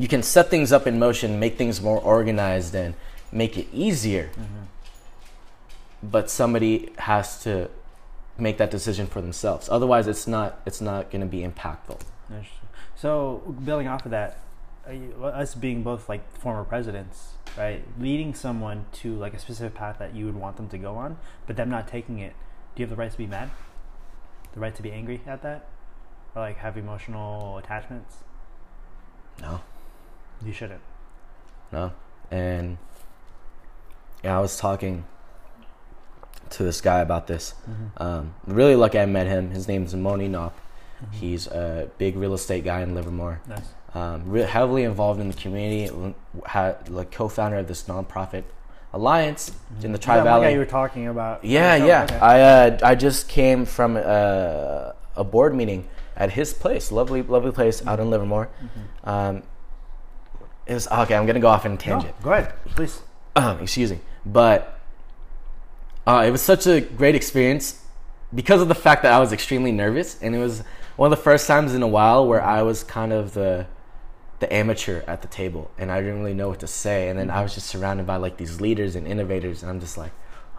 you 0.00 0.08
can 0.08 0.22
set 0.22 0.48
things 0.48 0.72
up 0.72 0.86
in 0.86 0.98
motion, 0.98 1.38
make 1.38 1.58
things 1.58 1.82
more 1.82 2.00
organized 2.00 2.74
and 2.74 2.94
make 3.30 3.58
it 3.58 3.68
easier. 3.70 4.30
Mhm. 4.34 4.66
But 6.02 6.30
somebody 6.30 6.90
has 7.10 7.42
to 7.42 7.68
make 8.38 8.56
that 8.56 8.70
decision 8.70 9.06
for 9.06 9.20
themselves. 9.20 9.68
Otherwise 9.68 10.06
it's 10.06 10.26
not 10.26 10.58
it's 10.64 10.80
not 10.80 11.10
going 11.10 11.20
to 11.20 11.26
be 11.26 11.42
impactful. 11.42 12.00
Interesting. 12.30 12.68
So 12.96 13.42
building 13.62 13.88
off 13.88 14.06
of 14.06 14.10
that, 14.12 14.38
are 14.86 14.94
you, 14.94 15.14
well, 15.18 15.32
us 15.32 15.54
being 15.54 15.82
both 15.82 16.08
like 16.08 16.22
former 16.38 16.64
presidents, 16.64 17.34
right? 17.58 17.82
Leading 17.98 18.32
someone 18.32 18.86
to 19.00 19.14
like 19.16 19.34
a 19.34 19.38
specific 19.38 19.74
path 19.74 19.98
that 19.98 20.14
you 20.14 20.24
would 20.24 20.36
want 20.36 20.56
them 20.56 20.68
to 20.70 20.78
go 20.78 20.94
on, 20.96 21.18
but 21.46 21.56
them 21.56 21.68
not 21.68 21.86
taking 21.86 22.18
it. 22.20 22.32
Do 22.74 22.80
you 22.80 22.86
have 22.86 22.96
the 22.96 22.96
right 22.96 23.12
to 23.12 23.18
be 23.18 23.26
mad? 23.26 23.50
The 24.54 24.60
right 24.60 24.74
to 24.74 24.82
be 24.82 24.92
angry 24.92 25.20
at 25.26 25.42
that, 25.42 25.66
or 26.34 26.40
like 26.40 26.56
have 26.56 26.78
emotional 26.78 27.58
attachments? 27.58 28.24
No. 29.42 29.60
You 30.44 30.52
shouldn't. 30.52 30.80
No. 31.72 31.92
And 32.30 32.78
yeah, 34.24 34.36
I 34.36 34.40
was 34.40 34.56
talking 34.58 35.04
to 36.50 36.62
this 36.62 36.80
guy 36.80 37.00
about 37.00 37.26
this. 37.26 37.54
Mm-hmm. 37.68 38.02
Um, 38.02 38.34
really 38.46 38.74
lucky 38.76 38.98
I 38.98 39.06
met 39.06 39.26
him. 39.26 39.50
His 39.50 39.68
name's 39.68 39.94
Moni 39.94 40.28
Knop. 40.28 40.52
Mm-hmm. 41.02 41.12
He's 41.12 41.46
a 41.46 41.90
big 41.98 42.16
real 42.16 42.34
estate 42.34 42.64
guy 42.64 42.80
in 42.82 42.94
Livermore. 42.94 43.40
Nice. 43.48 43.60
um, 43.94 44.22
re- 44.30 44.42
heavily 44.42 44.84
involved 44.84 45.20
in 45.20 45.28
the 45.28 45.36
community, 45.36 46.14
had 46.46 46.88
like 46.88 47.10
co-founder 47.10 47.56
of 47.58 47.68
this 47.68 47.84
nonprofit 47.84 48.44
alliance 48.92 49.52
in 49.82 49.92
the 49.92 49.98
Tri 49.98 50.16
Yeah, 50.16 50.24
Valley. 50.24 50.52
You 50.52 50.58
were 50.58 50.66
talking 50.66 51.06
about. 51.08 51.44
yeah, 51.44 51.76
yeah. 51.76 52.04
okay. 52.04 52.18
I 52.18 52.40
uh, 52.40 52.78
I 52.82 52.94
just 52.96 53.28
came 53.28 53.64
from 53.64 53.96
a, 53.96 54.94
a 55.16 55.24
board 55.24 55.54
meeting 55.54 55.88
at 56.16 56.32
his 56.32 56.52
place, 56.52 56.90
lovely, 56.92 57.22
lovely 57.22 57.52
place 57.52 57.86
out 57.86 58.00
in 58.00 58.10
Livermore. 58.10 58.48
Mhm. 58.62 59.08
Um, 59.08 59.42
it 60.70 60.74
was 60.74 60.86
okay. 60.88 61.14
I'm 61.16 61.26
gonna 61.26 61.40
go 61.40 61.48
off 61.48 61.64
on 61.64 61.72
a 61.72 61.74
No, 61.74 61.80
tangent. 61.80 62.14
go 62.22 62.32
ahead, 62.32 62.54
please. 62.76 63.02
Um, 63.36 63.58
excuse 63.60 63.90
me, 63.90 63.98
but 64.24 64.78
uh, 66.06 66.24
it 66.26 66.30
was 66.30 66.40
such 66.42 66.66
a 66.66 66.80
great 66.80 67.14
experience 67.14 67.84
because 68.34 68.62
of 68.62 68.68
the 68.68 68.74
fact 68.74 69.02
that 69.02 69.12
I 69.12 69.18
was 69.18 69.32
extremely 69.32 69.72
nervous, 69.72 70.20
and 70.22 70.34
it 70.34 70.38
was 70.38 70.62
one 70.96 71.12
of 71.12 71.18
the 71.18 71.22
first 71.22 71.46
times 71.46 71.74
in 71.74 71.82
a 71.82 71.88
while 71.88 72.26
where 72.26 72.42
I 72.42 72.62
was 72.62 72.84
kind 72.84 73.12
of 73.12 73.34
the 73.34 73.66
the 74.38 74.52
amateur 74.52 75.02
at 75.06 75.20
the 75.22 75.28
table, 75.28 75.70
and 75.76 75.92
I 75.92 76.00
didn't 76.00 76.20
really 76.20 76.34
know 76.34 76.48
what 76.48 76.60
to 76.60 76.66
say, 76.66 77.08
and 77.10 77.18
then 77.18 77.30
I 77.30 77.42
was 77.42 77.54
just 77.54 77.66
surrounded 77.66 78.06
by 78.06 78.16
like 78.16 78.36
these 78.38 78.60
leaders 78.60 78.96
and 78.96 79.06
innovators, 79.06 79.62
and 79.62 79.70
I'm 79.70 79.80
just 79.80 79.98
like, 79.98 80.12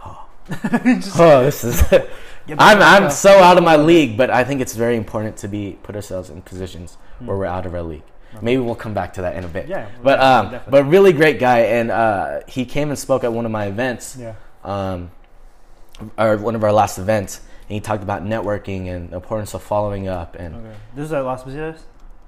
oh, 0.05 0.27
Just 0.83 1.19
oh 1.19 1.43
this 1.43 1.63
is. 1.63 1.83
I'm 2.57 2.81
I'm 2.81 3.09
so 3.11 3.39
out 3.39 3.57
of 3.57 3.63
my 3.63 3.77
league, 3.77 4.17
but 4.17 4.29
I 4.29 4.43
think 4.43 4.61
it's 4.61 4.75
very 4.75 4.97
important 4.97 5.37
to 5.37 5.47
be 5.47 5.77
put 5.83 5.95
ourselves 5.95 6.29
in 6.29 6.41
positions 6.41 6.97
where 7.19 7.37
we're 7.37 7.45
out 7.45 7.65
of 7.65 7.73
our 7.73 7.83
league. 7.83 8.03
Maybe 8.41 8.61
we'll 8.61 8.75
come 8.75 8.93
back 8.93 9.13
to 9.15 9.21
that 9.23 9.35
in 9.35 9.43
a 9.43 9.47
bit. 9.47 9.67
Yeah, 9.67 9.87
but 10.03 10.19
um, 10.19 10.45
definitely. 10.51 10.71
but 10.71 10.83
really 10.85 11.13
great 11.13 11.39
guy, 11.39 11.59
and 11.59 11.91
uh, 11.91 12.41
he 12.47 12.65
came 12.65 12.89
and 12.89 12.97
spoke 12.99 13.23
at 13.23 13.33
one 13.33 13.45
of 13.45 13.51
my 13.51 13.65
events, 13.65 14.15
Yeah. 14.19 14.35
um, 14.63 15.11
or 16.17 16.37
one 16.37 16.55
of 16.55 16.63
our 16.63 16.71
last 16.71 16.97
events, 16.97 17.39
and 17.67 17.73
he 17.75 17.79
talked 17.79 18.03
about 18.03 18.23
networking 18.23 18.87
and 18.87 19.09
the 19.11 19.15
importance 19.17 19.53
of 19.53 19.61
following 19.63 20.07
up, 20.07 20.35
and 20.35 20.55
Okay. 20.55 20.75
This 20.95 21.05
is 21.05 21.13
at 21.13 21.25
Las 21.25 21.43
Positas. 21.43 21.79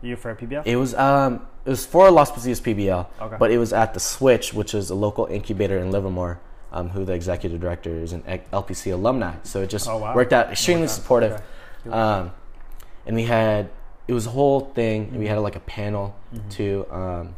You 0.02 0.18
for 0.18 0.36
PBL? 0.36 0.64
it 0.66 0.76
was 0.76 0.94
um, 0.96 1.48
it 1.66 1.70
was 1.70 1.86
for 1.86 2.12
Las 2.12 2.30
Positas 2.32 2.62
PBL, 2.62 3.08
Okay. 3.22 3.36
but 3.40 3.52
it 3.52 3.58
was 3.58 3.72
at 3.72 3.94
the 3.94 4.00
Switch, 4.02 4.54
which 4.54 4.74
is 4.74 4.90
a 4.90 4.96
local 4.96 5.26
incubator 5.28 5.78
in 5.78 5.92
Livermore. 5.92 6.40
Um, 6.76 6.90
who 6.90 7.06
the 7.06 7.14
executive 7.14 7.62
director 7.62 7.92
is 7.92 8.14
an 8.14 8.24
LPC 8.52 8.92
alumni, 8.92 9.36
so 9.44 9.62
it 9.62 9.70
just 9.70 9.88
Oh, 9.88 9.98
wow. 10.00 10.16
worked 10.16 10.34
out 10.34 10.50
extremely 10.52 10.82
Worked 10.86 10.92
out. 10.92 10.96
supportive. 10.96 11.42
Okay. 11.86 11.96
Um, 11.96 12.32
and 13.06 13.16
we 13.16 13.26
had 13.26 13.70
it 14.08 14.14
was 14.14 14.26
a 14.28 14.32
whole 14.32 14.60
thing. 14.76 15.10
and 15.12 15.20
We 15.20 15.28
had 15.28 15.38
like 15.40 15.56
a 15.56 15.62
panel 15.62 16.16
Mhm. 16.34 16.50
to 16.52 16.86
um, 16.92 17.36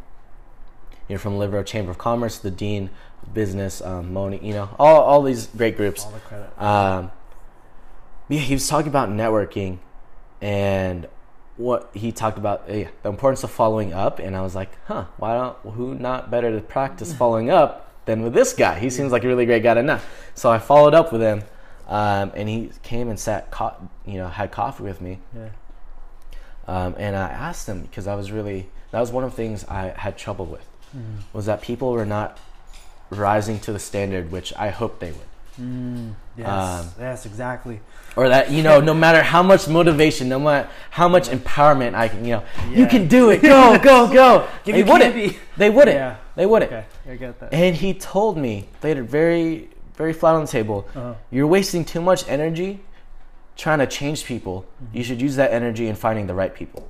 you 1.07 1.16
know 1.16 1.20
from 1.20 1.38
Livermore 1.38 1.63
Chamber 1.63 1.91
of 1.91 1.97
Commerce, 1.97 2.38
the 2.39 2.51
dean 2.51 2.89
of 3.24 3.34
business, 3.34 3.82
um, 3.82 4.13
Moni, 4.13 4.39
you 4.41 4.53
know 4.53 4.70
all 4.80 5.01
all 5.01 5.22
these 5.22 5.47
great 5.47 5.78
groups. 5.78 6.05
All 6.05 6.11
the 6.11 6.20
credit. 6.20 6.61
Um, 6.61 7.11
yeah, 8.30 8.39
he 8.39 8.53
was 8.55 8.68
talking 8.68 8.88
about 8.88 9.09
networking 9.09 9.78
and 10.41 11.07
what 11.57 11.89
he 11.93 12.11
talked 12.11 12.38
about 12.38 12.63
eh, 12.68 12.86
the 13.03 13.09
importance 13.09 13.43
of 13.43 13.51
following 13.51 13.93
up, 13.93 14.20
and 14.20 14.36
I 14.36 14.41
was 14.41 14.55
like, 14.55 14.72
huh, 14.88 15.05
why 15.18 15.34
don't 15.36 15.57
who 15.76 15.95
not 15.95 16.30
better 16.30 16.53
to 16.53 16.61
practice 16.61 17.13
following 17.22 17.49
up 17.49 17.89
than 18.05 18.24
with 18.24 18.34
this 18.34 18.53
guy? 18.53 18.80
He 18.80 18.89
seems 18.89 19.11
like 19.11 19.24
a 19.24 19.28
really 19.28 19.45
great 19.45 19.63
guy 19.63 19.74
to 19.76 19.84
know. 19.84 19.99
So 20.34 20.51
I 20.51 20.59
followed 20.59 20.93
up 20.93 21.13
with 21.13 21.22
him, 21.22 21.43
um, 21.88 22.32
and 22.36 22.49
he 22.49 22.72
came 22.84 23.09
and 23.09 23.18
sat, 23.20 23.51
co- 23.51 23.76
you 24.05 24.18
know, 24.18 24.28
had 24.28 24.51
coffee 24.51 24.84
with 24.84 24.99
me. 24.99 25.20
Yeah. 25.36 25.49
Um, 26.68 26.95
and 26.97 27.16
I 27.16 27.28
asked 27.30 27.68
him 27.68 27.82
because 27.82 28.07
I 28.07 28.16
was 28.16 28.32
really 28.32 28.68
that 28.91 28.99
was 28.99 29.11
one 29.11 29.24
of 29.24 29.32
the 29.32 29.36
things 29.38 29.66
I 29.68 29.93
had 29.97 30.18
trouble 30.18 30.45
with 30.45 30.66
Mm. 30.95 31.24
was 31.34 31.45
that 31.47 31.61
people 31.61 31.91
were 31.91 32.05
not 32.05 32.38
rising 33.09 33.59
to 33.59 33.74
the 33.74 33.80
standard 33.80 34.32
which 34.32 34.53
I 34.57 34.70
hoped 34.70 34.99
they 35.01 35.11
would, 35.11 35.30
Mm. 35.61 36.13
Yes. 36.38 36.47
Um, 36.47 36.86
yes. 36.99 37.26
Exactly. 37.26 37.80
or 38.16 38.30
that 38.30 38.49
you 38.51 38.61
know 38.63 38.80
no 38.82 38.93
matter 38.93 39.22
how 39.22 39.43
much 39.43 39.68
motivation, 39.68 40.28
no 40.30 40.39
matter 40.39 40.70
how 40.91 41.07
much 41.09 41.28
empowerment 41.30 41.93
I 41.95 42.07
can, 42.07 42.24
you 42.26 42.32
know, 42.36 42.43
you 42.72 42.86
can 42.88 43.07
do 43.07 43.30
it, 43.30 43.41
go, 43.41 43.78
go, 43.84 44.07
go. 44.11 44.47
Give 44.63 44.76
they 44.76 44.84
me 44.84 44.91
wouldn't. 44.91 45.13
candy. 45.16 45.38
They 45.57 45.70
wouldn't. 45.70 45.95
Yeah. 45.97 46.16
They 46.36 46.45
wouldn't. 46.45 46.72
Okay. 46.72 46.86
I 47.09 47.16
get 47.16 47.39
that. 47.39 47.53
And 47.53 47.76
he 47.76 47.93
told 47.93 48.38
me 48.38 48.68
later, 48.84 49.03
very, 49.03 49.70
very 49.95 50.13
flat 50.13 50.36
on 50.36 50.41
the 50.45 50.51
table, 50.51 50.88
Uh-huh. 50.95 51.13
you're 51.32 51.47
wasting 51.47 51.84
too 51.86 52.01
much 52.01 52.28
energy 52.30 52.80
trying 53.56 53.80
to 53.80 53.88
change 53.88 54.26
people. 54.26 54.66
Mm-hmm. 54.84 54.97
You 54.97 55.03
should 55.03 55.22
use 55.22 55.36
that 55.38 55.51
energy 55.51 55.88
in 55.88 55.95
finding 55.95 56.28
the 56.28 56.34
right 56.34 56.53
people. 56.53 56.89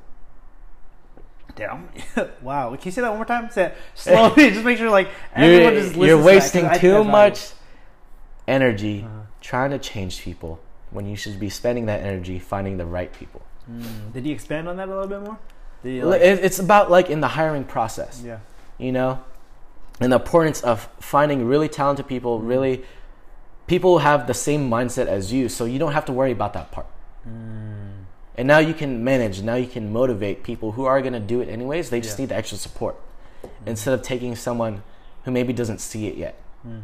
Damn. 1.55 1.89
wow. 2.41 2.69
Can 2.75 2.81
you 2.83 2.91
say 2.91 3.01
that 3.01 3.09
one 3.09 3.17
more 3.17 3.25
time? 3.25 3.49
Say 3.49 3.65
it 3.65 3.77
slowly. 3.95 4.49
just 4.51 4.65
make 4.65 4.77
sure 4.77 4.89
like 4.89 5.07
You're, 5.37 5.45
everyone 5.45 5.73
just 5.75 5.95
you're 5.95 6.07
to 6.07 6.11
that, 6.11 6.17
'cause 6.17 6.25
wasting 6.25 6.69
think 6.69 6.81
too 6.81 7.03
much 7.03 7.51
energy. 8.47 9.03
Uh-huh. 9.05 9.21
trying 9.41 9.71
to 9.71 9.79
change 9.79 10.21
people 10.21 10.59
when 10.91 11.05
you 11.07 11.15
should 11.15 11.39
be 11.39 11.49
spending 11.49 11.85
that 11.85 12.01
energy 12.01 12.39
finding 12.39 12.77
the 12.77 12.85
right 12.85 13.11
people. 13.13 13.41
Mm. 13.71 14.13
Did 14.13 14.25
you 14.25 14.33
expand 14.33 14.67
on 14.67 14.77
that 14.77 14.87
a 14.87 14.91
little 14.91 15.07
bit 15.07 15.21
more? 15.21 15.37
He, 15.83 16.03
like, 16.03 16.21
it's 16.21 16.59
about 16.59 16.89
like 16.89 17.09
in 17.09 17.21
the 17.21 17.27
hiring 17.27 17.63
process, 17.63 18.21
yeah. 18.25 18.39
you 18.77 18.91
know, 18.91 19.23
and 19.99 20.11
the 20.11 20.15
importance 20.15 20.61
of 20.61 20.89
finding 20.99 21.45
really 21.45 21.69
talented 21.69 22.07
people, 22.07 22.39
really 22.39 22.83
people 23.67 23.99
have 23.99 24.27
the 24.27 24.33
same 24.33 24.69
mindset 24.69 25.07
as 25.07 25.31
you, 25.33 25.49
so 25.49 25.65
you 25.65 25.79
don't 25.79 25.93
have 25.93 26.05
to 26.05 26.13
worry 26.13 26.31
about 26.31 26.53
that 26.53 26.71
part. 26.71 26.87
Mm. 27.27 28.05
And 28.37 28.47
now 28.47 28.59
you 28.59 28.73
can 28.73 29.03
manage. 29.03 29.41
Now 29.41 29.55
you 29.55 29.67
can 29.67 29.91
motivate 29.93 30.43
people 30.43 30.73
who 30.73 30.85
are 30.85 31.01
going 31.01 31.13
to 31.13 31.19
do 31.19 31.41
it 31.41 31.49
anyways. 31.49 31.89
They 31.89 32.01
just 32.01 32.17
Yeah. 32.17 32.23
need 32.23 32.29
the 32.29 32.35
extra 32.35 32.57
support 32.57 32.95
instead 33.65 33.93
of 33.93 34.01
taking 34.01 34.35
someone 34.35 34.83
who 35.23 35.31
maybe 35.31 35.53
doesn't 35.53 35.79
see 35.79 36.07
it 36.07 36.15
yet. 36.15 36.35
Mm. 36.67 36.83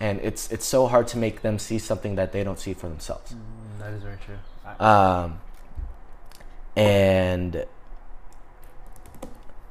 And 0.00 0.20
it's 0.22 0.50
it's 0.50 0.64
so 0.64 0.86
hard 0.86 1.08
to 1.08 1.18
make 1.18 1.42
them 1.42 1.58
see 1.58 1.78
something 1.78 2.14
that 2.16 2.32
they 2.32 2.44
don't 2.44 2.58
see 2.58 2.72
for 2.72 2.88
themselves. 2.88 3.32
Mm, 3.32 3.80
that 3.80 3.92
is 3.92 4.02
very 4.02 4.16
true. 4.24 4.38
I, 4.64 5.22
Um, 5.24 5.40
and 6.76 7.66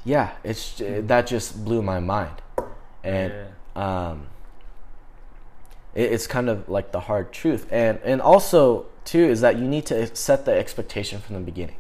yeah, 0.03 0.31
it's 0.43 0.81
that 0.81 1.27
just 1.27 1.63
blew 1.63 1.81
my 1.81 1.99
mind, 1.99 2.41
and 3.03 3.33
yeah. 3.33 4.09
um, 4.09 4.27
it's 6.03 6.27
kind 6.27 6.49
of 6.49 6.69
like 6.69 6.91
the 6.91 7.01
hard 7.01 7.31
truth. 7.31 7.67
And 7.71 7.99
and 8.03 8.21
also 8.21 8.85
too 9.05 9.23
is 9.25 9.41
that 9.41 9.57
you 9.57 9.67
need 9.67 9.85
to 9.87 10.13
set 10.15 10.45
the 10.45 10.51
expectation 10.53 11.19
from 11.19 11.35
the 11.35 11.41
beginning. 11.41 11.77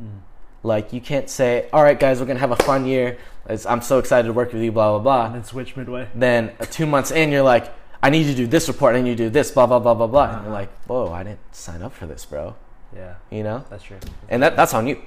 Mm. 0.00 0.20
Like 0.62 0.92
you 0.92 1.00
can't 1.00 1.28
say, 1.30 1.68
"All 1.72 1.82
right, 1.82 1.98
guys, 1.98 2.18
we're 2.20 2.26
gonna 2.26 2.40
have 2.40 2.50
a 2.50 2.56
fun 2.64 2.86
year. 2.86 3.18
It's, 3.48 3.66
I'm 3.66 3.82
so 3.82 3.98
excited 3.98 4.26
to 4.28 4.32
work 4.32 4.52
with 4.52 4.62
you." 4.62 4.72
Blah 4.72 4.90
blah 4.92 4.98
blah. 5.00 5.26
and 5.26 5.34
then 5.36 5.44
switch 5.44 5.76
midway. 5.76 6.08
Then 6.14 6.52
uh, 6.58 6.64
two 6.64 6.86
months 6.86 7.10
in, 7.10 7.30
you're 7.30 7.42
like, 7.42 7.72
"I 8.02 8.08
need 8.10 8.24
you 8.26 8.32
to 8.32 8.36
do 8.36 8.46
this 8.46 8.66
report. 8.68 8.96
I 8.96 9.00
need 9.02 9.10
you 9.10 9.16
to 9.16 9.22
do 9.24 9.30
this." 9.30 9.50
Blah 9.50 9.66
blah 9.66 9.78
blah 9.78 9.94
blah 9.94 10.06
blah. 10.06 10.24
And 10.24 10.32
Uh-huh. 10.32 10.42
you're 10.44 10.52
like, 10.52 10.70
"Whoa, 10.86 11.12
I 11.12 11.22
didn't 11.22 11.54
sign 11.54 11.82
up 11.82 11.92
for 11.92 12.06
this, 12.06 12.24
bro." 12.24 12.54
Yeah, 12.96 13.14
You 13.30 13.42
know, 13.42 13.64
that's 13.70 13.82
true. 13.84 13.98
and 14.28 14.42
that 14.42 14.56
that's 14.56 14.72
on 14.72 14.86
you. 14.86 15.02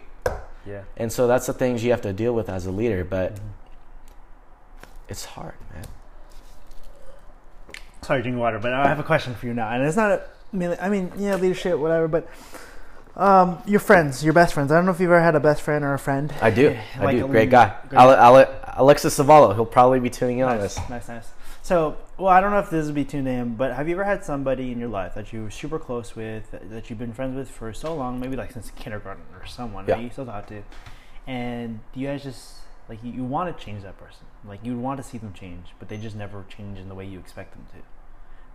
Yeah. 0.66 0.82
And 0.98 1.10
so 1.12 1.26
that's 1.28 1.46
the 1.48 1.54
things 1.54 1.84
you 1.84 1.92
have 1.92 2.02
to 2.02 2.12
deal 2.14 2.34
with 2.34 2.50
as 2.50 2.66
a 2.66 2.72
leader. 2.72 3.04
But 3.06 3.36
Mhm. 3.36 3.40
it's 5.10 5.26
hard, 5.26 5.56
man. 5.74 5.86
Sorry, 8.08 8.22
drinking 8.22 8.40
water, 8.40 8.58
but 8.58 8.72
I 8.72 8.88
have 8.88 9.00
a 9.00 9.04
question 9.04 9.36
for 9.36 9.48
you 9.48 9.54
now, 9.54 9.70
and 9.70 9.84
it's 9.84 9.98
not. 9.98 10.12
A, 10.12 10.24
I 10.54 10.56
mean, 10.56 10.78
I 10.80 10.88
mean, 10.88 11.12
yeah, 11.18 11.36
leadership, 11.36 11.78
whatever. 11.78 12.08
But 12.08 12.30
um, 13.18 13.62
your 13.68 13.82
friends, 13.82 14.24
your 14.24 14.32
best 14.32 14.54
friends. 14.54 14.72
I 14.72 14.76
don't 14.76 14.86
know 14.86 14.92
if 14.92 15.02
you've 15.02 15.12
ever 15.12 15.22
had 15.22 15.36
a 15.36 15.42
best 15.42 15.62
friend 15.62 15.84
or 15.84 15.94
a 15.94 16.00
friend. 16.00 16.34
I 16.42 16.50
do. 16.50 16.78
I 16.98 17.04
like 17.04 17.18
do. 17.18 17.26
a 17.26 17.28
Great 17.28 17.50
guy. 17.50 17.76
Great. 17.90 18.00
Ale- 18.02 18.12
Ale- 18.16 18.62
Alexis 18.78 19.18
Savallo. 19.20 19.54
He'll 19.56 19.66
probably 19.66 20.00
be 20.00 20.10
tuning 20.10 20.40
in 20.40 20.46
on 20.46 20.58
nice, 20.58 20.76
this. 20.76 20.90
nice, 20.90 21.08
nice. 21.10 21.28
So, 21.64 21.98
well, 22.18 22.30
I 22.30 22.40
don't 22.40 22.52
know 22.52 22.60
if 22.60 22.70
this 22.70 22.86
would 22.86 22.96
be 22.96 23.04
too 23.04 23.22
name, 23.22 23.56
but 23.56 23.74
have 23.74 23.90
you 23.90 23.96
ever 23.96 24.06
had 24.06 24.24
somebody 24.24 24.72
in 24.72 24.80
your 24.80 24.88
life 24.88 25.14
that 25.16 25.34
you 25.34 25.44
were 25.44 25.52
super 25.52 25.78
close 25.78 26.16
with, 26.16 26.50
that- 26.52 26.70
that 26.70 26.90
you've 26.90 27.00
been 27.00 27.12
friends 27.12 27.36
with 27.36 27.52
for 27.52 27.74
so 27.74 27.94
long, 27.94 28.22
maybe 28.22 28.38
like 28.38 28.54
since 28.54 28.72
kindergarten 28.78 29.24
or 29.38 29.46
someone 29.46 29.84
Yeah. 29.86 29.96
that 29.96 30.02
you 30.04 30.10
still 30.12 30.26
talk 30.26 30.48
to, 30.48 30.64
and 31.28 31.82
you 31.94 32.08
guys 32.08 32.24
just 32.24 32.54
like 32.88 33.04
you, 33.04 33.12
you 33.12 33.24
want 33.26 33.58
to 33.58 33.66
change 33.66 33.84
that 33.84 33.98
person, 33.98 34.26
like 34.48 34.62
you 34.64 34.78
want 34.78 34.96
to 34.96 35.04
see 35.04 35.18
them 35.18 35.34
change, 35.34 35.66
but 35.78 35.90
they 35.90 35.98
just 35.98 36.16
never 36.16 36.46
change 36.48 36.80
in 36.80 36.88
the 36.88 36.96
way 36.96 37.06
you 37.06 37.20
expect 37.20 37.52
them 37.52 37.66
to. 37.74 37.80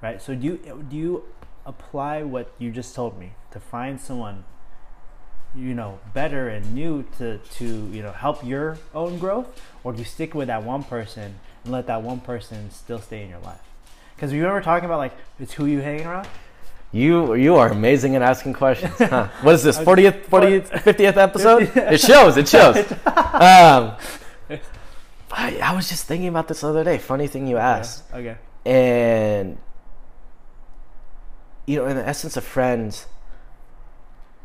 Right? 0.03 0.21
So 0.21 0.35
do 0.35 0.47
you 0.47 0.85
do 0.91 0.97
you 0.97 1.25
apply 1.65 2.23
what 2.23 2.53
you 2.59 2.71
just 2.71 2.95
told 2.95 3.19
me 3.19 3.33
to 3.53 3.61
find 3.61 4.01
someone 4.01 4.45
you 5.55 5.75
know 5.75 6.01
better 6.15 6.49
and 6.49 6.75
new 6.75 7.05
to 7.19 7.39
to 7.39 7.65
you 7.93 8.03
know 8.03 8.11
help 8.11 8.45
your 8.45 8.79
own 8.95 9.19
growth 9.19 9.61
or 9.85 9.93
do 9.93 9.99
you 9.99 10.05
stick 10.05 10.35
with 10.35 10.49
that 10.49 10.65
one 10.65 10.83
person 10.83 11.35
and 11.63 11.73
let 11.73 11.87
that 11.87 12.03
one 12.03 12.19
person 12.19 12.71
still 12.71 12.99
stay 12.99 13.23
in 13.23 13.29
your 13.29 13.39
life 13.41 13.61
because 14.17 14.33
you 14.33 14.41
remember 14.41 14.63
talking 14.63 14.87
about 14.87 14.97
like 14.99 15.13
it's 15.39 15.53
who 15.53 15.67
you 15.67 15.81
hanging 15.81 16.07
around 16.07 16.27
You 16.91 17.35
you 17.35 17.57
are 17.57 17.69
amazing 17.73 18.17
at 18.17 18.23
asking 18.23 18.53
questions. 18.53 18.93
Huh? 18.99 19.29
What 19.43 19.55
is 19.55 19.63
this? 19.63 19.79
40th, 19.79 20.27
40th, 20.29 20.69
50th 20.85 21.17
episode? 21.17 21.63
It 21.95 22.01
shows. 22.01 22.37
It 22.37 22.49
shows. 22.49 22.77
Um, 23.33 23.97
I, 25.33 25.57
I 25.65 25.73
was 25.75 25.89
just 25.89 26.05
thinking 26.05 26.29
about 26.29 26.49
this 26.49 26.61
the 26.61 26.69
other 26.69 26.85
day. 26.85 26.99
Funny 26.99 27.27
thing 27.27 27.47
you 27.47 27.57
asked. 27.57 28.05
okay 28.13 28.37
And 28.67 29.57
you 31.67 31.77
know, 31.77 31.87
in 31.87 31.97
the 31.97 32.07
essence 32.07 32.37
of 32.37 32.45
friends, 32.45 33.07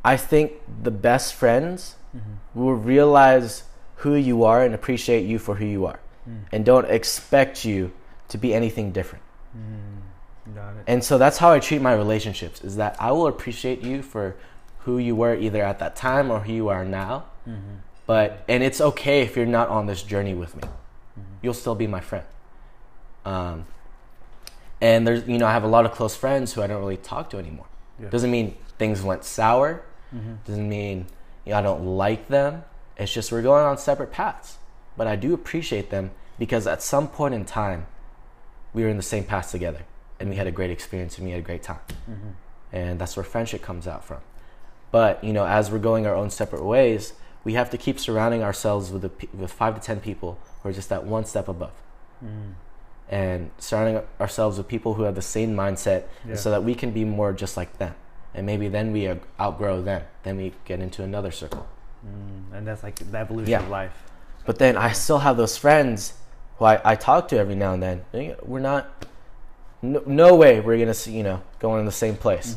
I 0.03 0.17
think 0.17 0.53
the 0.83 0.91
best 0.91 1.33
friends 1.33 1.95
mm-hmm. 2.15 2.59
will 2.59 2.75
realize 2.75 3.63
who 3.97 4.15
you 4.15 4.43
are 4.43 4.63
and 4.63 4.73
appreciate 4.75 5.25
you 5.25 5.39
for 5.39 5.55
who 5.55 5.65
you 5.65 5.85
are, 5.85 5.99
mm. 6.29 6.39
and 6.51 6.63
don't 6.63 6.85
expect 6.85 7.65
you 7.65 7.91
to 8.29 8.37
be 8.37 8.53
anything 8.53 8.91
different. 8.91 9.23
Mm. 9.57 10.53
got 10.53 10.75
it 10.75 10.83
And 10.87 11.03
so 11.03 11.17
that's 11.17 11.37
how 11.37 11.51
I 11.51 11.59
treat 11.59 11.81
my 11.81 11.93
relationships 11.93 12.63
is 12.63 12.75
that 12.75 12.95
I 12.99 13.11
will 13.11 13.27
appreciate 13.27 13.81
you 13.81 14.01
for 14.01 14.35
who 14.79 14.97
you 14.97 15.15
were 15.15 15.35
either 15.35 15.63
at 15.63 15.79
that 15.79 15.95
time 15.95 16.31
or 16.31 16.39
who 16.39 16.53
you 16.53 16.69
are 16.69 16.85
now. 16.85 17.25
Mm-hmm. 17.47 17.75
But 18.05 18.45
and 18.47 18.63
it's 18.63 18.79
okay 18.79 19.21
if 19.21 19.35
you're 19.35 19.45
not 19.45 19.67
on 19.67 19.87
this 19.87 20.03
journey 20.03 20.33
with 20.33 20.55
me. 20.55 20.61
Mm-hmm. 20.61 21.21
You'll 21.41 21.53
still 21.53 21.75
be 21.75 21.87
my 21.87 21.99
friend. 21.99 22.25
Um 23.25 23.65
and 24.81 25.07
there's 25.07 25.27
you 25.27 25.37
know 25.37 25.47
I 25.47 25.53
have 25.53 25.63
a 25.63 25.67
lot 25.67 25.85
of 25.85 25.91
close 25.91 26.15
friends 26.15 26.53
who 26.53 26.61
I 26.61 26.67
don't 26.67 26.79
really 26.79 26.97
talk 26.97 27.29
to 27.31 27.37
anymore. 27.37 27.67
Yeah. 27.99 28.09
Doesn't 28.09 28.31
mean 28.31 28.57
things 28.77 29.01
went 29.01 29.23
sour. 29.23 29.83
Mm-hmm. 30.13 30.35
Doesn't 30.45 30.69
mean 30.69 31.07
you 31.45 31.51
know, 31.51 31.59
I 31.59 31.61
don't 31.61 31.85
like 31.85 32.27
them. 32.27 32.63
It's 32.97 33.13
just 33.13 33.31
we're 33.31 33.41
going 33.41 33.65
on 33.65 33.77
separate 33.77 34.11
paths. 34.11 34.57
But 34.95 35.07
I 35.07 35.15
do 35.15 35.33
appreciate 35.33 35.89
them 35.91 36.11
because 36.39 36.67
at 36.67 36.81
some 36.81 37.07
point 37.07 37.33
in 37.33 37.45
time 37.45 37.85
we 38.73 38.83
were 38.83 38.89
in 38.89 38.97
the 38.97 39.03
same 39.03 39.23
path 39.23 39.51
together 39.51 39.85
and 40.19 40.29
we 40.29 40.35
had 40.35 40.47
a 40.47 40.51
great 40.51 40.71
experience 40.71 41.17
and 41.17 41.25
we 41.25 41.31
had 41.31 41.39
a 41.39 41.43
great 41.43 41.63
time 41.63 41.79
mm-hmm. 42.09 42.29
and 42.71 42.99
that's 42.99 43.15
where 43.15 43.23
friendship 43.23 43.61
comes 43.61 43.87
out 43.87 44.03
from 44.03 44.19
but 44.91 45.23
you 45.23 45.33
know 45.33 45.45
as 45.45 45.71
we're 45.71 45.79
going 45.79 46.05
our 46.05 46.15
own 46.15 46.29
separate 46.29 46.63
ways 46.63 47.13
we 47.43 47.53
have 47.53 47.69
to 47.69 47.77
keep 47.77 47.99
surrounding 47.99 48.43
ourselves 48.43 48.91
with, 48.91 49.01
the, 49.03 49.27
with 49.33 49.51
five 49.51 49.73
to 49.75 49.81
ten 49.81 49.99
people 49.99 50.39
who 50.61 50.69
are 50.69 50.73
just 50.73 50.89
that 50.89 51.05
one 51.05 51.25
step 51.25 51.47
above 51.47 51.73
mm. 52.23 52.53
And 53.09 53.49
surrounding 53.57 54.01
ourselves 54.19 54.57
with 54.57 54.67
people 54.67 54.93
who 54.95 55.03
have 55.03 55.15
the 55.15 55.21
same 55.21 55.55
mindset 55.55 56.03
Yeah. 56.27 56.35
so 56.35 56.51
that 56.51 56.63
we 56.63 56.75
can 56.75 56.91
be 56.91 57.05
more 57.05 57.33
just 57.33 57.55
like 57.57 57.77
them 57.77 57.95
and 58.33 58.45
maybe 58.45 58.67
then 58.67 58.91
we 58.91 59.09
outgrow 59.39 59.81
them 59.81 60.03
then 60.23 60.37
we 60.37 60.53
get 60.65 60.79
into 60.81 61.03
another 61.03 61.31
circle 61.31 61.67
mm, 62.05 62.55
and 62.57 62.67
that's 62.67 62.83
like 62.83 62.95
the 62.95 63.17
evolution 63.17 63.51
Yeah. 63.51 63.59
of 63.63 63.69
life 63.69 64.03
but 64.45 64.59
then 64.59 64.77
I 64.77 64.91
still 64.93 65.19
have 65.19 65.35
those 65.37 65.57
friends 65.57 66.13
who 66.57 66.65
I, 66.65 66.79
I 66.83 66.95
talk 66.95 67.27
to 67.29 67.37
every 67.37 67.53
now 67.55 67.73
and 67.73 67.83
then. 67.83 68.01
We're 68.41 68.61
not, 68.61 68.89
no, 69.81 70.01
no 70.07 70.35
way 70.35 70.61
we're 70.61 70.77
gonna 70.79 70.93
see, 70.93 71.11
you 71.11 71.21
know, 71.21 71.41
going 71.59 71.81
in 71.81 71.85
the 71.85 71.91
same 71.91 72.15
place. 72.15 72.55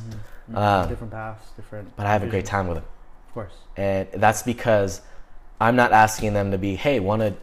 Mm, 0.51 0.57
Um, 0.57 0.89
different 0.89 1.13
paths 1.13 1.51
different 1.57 1.95
But 1.97 2.07
I 2.07 2.13
have 2.13 2.23
a 2.23 2.29
great 2.29 2.47
time 2.47 2.67
with 2.69 2.77
them, 2.77 2.85
of 3.29 3.35
course 3.35 3.53
and 3.77 4.07
that's 4.15 4.43
because 4.43 5.01
I'm 5.61 5.75
not 5.77 5.93
asking 5.93 6.33
them 6.33 6.51
to 6.53 6.59
be, 6.59 6.77
hey, 6.77 7.01
want 7.01 7.23
to, 7.23 7.35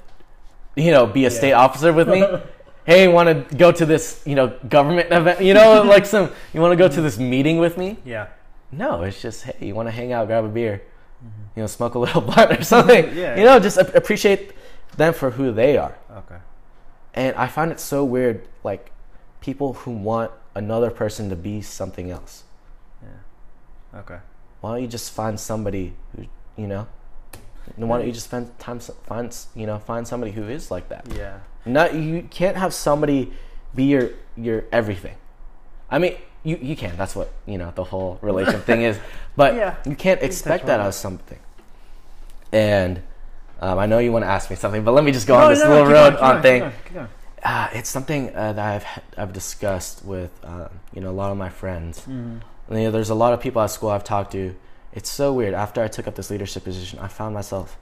you 0.82 0.92
know, 0.92 1.06
be 1.06 1.26
a 1.26 1.30
Yeah. 1.30 1.38
state 1.38 1.54
officer 1.54 1.92
with 1.94 2.08
me. 2.08 2.22
hey, 2.88 3.08
want 3.08 3.28
to 3.30 3.56
go 3.56 3.72
to 3.72 3.86
this, 3.86 4.24
you 4.26 4.34
know, 4.34 4.48
government 4.70 5.12
event? 5.12 5.42
You 5.42 5.54
know, 5.54 5.84
like 5.84 6.06
some, 6.08 6.32
you 6.54 6.62
want 6.62 6.72
to 6.72 6.78
go 6.78 6.88
to 6.88 7.02
this 7.02 7.18
meeting 7.20 7.58
with 7.60 7.78
me? 7.78 7.98
yeah 8.06 8.28
No, 8.72 9.04
it's 9.04 9.22
just 9.22 9.44
hey, 9.44 9.68
you 9.68 9.76
want 9.76 9.88
to 9.88 9.96
hang 10.00 10.12
out, 10.16 10.28
grab 10.28 10.46
a 10.46 10.48
beer, 10.50 10.82
you 11.56 11.62
know, 11.64 11.68
smoke 11.68 11.96
a 11.96 12.00
little 12.00 12.22
blunt 12.30 12.52
or 12.60 12.64
something. 12.64 13.04
Mm-hmm. 13.06 13.18
Yeah. 13.24 13.38
You 13.38 13.44
know, 13.46 13.60
just 13.60 13.78
ap- 13.78 13.94
appreciate 13.96 14.54
them 14.98 15.14
for 15.14 15.30
who 15.32 15.52
they 15.52 15.78
are. 15.78 15.96
okay 16.22 16.40
And 17.14 17.36
I 17.36 17.48
find 17.48 17.72
it 17.72 17.80
so 17.80 18.04
weird, 18.04 18.48
like 18.64 18.92
people 19.42 19.74
who 19.84 19.92
want 19.92 20.32
another 20.56 20.90
person 20.90 21.30
to 21.30 21.36
be 21.36 21.62
something 21.62 22.10
else. 22.18 22.44
yeah 23.04 24.00
okay 24.02 24.20
Why 24.62 24.72
don't 24.74 24.82
you 24.82 24.88
just 24.98 25.12
find 25.12 25.40
somebody 25.40 25.94
who, 26.16 26.26
you 26.62 26.68
know, 26.68 26.88
and 27.76 27.90
why 27.90 27.98
don't 27.98 28.08
you 28.08 28.14
just 28.14 28.28
spend 28.32 28.58
time 28.60 28.80
find 28.80 29.30
you 29.56 29.66
know 29.68 29.78
find 29.78 30.08
somebody 30.08 30.32
who 30.32 30.44
is 30.58 30.72
like 30.72 30.88
that? 30.90 31.04
yeah 31.14 31.40
Not 31.68 31.94
you 31.94 32.28
can't 32.30 32.58
have 32.58 32.74
somebody 32.74 33.32
be 33.76 33.86
your 33.86 34.10
your 34.36 34.66
everything. 34.72 35.16
I 35.90 36.00
mean, 36.00 36.16
you 36.44 36.58
you 36.62 36.76
can. 36.76 36.96
That's 36.98 37.16
what 37.16 37.32
you 37.46 37.58
know 37.58 37.72
the 37.76 37.84
whole 37.84 38.20
relation 38.22 38.62
thing 38.62 38.82
is. 38.84 39.00
But 39.36 39.54
Yeah. 39.54 39.76
you 39.86 39.96
can't 39.96 40.22
expect 40.24 40.66
that 40.66 40.80
out 40.80 40.88
of 40.88 40.96
something. 40.96 41.38
And 42.52 43.02
um, 43.60 43.78
I 43.80 43.86
know 43.86 44.00
you 44.00 44.12
want 44.12 44.24
to 44.26 44.30
ask 44.30 44.50
me 44.50 44.56
something, 44.56 44.84
but 44.84 44.94
let 44.94 45.04
me 45.04 45.12
just 45.12 45.28
go 45.28 45.36
on 45.36 45.50
this 45.52 45.60
no, 45.60 45.70
no, 45.70 45.74
little 45.76 45.92
road 45.94 46.14
keep 46.14 46.24
on 46.24 46.42
thing. 46.42 46.62
keep 46.64 46.72
going, 46.72 46.84
keep 46.86 46.94
going. 46.94 47.08
Uh, 47.44 47.68
it's 47.74 47.90
something 47.90 48.36
uh, 48.36 48.54
that 48.54 48.66
I've 48.76 49.04
I've 49.18 49.34
discussed 49.34 50.04
with 50.04 50.32
um, 50.44 50.70
you 50.94 51.02
know 51.02 51.10
a 51.12 51.18
lot 51.22 51.32
of 51.32 51.38
my 51.38 51.50
friends. 51.50 52.00
Mhm. 52.02 52.42
And, 52.70 52.80
you 52.80 52.86
know, 52.86 52.92
there's 52.92 53.10
a 53.12 53.16
lot 53.16 53.32
of 53.34 53.40
people 53.40 53.62
at 53.62 53.68
school 53.68 53.90
I've 53.92 54.04
talked 54.04 54.32
to. 54.34 54.54
It's 54.92 55.10
so 55.10 55.32
weird. 55.32 55.54
After 55.54 55.82
I 55.82 55.88
took 55.88 56.06
up 56.08 56.16
this 56.16 56.30
leadership 56.30 56.64
position, 56.66 57.00
I 57.00 57.08
found 57.08 57.34
myself 57.34 57.78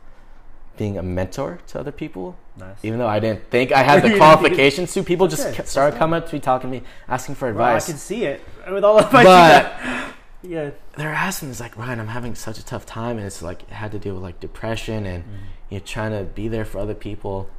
being 0.78 0.98
a 0.98 1.04
mentor 1.04 1.60
to 1.68 1.80
other 1.80 1.92
people, 1.92 2.38
nice 2.58 2.78
even 2.84 3.00
though 3.00 3.08
I 3.08 3.20
didn't 3.20 3.50
think 3.50 3.72
I 3.72 3.84
had 3.84 4.04
the 4.04 4.18
qualifications 4.22 4.94
to. 4.94 5.04
People 5.04 5.28
just 5.28 5.68
started 5.68 5.98
coming 5.98 6.18
up 6.18 6.30
to 6.30 6.36
me, 6.36 6.40
talking 6.40 6.72
to 6.72 6.80
me, 6.80 6.84
asking 7.08 7.36
for 7.36 7.52
Well, 7.54 7.64
I 7.64 7.70
advice. 7.72 7.88
can 7.88 7.98
see 7.98 8.26
it 8.26 8.42
with 8.70 8.84
all 8.84 9.00
of 9.00 9.12
my 9.12 9.24
But- 9.24 9.74
yeah 10.44 10.72
They're 10.98 11.10
asking, 11.14 11.50
"It's 11.50 11.60
like 11.60 11.78
Ryan, 11.78 12.00
I'm 12.00 12.08
having 12.08 12.36
such 12.36 12.60
a 12.60 12.66
tough 12.66 12.86
time, 12.86 13.18
and 13.18 13.26
it's 13.26 13.42
like 13.42 13.64
it 13.64 13.70
had 13.70 13.92
to 13.94 14.00
deal 14.00 14.14
with 14.14 14.24
like 14.24 14.40
depression 14.40 15.06
and 15.06 15.24
mm-hmm. 15.24 15.36
you're 15.70 15.82
trying 15.82 16.12
to 16.12 16.24
be 16.24 16.48
there 16.48 16.66
for 16.66 16.80
other 16.80 16.96
people." 16.96 17.50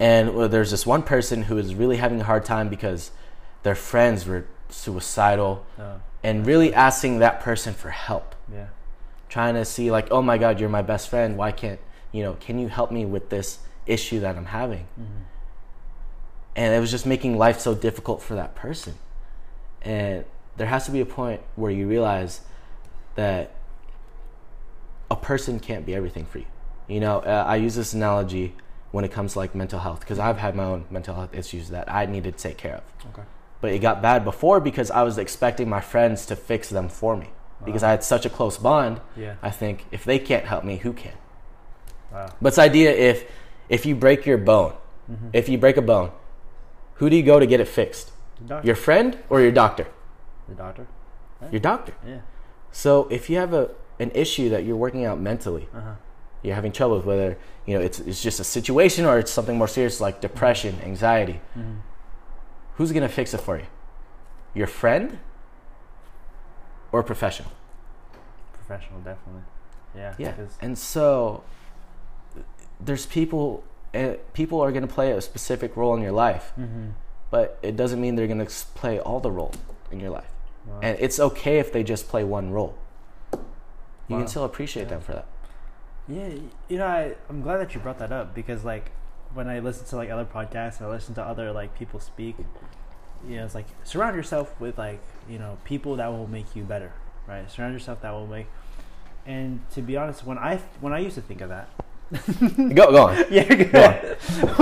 And 0.00 0.34
well, 0.34 0.48
there's 0.48 0.70
this 0.70 0.84
one 0.86 1.02
person 1.02 1.44
who 1.44 1.58
is 1.58 1.74
really 1.74 1.98
having 1.98 2.20
a 2.20 2.24
hard 2.24 2.44
time 2.44 2.68
because 2.68 3.12
their 3.62 3.74
friends 3.76 4.26
were 4.26 4.46
suicidal, 4.68 5.64
oh, 5.78 6.00
and 6.24 6.44
really 6.46 6.74
asking 6.74 7.18
that 7.20 7.40
person 7.40 7.74
for 7.74 7.90
help. 7.90 8.34
yeah 8.52 8.66
trying 9.32 9.54
to 9.54 9.64
see 9.64 9.90
like 9.90 10.08
oh 10.10 10.20
my 10.20 10.36
god 10.36 10.60
you're 10.60 10.68
my 10.68 10.82
best 10.82 11.08
friend. 11.08 11.38
Why 11.38 11.52
can't 11.52 11.80
you 12.12 12.22
know 12.22 12.34
can 12.34 12.58
you 12.58 12.68
help 12.68 12.92
me 12.92 13.06
with 13.06 13.30
this 13.30 13.58
issue 13.86 14.20
that 14.20 14.36
i'm 14.36 14.44
having? 14.44 14.86
And 16.54 16.74
it 16.74 16.78
was 16.78 16.90
just 16.90 17.06
making 17.06 17.38
life 17.38 17.58
so 17.58 17.74
difficult 17.74 18.20
for 18.20 18.34
that 18.34 18.54
person. 18.54 18.94
And 19.80 20.26
there 20.58 20.66
has 20.66 20.84
to 20.84 20.90
be 20.90 21.00
a 21.00 21.06
point 21.06 21.40
where 21.56 21.70
you 21.70 21.88
realize 21.88 22.42
that 23.14 23.54
a 25.10 25.16
person 25.16 25.58
can't 25.58 25.86
be 25.86 25.94
everything 25.94 26.26
for 26.26 26.38
you. 26.38 26.46
You 26.86 27.00
know 27.00 27.20
uh, 27.20 27.44
i 27.46 27.56
use 27.56 27.74
this 27.74 27.94
analogy 27.94 28.54
when 28.90 29.02
it 29.06 29.12
comes 29.12 29.32
to 29.32 29.38
like 29.38 29.54
mental 29.54 29.80
health 29.80 30.00
because 30.00 30.18
i've 30.18 30.36
had 30.36 30.54
my 30.54 30.64
own 30.64 30.84
mental 30.90 31.14
health 31.14 31.34
issues 31.34 31.70
that 31.70 31.90
i 31.90 32.04
needed 32.04 32.36
to 32.36 32.42
take 32.42 32.58
care 32.58 32.76
of. 32.80 32.84
Okay. 33.10 33.26
But 33.62 33.72
it 33.72 33.78
got 33.78 34.02
bad 34.02 34.24
before 34.24 34.60
because 34.60 34.90
I 34.90 35.04
was 35.04 35.16
expecting 35.16 35.70
my 35.70 35.80
friends 35.80 36.26
to 36.26 36.36
fix 36.36 36.68
them 36.68 36.90
for 36.90 37.16
me. 37.16 37.30
Because 37.64 37.82
I 37.82 37.90
had 37.90 38.02
such 38.02 38.26
a 38.26 38.30
close 38.30 38.58
bond, 38.58 39.00
yeah 39.16 39.34
I 39.42 39.50
think 39.50 39.86
if 39.90 40.04
they 40.04 40.18
can't 40.18 40.44
help 40.44 40.64
me, 40.64 40.76
who 40.78 40.92
can? 40.92 41.16
wow 42.12 42.26
But 42.40 42.50
this 42.50 42.58
idea 42.58 42.90
if 42.92 43.24
if 43.68 43.86
you 43.86 43.94
break 43.94 44.26
your 44.26 44.38
bone, 44.38 44.74
if 45.32 45.48
you 45.48 45.58
break 45.58 45.76
a 45.76 45.82
bone, 45.82 46.10
who 46.94 47.08
do 47.10 47.16
you 47.16 47.22
go 47.22 47.38
to 47.38 47.46
get 47.46 47.60
it 47.60 47.68
fixed? 47.68 48.12
Your 48.64 48.74
friend 48.74 49.18
or 49.30 49.40
your 49.40 49.52
doctor? 49.52 49.86
the 50.48 50.54
doctor 50.54 50.86
Your 51.50 51.60
doctor. 51.60 51.94
yeah 52.06 52.20
So 52.72 53.06
if 53.10 53.30
you 53.30 53.36
have 53.38 53.54
a 53.54 53.70
an 53.98 54.10
issue 54.14 54.48
that 54.50 54.64
you're 54.64 54.80
working 54.86 55.04
out 55.04 55.20
mentally, 55.20 55.68
uh-huh 55.74 55.94
you're 56.42 56.54
having 56.54 56.72
trouble 56.72 56.96
with 56.96 57.06
whether 57.06 57.38
you 57.66 57.74
know 57.74 57.80
it's 57.80 58.00
it's 58.00 58.22
just 58.22 58.40
a 58.40 58.44
situation 58.44 59.04
or 59.04 59.18
it's 59.18 59.30
something 59.30 59.56
more 59.56 59.68
serious 59.68 60.00
like 60.00 60.20
depression, 60.20 60.76
anxiety. 60.84 61.40
Who's 62.76 62.92
gonna 62.92 63.08
fix 63.08 63.34
it 63.34 63.40
for 63.40 63.58
you? 63.58 63.66
Your 64.54 64.66
friend 64.66 65.18
or 66.92 67.02
professional? 67.02 67.50
professional 68.52 69.00
definitely 69.00 69.42
yeah 69.94 70.14
Yeah, 70.18 70.34
and 70.60 70.78
so 70.78 71.42
there's 72.80 73.06
people. 73.06 73.62
Uh, 73.94 74.14
people 74.32 74.60
are 74.62 74.72
going 74.72 74.86
to 74.86 74.92
play 74.92 75.12
a 75.12 75.20
specific 75.20 75.76
role 75.76 75.94
in 75.94 76.02
your 76.02 76.12
life, 76.12 76.52
Mhm. 76.58 76.92
but 77.30 77.58
it 77.62 77.76
doesn't 77.76 78.00
mean 78.00 78.14
they're 78.16 78.26
going 78.26 78.44
to 78.44 78.50
play 78.74 78.98
all 78.98 79.20
the 79.20 79.30
role 79.30 79.52
in 79.90 80.00
your 80.00 80.08
life. 80.10 80.32
Wow. 80.66 80.78
And 80.82 80.96
it's 80.98 81.20
okay 81.20 81.58
if 81.58 81.70
they 81.74 81.82
just 81.82 82.08
play 82.08 82.24
one 82.24 82.50
role. 82.52 82.74
You 83.32 83.38
Wow. 84.16 84.18
can 84.20 84.28
still 84.28 84.44
appreciate 84.44 84.88
them 84.88 85.02
for 85.02 85.12
that. 85.12 85.26
Yeah, 86.08 86.28
you 86.68 86.78
know, 86.78 86.86
I, 86.86 87.14
I'm 87.28 87.42
glad 87.42 87.58
that 87.58 87.74
you 87.74 87.80
brought 87.80 87.98
that 87.98 88.12
up 88.12 88.34
because 88.34 88.64
like 88.64 88.92
when 89.34 89.46
I 89.46 89.58
listen 89.58 89.84
to 89.88 89.96
like 89.96 90.08
other 90.10 90.24
podcasts 90.24 90.78
and 90.78 90.86
I 90.86 90.90
listen 90.90 91.14
to 91.16 91.22
other 91.22 91.52
like 91.52 91.74
people 91.78 92.00
speak, 92.00 92.36
you 93.28 93.36
know, 93.36 93.44
it's 93.44 93.54
like 93.54 93.66
surround 93.84 94.16
yourself 94.16 94.58
with 94.60 94.78
like 94.78 95.00
you 95.28 95.38
know 95.38 95.58
people 95.64 95.96
that 95.96 96.08
will 96.12 96.26
make 96.26 96.54
you 96.56 96.62
better, 96.64 96.92
right? 97.26 97.50
Surround 97.50 97.72
yourself 97.74 98.00
that 98.02 98.10
will 98.12 98.26
make. 98.26 98.46
And 99.26 99.60
to 99.72 99.82
be 99.82 99.96
honest, 99.96 100.26
when 100.26 100.38
I 100.38 100.56
when 100.80 100.92
I 100.92 100.98
used 100.98 101.14
to 101.14 101.20
think 101.22 101.40
of 101.40 101.48
that, 101.50 101.68
go 102.74 102.90
go 102.90 103.06
on. 103.06 103.24
Yeah, 103.30 103.44
go 103.54 103.64
Go 103.64 103.82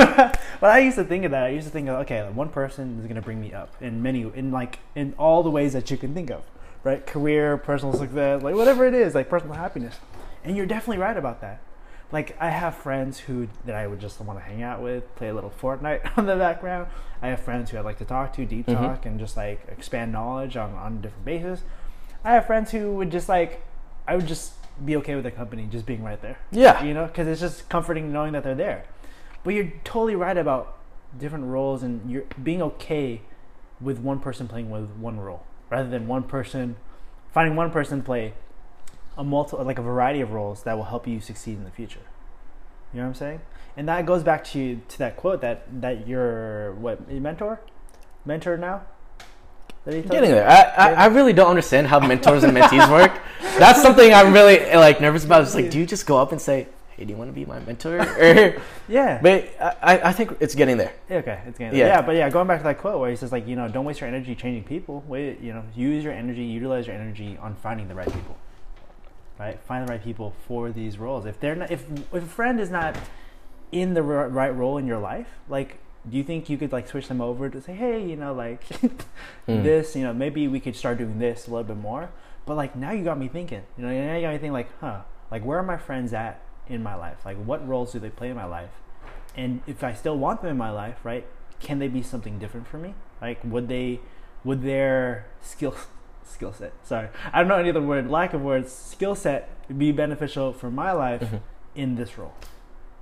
on. 0.03 0.33
but 0.61 0.71
I 0.71 0.81
used 0.81 0.97
to 0.97 1.05
think 1.05 1.25
of 1.25 1.31
that. 1.31 1.45
I 1.45 1.49
used 1.49 1.67
to 1.67 1.73
think 1.73 1.89
of 1.89 1.97
okay, 2.01 2.23
like, 2.23 2.35
one 2.35 2.49
person 2.51 2.99
is 3.01 3.07
gonna 3.07 3.23
bring 3.23 3.41
me 3.41 3.53
up 3.53 3.75
in 3.81 4.03
many, 4.03 4.23
in 4.23 4.51
like 4.51 4.79
in 4.95 5.15
all 5.19 5.43
the 5.43 5.51
ways 5.51 5.73
that 5.73 5.91
you 5.91 5.97
can 5.97 6.15
think 6.15 6.31
of, 6.31 6.43
right? 6.85 7.05
Career, 7.07 7.57
personal 7.57 7.95
success, 7.95 8.43
like 8.43 8.55
whatever 8.55 8.87
it 8.87 8.95
is, 8.95 9.15
like 9.15 9.29
personal 9.29 9.55
happiness. 9.55 9.97
And 10.45 10.57
you're 10.57 10.67
definitely 10.67 10.99
right 10.99 11.17
about 11.17 11.41
that. 11.41 11.61
Like 12.13 12.37
I 12.41 12.51
have 12.51 12.75
friends 12.77 13.21
who 13.21 13.49
that 13.65 13.75
I 13.77 13.87
would 13.87 14.01
just 14.01 14.21
want 14.21 14.39
to 14.39 14.45
hang 14.45 14.63
out 14.63 14.83
with, 14.83 15.15
play 15.17 15.29
a 15.29 15.35
little 15.35 15.53
Fortnite 15.61 16.19
on 16.19 16.27
the 16.27 16.37
background. 16.37 16.89
I 17.23 17.29
have 17.29 17.41
friends 17.41 17.71
who 17.71 17.77
I 17.79 17.81
like 17.81 17.99
to 17.99 18.05
talk 18.05 18.33
to, 18.35 18.45
deep 18.47 18.67
Mhm. 18.67 18.75
talk, 18.81 19.07
and 19.07 19.19
just 19.19 19.37
like 19.37 19.61
expand 19.69 20.13
knowledge 20.13 20.57
on 20.57 20.75
on 20.75 20.95
a 20.95 20.97
different 21.03 21.25
basis. 21.25 21.63
I 22.25 22.33
have 22.33 22.47
friends 22.47 22.71
who 22.71 22.95
would 22.97 23.11
just 23.11 23.29
like, 23.29 23.63
I 24.07 24.17
would 24.17 24.27
just 24.27 24.53
be 24.85 24.97
okay 24.97 25.15
with 25.15 25.25
their 25.25 25.33
company 25.33 25.67
just 25.71 25.85
being 25.85 26.03
right 26.03 26.21
there 26.23 26.39
Yeah. 26.51 26.83
you 26.83 26.95
know 26.95 27.05
because 27.07 27.27
it's 27.29 27.41
just 27.41 27.69
comforting 27.69 28.13
knowing 28.13 28.33
that 28.33 28.43
they're 28.45 28.55
there 28.55 28.85
but 29.45 29.53
you're 29.53 29.71
totally 29.85 30.17
right 30.17 30.39
about 30.39 30.79
different 31.19 31.45
roles 31.47 31.83
and 31.83 32.11
you're 32.11 32.25
being 32.43 32.63
okay 32.63 33.21
with 33.79 33.99
one 33.99 34.21
person 34.21 34.49
playing 34.49 34.71
with 34.71 34.89
one 34.97 35.21
role 35.21 35.43
rather 35.69 35.87
than 35.91 36.09
one 36.09 36.23
person 36.23 36.77
finding 37.31 37.57
one 37.57 37.71
person 37.71 38.01
play 38.03 38.33
a 39.19 39.25
multi 39.25 39.55
like 39.59 39.79
a 39.79 39.83
variety 39.83 40.23
of 40.23 40.31
roles 40.33 40.63
that 40.63 40.79
will 40.79 40.85
help 40.85 41.07
you 41.07 41.21
succeed 41.21 41.59
in 41.59 41.65
the 41.65 41.71
future 41.71 42.01
you 42.95 43.01
know 43.01 43.03
what 43.05 43.09
i'm 43.09 43.15
saying 43.15 43.41
and 43.77 43.89
that 43.89 44.07
goes 44.07 44.23
back 44.23 44.45
to 44.45 44.81
to 44.89 44.99
that 44.99 45.17
quote 45.17 45.41
that 45.41 45.67
that 45.81 46.07
your 46.07 46.73
what 46.75 47.11
mentor 47.11 47.61
mentor 48.25 48.57
now 48.57 48.83
that 49.85 49.95
he 49.95 50.01
told 50.03 50.13
Getting 50.13 50.31
there. 50.31 50.49
I, 50.49 50.63
I, 50.63 50.93
I 50.93 51.07
really 51.07 51.33
don't 51.33 51.49
understand 51.49 51.87
how 51.87 52.01
mentors 52.01 52.45
and 52.45 52.57
mentees 52.57 52.91
work. 52.93 53.19
That's 53.59 53.81
something 53.81 54.13
I'm 54.13 54.33
really 54.33 54.59
like 54.75 55.01
nervous 55.01 55.25
about. 55.25 55.43
It's 55.43 55.55
like, 55.55 55.71
do 55.71 55.79
you 55.79 55.87
just 55.87 56.07
go 56.07 56.19
up 56.19 56.33
and 56.33 56.41
say, 56.41 56.69
"Hey, 56.91 57.05
do 57.05 57.13
you 57.13 57.17
want 57.17 57.31
to 57.31 57.33
be 57.33 57.47
my 57.47 57.59
mentor?" 57.61 57.99
Or, 58.21 58.63
yeah 58.89 59.21
but 59.23 59.49
I, 59.83 60.11
I 60.11 60.13
think 60.13 60.37
it's 60.41 60.55
getting 60.55 60.77
there. 60.77 60.93
Okay, 61.11 61.41
it's 61.47 61.59
getting 61.59 61.79
Yeah. 61.79 61.87
yeah. 61.87 62.03
but 62.03 62.17
yeah, 62.17 62.29
going 62.29 62.47
back 62.47 62.59
to 62.59 62.65
that 62.65 62.79
quote 62.79 63.01
where 63.01 63.09
he 63.09 63.17
says 63.17 63.33
like, 63.33 63.47
you 63.47 63.57
know, 63.57 63.69
don't 63.69 63.85
waste 63.85 64.01
your 64.01 64.09
energy 64.09 64.35
changing 64.35 64.65
people. 64.65 65.03
Wait, 65.07 65.41
you 65.41 65.55
know, 65.55 65.65
use 65.75 66.05
your 66.05 66.13
energy, 66.13 66.43
utilize 66.43 66.87
your 66.87 66.97
energy 66.97 67.39
on 67.41 67.55
finding 67.55 67.89
the 67.89 67.95
right 67.95 68.13
people. 68.13 68.37
Right, 69.39 69.59
find 69.61 69.89
the 69.89 69.91
right 69.91 70.05
people 70.05 70.35
for 70.47 70.71
these 70.71 70.99
roles. 70.99 71.25
If 71.25 71.41
they're 71.41 71.55
not, 71.55 71.71
if 71.71 71.87
if 72.13 72.23
a 72.23 72.27
friend 72.27 72.61
is 72.61 72.69
not 72.69 72.95
in 73.73 73.95
the 73.95 74.03
right 74.03 74.51
role 74.51 74.79
in 74.79 74.87
your 74.87 74.99
life, 74.99 75.29
like, 75.49 75.79
do 76.09 76.17
you 76.17 76.25
think 76.25 76.49
you 76.49 76.57
could 76.57 76.73
like 76.73 76.89
switch 76.89 77.09
them 77.09 77.21
over 77.21 77.49
to 77.51 77.61
say, 77.61 77.75
hey, 77.75 78.03
you 78.05 78.17
know, 78.17 78.33
like 78.33 78.63
Mm. 79.49 79.63
this, 79.65 79.95
you 79.97 80.03
know, 80.03 80.13
maybe 80.13 80.47
we 80.49 80.61
could 80.61 80.77
start 80.77 80.99
doing 80.99 81.19
this 81.19 81.47
a 81.47 81.51
little 81.51 81.65
bit 81.65 81.77
more. 81.77 82.11
But 82.47 82.57
like 82.57 82.75
now 82.77 82.93
you 82.93 83.05
got 83.05 83.19
me 83.19 83.29
thinking, 83.29 83.63
you 83.77 83.85
know, 83.85 83.91
now 83.91 84.15
you 84.17 84.23
got 84.23 84.29
me 84.33 84.39
thinking 84.39 84.53
like, 84.53 84.69
huh, 84.81 85.01
like 85.31 85.45
where 85.45 85.59
are 85.59 85.63
my 85.63 85.77
friends 85.77 86.13
at 86.13 86.41
in 86.69 86.83
my 86.83 86.95
life? 86.95 87.19
Like 87.25 87.37
what 87.45 87.67
roles 87.67 87.93
do 87.93 87.99
they 87.99 88.11
play 88.11 88.31
in 88.31 88.37
my 88.37 88.45
life? 88.47 88.71
and 89.37 89.61
if 89.69 89.85
I 89.85 89.93
still 89.95 90.19
want 90.19 90.43
them 90.43 90.51
in 90.51 90.57
my 90.59 90.71
life, 90.73 90.99
right, 91.05 91.25
can 91.61 91.79
they 91.79 91.87
be 91.89 92.03
something 92.03 92.39
different 92.41 92.67
for 92.67 92.79
me? 92.79 92.95
Like, 93.23 93.39
would 93.45 93.69
they, 93.69 94.01
would 94.43 94.63
their 94.63 95.27
skill, 95.41 95.77
skill 96.25 96.53
set? 96.53 96.73
Sorry, 96.83 97.09
I 97.33 97.39
don't 97.39 97.47
know 97.49 97.57
any 97.57 97.71
other 97.71 97.81
word. 97.83 98.11
Lack 98.11 98.35
of 98.35 98.41
words. 98.43 98.73
Skill 98.73 99.15
set 99.15 99.49
be 99.79 99.93
beneficial 99.93 100.53
for 100.53 100.69
my 100.71 100.91
life 100.93 101.21
Mhm. 101.23 101.41
in 101.77 101.95
this 101.95 102.19
role, 102.19 102.33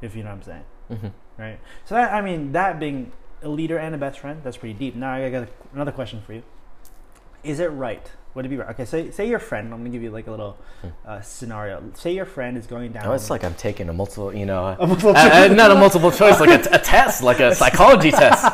if 0.02 0.14
you 0.16 0.22
know 0.22 0.30
what 0.30 0.36
I'm 0.36 0.42
saying, 0.42 0.64
Mhm. 0.90 1.12
right? 1.38 1.58
So 1.84 1.94
that 1.94 2.12
I 2.12 2.20
mean, 2.20 2.52
that 2.52 2.78
being 2.78 3.12
a 3.42 3.48
leader 3.48 3.78
and 3.78 3.94
a 3.94 3.98
best 3.98 4.18
friend, 4.20 4.40
that's 4.42 4.56
pretty 4.56 4.74
deep. 4.74 4.94
Now 4.96 5.14
I 5.14 5.30
got 5.30 5.48
another 5.74 5.92
question 5.92 6.22
for 6.26 6.32
you. 6.32 6.42
Is 7.44 7.60
it 7.60 7.66
right? 7.68 8.10
Would 8.34 8.44
it 8.44 8.48
be 8.50 8.56
right? 8.56 8.68
Okay, 8.70 8.84
say 8.84 9.10
say 9.10 9.28
your 9.28 9.38
friend. 9.38 9.72
I'm 9.72 9.78
gonna 9.80 9.90
give 9.90 10.02
you 10.02 10.10
like 10.10 10.26
a 10.26 10.30
little 10.30 10.58
Hmm. 10.82 10.88
uh, 11.06 11.20
scenario. 11.22 11.82
Say 11.94 12.12
your 12.14 12.24
friend 12.26 12.56
is 12.56 12.66
going 12.66 12.92
down. 12.92 13.06
Oh, 13.06 13.12
it's 13.12 13.30
like 13.30 13.42
I'm 13.42 13.54
taking 13.54 13.88
a 13.88 13.92
multiple, 13.92 14.34
you 14.34 14.44
know, 14.46 14.76
A 14.78 14.86
multiple 14.86 15.16
uh, 15.16 15.44
uh, 15.44 15.48
not 15.48 15.70
a 15.70 15.74
multiple 15.74 16.10
choice, 16.12 16.38
like 16.38 16.50
a, 16.66 16.68
a 16.74 16.78
test, 16.78 17.22
like 17.22 17.40
a 17.40 17.54
psychology 17.60 18.10
test. 18.10 18.44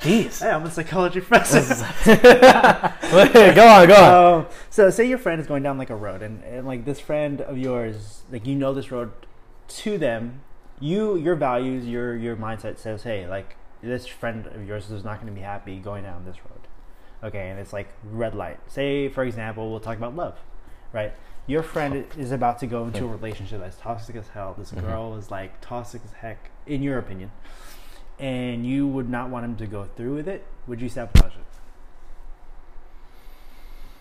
Jeez. 0.00 0.40
Hey, 0.42 0.50
I'm 0.50 0.64
a 0.64 0.70
psychology 0.70 1.20
professor. 1.20 1.60
go 3.54 3.68
on, 3.68 3.88
go 3.88 3.94
on. 3.94 4.34
Um, 4.40 4.46
so 4.70 4.90
say 4.90 5.04
your 5.08 5.18
friend 5.18 5.40
is 5.40 5.46
going 5.46 5.62
down 5.62 5.78
like 5.78 5.90
a 5.90 5.96
road 5.96 6.22
and, 6.22 6.42
and 6.44 6.66
like 6.66 6.84
this 6.84 7.00
friend 7.00 7.40
of 7.40 7.58
yours 7.58 8.22
like 8.30 8.46
you 8.46 8.54
know 8.54 8.72
this 8.72 8.90
road 8.90 9.12
to 9.68 9.98
them 9.98 10.40
you 10.80 11.16
your 11.16 11.34
values 11.34 11.86
your 11.86 12.14
your 12.16 12.36
mindset 12.36 12.78
says 12.78 13.02
hey 13.02 13.26
like 13.26 13.56
this 13.82 14.06
friend 14.06 14.46
of 14.46 14.66
yours 14.66 14.90
is 14.90 15.04
not 15.04 15.16
going 15.20 15.26
to 15.26 15.32
be 15.32 15.40
happy 15.44 15.78
going 15.78 16.02
down 16.04 16.24
this 16.24 16.36
road. 16.44 16.60
Okay 17.22 17.50
and 17.50 17.58
it's 17.58 17.72
like 17.72 17.88
red 18.04 18.34
light. 18.34 18.58
Say 18.68 19.08
for 19.08 19.24
example 19.24 19.70
we'll 19.70 19.80
talk 19.80 19.96
about 19.96 20.14
love 20.16 20.38
right? 20.92 21.12
Your 21.46 21.62
friend 21.62 22.04
is 22.18 22.30
about 22.32 22.58
to 22.60 22.66
go 22.66 22.84
into 22.84 23.04
a 23.04 23.08
relationship 23.08 23.60
that's 23.60 23.76
toxic 23.78 24.16
as 24.16 24.28
hell. 24.28 24.54
This 24.58 24.70
Mhm. 24.72 24.80
girl 24.82 25.14
is 25.16 25.30
like 25.30 25.60
toxic 25.60 26.02
as 26.04 26.12
heck 26.12 26.50
in 26.66 26.82
your 26.82 26.98
opinion 26.98 27.30
and 28.18 28.66
you 28.66 28.86
would 28.86 29.08
not 29.08 29.30
want 29.30 29.44
him 29.44 29.56
to 29.56 29.66
go 29.66 29.84
through 29.96 30.14
with 30.16 30.28
it 30.28 30.44
would 30.66 30.80
you 30.80 30.88
sabotage 30.88 31.34
it? 31.36 31.44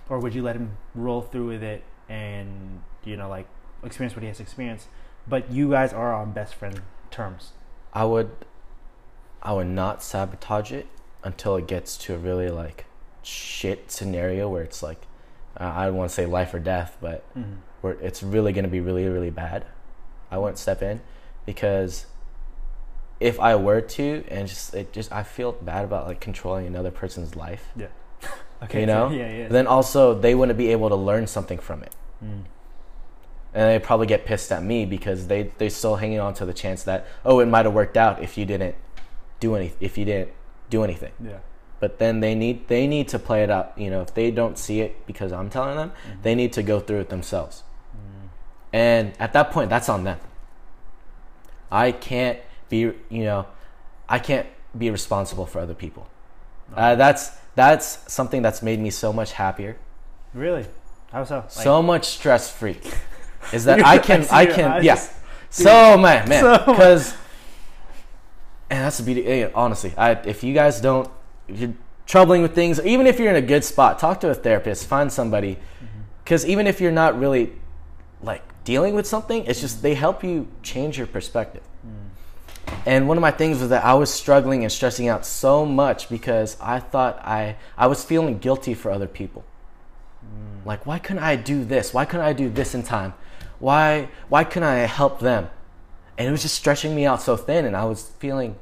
Or 0.09 0.19
would 0.19 0.33
you 0.33 0.41
let 0.41 0.55
him 0.55 0.77
roll 0.95 1.21
through 1.21 1.47
with 1.47 1.63
it 1.63 1.83
and 2.09 2.81
you 3.03 3.17
know 3.17 3.29
like 3.29 3.47
experience 3.83 4.15
what 4.15 4.21
he 4.23 4.27
has 4.27 4.37
to 4.37 4.43
experience 4.43 4.87
but 5.29 5.51
you 5.51 5.69
guys 5.69 5.93
are 5.93 6.13
on 6.13 6.31
best 6.31 6.55
friend 6.55 6.81
terms 7.11 7.51
I 7.93 8.05
would, 8.05 8.29
I 9.41 9.53
would 9.53 9.67
not 9.67 10.03
sabotage 10.03 10.71
it 10.71 10.87
until 11.23 11.55
it 11.55 11.67
gets 11.67 11.97
to 11.97 12.13
a 12.13 12.17
really 12.17 12.49
like 12.49 12.85
shit 13.23 13.89
scenario 13.91 14.47
where 14.49 14.61
it's 14.63 14.83
like, 14.83 15.01
uh, 15.59 15.71
I 15.75 15.85
don't 15.85 15.95
want 15.95 16.09
to 16.09 16.13
say 16.15 16.25
life 16.25 16.53
or 16.53 16.59
death, 16.59 16.97
but 17.01 17.23
where 17.81 17.93
it's 17.93 18.21
really 18.21 18.53
going 18.53 18.65
to 18.65 18.69
be 18.69 18.79
really 18.79 19.07
really 19.07 19.31
bad. 19.31 19.65
I 20.29 20.37
wouldn't 20.37 20.59
step 20.59 20.81
in 20.83 21.01
because 21.45 22.05
if 23.19 23.39
I 23.39 23.55
were 23.55 23.81
to, 23.81 24.23
and 24.29 24.47
just 24.47 24.73
it 24.75 24.93
just 24.93 25.11
I 25.11 25.23
feel 25.23 25.53
bad 25.53 25.85
about 25.85 26.05
like 26.07 26.19
controlling 26.19 26.67
another 26.67 26.91
person's 26.91 27.35
life. 27.35 27.71
yeah 27.75 27.87
okay 28.63 28.81
You 28.81 28.85
know? 28.85 29.09
yeah 29.09 29.31
yeah 29.31 29.47
Then 29.47 29.65
also 29.65 30.13
they 30.13 30.35
wouldn't 30.35 30.57
be 30.57 30.67
able 30.71 30.89
to 30.89 30.95
learn 30.95 31.25
something 31.25 31.57
from 31.57 31.81
it. 31.83 31.95
Mm. 32.23 32.43
And 33.57 33.65
they 33.71 33.79
probably 33.83 34.05
get 34.05 34.23
pissed 34.23 34.51
at 34.51 34.61
me 34.61 34.85
because 34.85 35.25
they 35.27 35.51
they're 35.57 35.71
still 35.71 35.95
hanging 35.95 36.19
on 36.19 36.31
to 36.35 36.45
the 36.45 36.53
chance 36.53 36.83
that 36.83 37.07
oh 37.25 37.39
it 37.39 37.47
might 37.47 37.65
have 37.65 37.73
worked 37.73 37.97
out 37.97 38.21
if 38.21 38.37
you 38.37 38.45
didn't 38.45 38.75
do 39.39 39.55
any 39.55 39.73
if 39.79 39.97
you 39.97 40.05
didn't 40.05 40.29
do 40.69 40.83
anything. 40.83 41.11
Yeah. 41.19 41.39
But 41.79 41.97
then 41.97 42.19
they 42.19 42.35
need 42.35 42.67
they 42.67 42.85
need 42.85 43.07
to 43.09 43.17
play 43.17 43.41
it 43.43 43.49
out. 43.49 43.73
You 43.75 43.89
know 43.89 44.01
if 44.01 44.13
they 44.13 44.29
don't 44.29 44.57
see 44.59 44.81
it 44.81 45.05
because 45.07 45.31
i'm 45.31 45.49
telling 45.49 45.75
them 45.75 45.89
Mhm. 45.91 46.21
they 46.21 46.35
need 46.35 46.53
to 46.53 46.61
go 46.61 46.79
through 46.79 46.99
it 46.99 47.09
themselves. 47.09 47.63
Mm. 47.95 48.29
and 48.73 49.13
at 49.19 49.33
that 49.33 49.49
point 49.51 49.69
that's 49.71 49.89
on 49.89 50.03
them. 50.03 50.19
I 51.71 51.91
can't 51.91 52.39
be 52.69 52.77
you 52.77 53.23
know 53.29 53.45
i 54.09 54.19
can't 54.19 54.47
be 54.77 54.91
responsible 54.91 55.45
for 55.47 55.59
other 55.59 55.73
people. 55.73 56.07
Uh, 56.75 56.93
that's 56.95 57.31
that's 57.55 57.87
something 58.13 58.43
that's 58.43 58.61
made 58.61 58.79
me 58.79 58.91
so 58.91 59.11
much 59.11 59.31
happier. 59.33 59.77
Really? 60.33 60.65
How 61.11 61.23
so? 61.23 61.37
Like- 61.37 61.49
so 61.51 61.81
much 61.81 62.05
stress 62.05 62.51
free 62.51 62.77
is 63.53 63.65
that 63.65 63.83
I 63.93 63.97
can 63.97 64.23
see 64.23 64.29
I 64.31 64.45
can 64.45 64.71
eyes 64.71 64.83
yeah 64.83 64.99
so 65.49 65.97
man 65.97 66.27
man 66.29 66.41
So 66.41 66.57
because 66.65 67.13
and 68.69 68.83
that's 68.83 68.97
the 68.97 69.03
beauty 69.03 69.25
eh, 69.25 69.49
honestly 69.55 69.93
I 69.97 70.11
if 70.11 70.43
you 70.43 70.53
guys 70.53 70.81
don't 70.81 71.09
if 71.47 71.59
you're 71.59 71.73
troubling 72.05 72.41
with 72.41 72.53
things 72.55 72.79
even 72.81 73.07
if 73.07 73.19
you're 73.19 73.29
in 73.29 73.35
a 73.35 73.41
good 73.41 73.63
spot 73.63 73.99
talk 73.99 74.19
to 74.21 74.29
a 74.29 74.33
therapist 74.35 74.87
find 74.87 75.11
somebody 75.11 75.55
Mm-hmm. 75.55 76.01
because 76.23 76.45
even 76.45 76.67
if 76.67 76.81
you're 76.81 76.91
not 76.91 77.17
really 77.19 77.51
like 78.21 78.41
dealing 78.63 78.95
with 78.95 79.05
something 79.07 79.45
it's 79.45 79.61
just 79.61 79.81
they 79.81 79.93
help 79.95 80.23
you 80.23 80.47
change 80.63 80.97
your 80.97 81.07
perspective 81.07 81.63
Mm. 81.85 82.09
and 82.85 83.07
one 83.07 83.15
of 83.17 83.21
my 83.21 83.31
things 83.31 83.59
was 83.59 83.69
that 83.69 83.85
I 83.85 83.93
was 83.93 84.13
struggling 84.13 84.63
and 84.63 84.71
stressing 84.71 85.07
out 85.07 85.25
so 85.25 85.65
much 85.65 86.09
because 86.09 86.57
I 86.59 86.79
thought 86.79 87.19
I 87.23 87.55
I 87.77 87.87
was 87.87 88.03
feeling 88.03 88.39
guilty 88.39 88.73
for 88.73 88.89
other 88.91 89.07
people. 89.07 89.45
Like 90.65 90.85
why 90.85 90.99
couldn't 90.99 91.23
I 91.23 91.35
do 91.37 91.63
this? 91.63 91.93
Why 91.93 92.03
couldn't 92.03 92.25
I 92.25 92.33
do 92.33 92.49
this 92.49 92.73
in 92.75 92.83
time? 92.83 93.13
Why 93.59 94.09
why 94.29 94.43
couldn't 94.43 94.69
I 94.69 94.77
help 94.85 95.19
them? 95.19 95.49
And 96.17 96.27
it 96.27 96.31
was 96.31 96.41
just 96.41 96.55
stretching 96.55 96.95
me 96.95 97.05
out 97.05 97.21
so 97.21 97.35
thin 97.37 97.65
and 97.65 97.75
I 97.75 97.85
was 97.85 98.09
feeling 98.19 98.55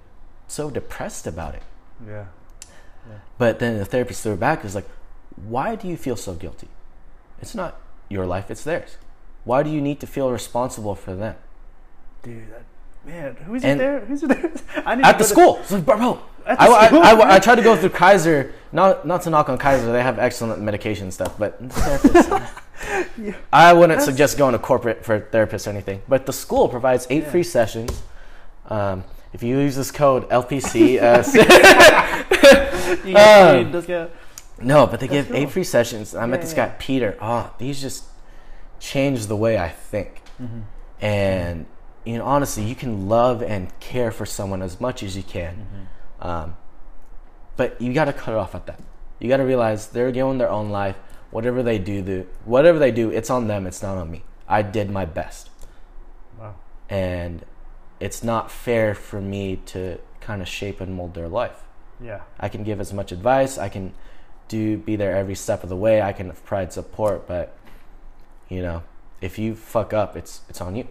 so 0.48 0.70
depressed 0.70 1.26
about 1.28 1.56
it. 1.56 1.64
yeah 2.08 2.26
But 3.38 3.60
then 3.60 3.78
the 3.78 3.86
therapist 3.86 4.24
threw 4.24 4.34
it 4.34 4.40
back 4.40 4.64
was 4.64 4.76
like, 4.76 4.88
why 5.36 5.76
do 5.76 5.88
you 5.88 5.98
feel 5.98 6.16
so 6.16 6.34
guilty? 6.34 6.68
It's 7.42 7.56
not 7.56 7.80
your 8.10 8.26
life, 8.26 8.50
it's 8.52 8.64
theirs. 8.64 8.98
Why 9.44 9.64
do 9.64 9.70
you 9.70 9.82
need 9.82 10.00
to 10.02 10.08
feel 10.08 10.32
responsible 10.32 10.96
for 10.96 11.14
them? 11.16 11.36
dude 12.24 12.48
that, 12.52 12.64
man 13.06 13.36
who's 13.46 13.64
And- 13.64 13.80
there 13.80 14.00
who's 14.00 14.22
there 14.22 14.52
I 14.86 14.96
need 14.96 15.06
at 15.06 15.18
the 15.18 15.24
school. 15.24 15.58
It's 15.62 15.72
like, 15.72 15.86
bro, 15.86 15.98
bro. 15.98 16.20
At 16.46 16.60
I, 16.62 16.68
the 16.68 16.74
I, 16.76 16.88
school? 16.88 17.04
I, 17.04 17.36
I 17.36 17.40
tried 17.40 17.56
to 17.56 17.64
go 17.64 17.76
through 17.76 17.90
Kaiser, 17.90 18.54
not 18.72 19.06
not 19.06 19.22
to 19.24 19.30
knock 19.30 19.48
on 19.50 19.58
Kaiser, 19.58 19.92
they 19.92 20.02
have 20.04 20.18
excellent 20.20 20.62
medication 20.62 21.12
stuff, 21.12 21.38
but 21.38 21.60
therapists, 22.86 23.36
I 23.54 23.74
wouldn't 23.74 23.90
That's- 24.00 24.06
suggest 24.06 24.38
going 24.38 24.54
to 24.54 24.60
corporate 24.60 25.04
for 25.06 25.20
therapists 25.20 25.68
or 25.68 25.72
anything. 25.72 26.02
But 26.08 26.26
the 26.26 26.34
school 26.34 26.68
provides 26.70 27.08
eight 27.10 27.24
Yeah. 27.24 27.32
free 27.32 27.44
sessions. 27.44 28.02
Um, 28.70 29.04
if 29.34 29.44
you 29.44 29.58
use 29.60 29.76
this 29.76 29.92
code 29.92 30.28
LPC, 30.30 31.02
uh, 31.02 31.24
you 33.06 33.14
get 33.14 33.50
Um, 33.50 33.66
paid, 33.66 33.72
just 33.72 33.88
get- 33.88 34.12
no, 34.60 34.88
but 34.88 35.00
they 35.00 35.08
give 35.08 35.28
cool. 35.28 35.36
eight 35.38 35.52
free 35.52 35.64
sessions. 35.66 36.16
I 36.16 36.26
met 36.26 36.42
this 36.42 36.54
yeah. 36.56 36.68
guy 36.68 36.76
Peter. 36.80 37.18
Oh, 37.22 37.52
these 37.58 37.82
just 37.82 38.06
changed 38.80 39.28
the 39.28 39.36
way 39.36 39.58
I 39.58 39.70
think, 39.70 40.22
Mhm. 40.42 40.62
and 41.02 41.66
you 42.06 42.18
know, 42.20 42.26
honestly, 42.26 42.64
you 42.64 42.76
can 42.76 43.10
love 43.10 43.42
and 43.42 43.78
care 43.80 44.12
for 44.12 44.26
someone 44.28 44.62
as 44.62 44.80
much 44.80 45.02
as 45.04 45.18
you 45.18 45.24
can, 45.24 45.66
um, 46.22 46.56
but 47.58 47.82
you 47.82 47.94
got 47.94 48.06
to 48.06 48.14
cut 48.14 48.34
it 48.34 48.38
off 48.38 48.54
at 48.56 48.66
that. 48.68 48.80
You 49.20 49.28
got 49.28 49.38
to 49.38 49.44
realize 49.44 49.88
they're 49.88 50.12
going 50.12 50.38
their 50.38 50.50
own 50.52 50.70
life. 50.70 50.96
Whatever 51.32 51.64
they 51.64 51.80
do, 51.80 52.02
the 52.02 52.26
whatever 52.46 52.80
they 52.80 52.92
do, 52.92 53.10
it's 53.10 53.30
on 53.30 53.48
them. 53.48 53.68
It's 53.68 53.82
not 53.82 53.98
on 53.98 54.10
me. 54.12 54.24
I 54.48 54.62
did 54.62 54.90
my 54.92 55.06
best, 55.06 55.50
Wow. 56.40 56.56
and 56.90 57.44
it's 58.00 58.24
not 58.24 58.52
fair 58.52 58.94
for 58.94 59.20
me 59.22 59.58
to 59.68 59.98
kind 60.22 60.42
of 60.42 60.48
shape 60.48 60.80
and 60.82 60.94
mold 60.96 61.14
their 61.14 61.28
life. 61.28 61.64
Yeah. 62.02 62.22
I 62.40 62.50
can 62.50 62.64
give 62.64 62.80
as 62.80 62.94
much 62.94 63.12
advice. 63.12 63.58
I 63.58 63.70
can 63.70 63.94
do 64.48 64.78
be 64.78 64.96
there 64.96 65.16
every 65.16 65.36
step 65.36 65.64
of 65.64 65.70
the 65.70 65.76
way. 65.76 66.02
I 66.02 66.14
can 66.14 66.32
provide 66.32 66.72
support, 66.74 67.28
but 67.28 67.58
you 68.50 68.62
know, 68.62 68.84
if 69.22 69.40
you 69.40 69.56
fuck 69.56 69.94
up, 69.94 70.16
it's 70.16 70.42
it's 70.50 70.62
on 70.62 70.76
you. 70.76 70.88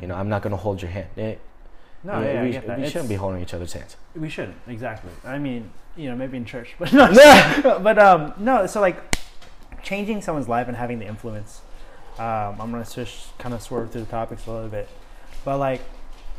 You 0.00 0.08
know, 0.08 0.14
I'm 0.14 0.28
not 0.28 0.42
gonna 0.42 0.56
hold 0.56 0.82
your 0.82 0.90
hand. 0.90 1.08
Mm-hmm. 1.16 2.08
No, 2.08 2.22
yeah, 2.22 2.42
we, 2.42 2.82
we 2.82 2.88
shouldn't 2.88 3.08
be 3.08 3.16
holding 3.16 3.42
each 3.42 3.52
other's 3.54 3.72
hands. 3.72 3.96
We 4.14 4.28
shouldn't 4.28 4.56
exactly. 4.68 5.10
I 5.24 5.38
mean, 5.38 5.70
you 5.96 6.08
know, 6.08 6.16
maybe 6.16 6.36
in 6.36 6.44
church, 6.44 6.74
but 6.78 6.92
no, 6.92 7.80
but 7.82 7.98
um, 7.98 8.32
no. 8.38 8.66
So 8.66 8.80
like, 8.80 9.16
changing 9.86 10.20
someone's 10.20 10.48
life 10.48 10.66
and 10.66 10.76
having 10.76 10.98
the 10.98 11.06
influence. 11.06 11.60
Um, 12.18 12.60
I'm 12.60 12.72
gonna 12.72 12.84
switch, 12.84 13.26
kind 13.38 13.54
of 13.54 13.62
swerve 13.62 13.92
through 13.92 14.00
the 14.02 14.10
topics 14.10 14.46
a 14.46 14.50
little 14.50 14.68
bit, 14.68 14.88
but 15.44 15.58
like, 15.58 15.80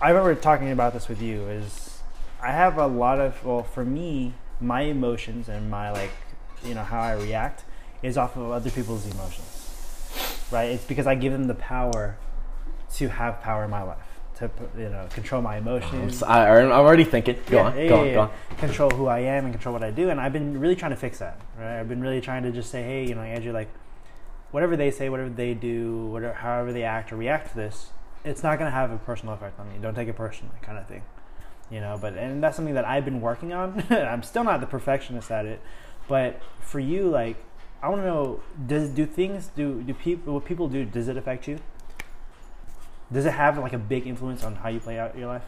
I 0.02 0.10
remember 0.10 0.36
talking 0.36 0.70
about 0.70 0.93
this 0.93 1.08
with 1.08 1.22
you. 1.22 1.48
Is 1.48 2.02
I 2.41 2.52
have 2.52 2.78
a 2.78 2.88
lot 2.88 3.20
of 3.20 3.43
well, 3.45 3.64
for 3.64 3.86
me, 3.86 4.34
my 4.60 4.82
emotions 4.82 5.48
and 5.48 5.72
my 5.72 5.91
like, 5.91 6.12
you 6.66 6.74
know, 6.74 6.84
how 6.84 7.00
I 7.00 7.14
react 7.14 7.64
is 8.04 8.18
off 8.18 8.36
of 8.36 8.52
other 8.52 8.70
people's 8.70 9.06
emotions, 9.06 10.50
right? 10.52 10.66
It's 10.72 10.84
because 10.84 11.08
I 11.08 11.16
give 11.16 11.32
them 11.32 11.45
the 11.45 11.56
power 11.56 12.18
to 12.95 13.08
have 13.08 13.41
power 13.41 13.64
in 13.64 13.70
my 13.70 13.84
life, 13.84 13.98
to 14.38 14.51
you 14.77 14.89
know, 14.89 15.07
control 15.11 15.41
my 15.41 15.57
emotions. 15.57 16.21
I'm, 16.21 16.29
I, 16.29 16.59
am 16.59 16.71
already 16.71 17.03
thinking. 17.03 17.38
Go 17.47 17.57
Yeah, 17.57 17.63
on, 17.63 17.77
yeah, 17.77 17.88
go 17.88 18.03
yeah, 18.03 18.09
on, 18.09 18.13
go 18.13 18.21
on. 18.21 18.57
Control 18.57 18.89
who 18.91 19.07
I 19.07 19.19
am 19.19 19.45
and 19.45 19.53
control 19.53 19.73
what 19.73 19.83
I 19.83 19.91
do, 19.91 20.09
and 20.09 20.19
I've 20.19 20.33
been 20.33 20.59
really 20.59 20.75
trying 20.75 20.91
to 20.91 20.97
fix 20.97 21.19
that. 21.19 21.39
Right, 21.57 21.79
I've 21.79 21.89
been 21.89 22.01
really 22.01 22.21
trying 22.21 22.43
to 22.43 22.51
just 22.51 22.69
say, 22.69 22.83
hey, 22.83 23.07
you 23.07 23.15
know, 23.15 23.21
Andrew, 23.21 23.51
like, 23.51 23.69
whatever 24.51 24.77
they 24.77 24.91
say, 24.91 25.09
whatever 25.09 25.29
they 25.29 25.53
do, 25.53 26.07
whatever, 26.07 26.33
however 26.33 26.71
they 26.71 26.83
act 26.83 27.11
or 27.11 27.17
react 27.17 27.49
to 27.49 27.55
this, 27.55 27.89
it's 28.23 28.43
not 28.43 28.59
going 28.59 28.69
to 28.69 28.75
have 28.75 28.91
a 28.91 28.97
personal 28.97 29.33
effect 29.33 29.59
on 29.59 29.69
me. 29.69 29.75
Don't 29.81 29.95
take 29.95 30.07
it 30.07 30.15
personally, 30.15 30.55
kind 30.61 30.77
of 30.77 30.88
thing. 30.88 31.03
You 31.69 31.81
know, 31.81 31.97
but 31.99 32.13
and 32.13 32.41
that's 32.41 32.55
something 32.55 32.75
that 32.75 32.85
I've 32.85 33.05
been 33.05 33.19
working 33.19 33.53
on. 33.53 33.83
I'm 33.89 34.23
still 34.23 34.43
not 34.43 34.61
the 34.61 34.67
perfectionist 34.67 35.31
at 35.31 35.45
it, 35.45 35.59
but 36.07 36.41
for 36.61 36.79
you, 36.79 37.09
like, 37.09 37.38
I 37.81 37.89
want 37.89 38.01
to 38.01 38.05
know, 38.05 38.39
does 38.65 38.89
do 38.89 39.05
things 39.05 39.51
do 39.55 39.81
do 39.81 39.93
people 39.93 40.35
what 40.35 40.45
people 40.45 40.69
do? 40.69 40.85
Does 40.85 41.07
it 41.07 41.17
affect 41.17 41.47
you? 41.47 41.59
Does 43.12 43.26
it 43.26 43.32
have 43.32 43.58
like 43.58 43.74
a 43.74 43.78
big 43.78 44.05
influence 44.05 44.43
on 44.43 44.55
how 44.55 44.70
you 44.70 44.80
play 44.80 44.99
out 44.99 45.18
your 45.18 45.28
life? 45.28 45.43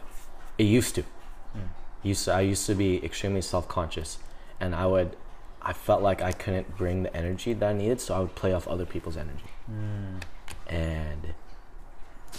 It 0.58 0.64
used 0.64 0.94
to. 0.94 1.02
Mm. 1.02 1.68
Used 2.02 2.24
to. 2.24 2.32
I 2.32 2.40
used 2.40 2.66
to 2.66 2.74
be 2.74 3.04
extremely 3.04 3.42
self 3.42 3.68
conscious, 3.68 4.18
and 4.58 4.74
I 4.74 4.86
would. 4.86 5.16
I 5.62 5.74
felt 5.74 6.02
like 6.02 6.22
I 6.22 6.32
couldn't 6.32 6.76
bring 6.76 7.02
the 7.02 7.14
energy 7.14 7.52
that 7.52 7.68
I 7.68 7.72
needed, 7.74 8.00
so 8.00 8.14
I 8.14 8.20
would 8.20 8.34
play 8.34 8.52
off 8.54 8.66
other 8.66 8.86
people's 8.86 9.16
energy. 9.16 9.44
and 10.66 11.34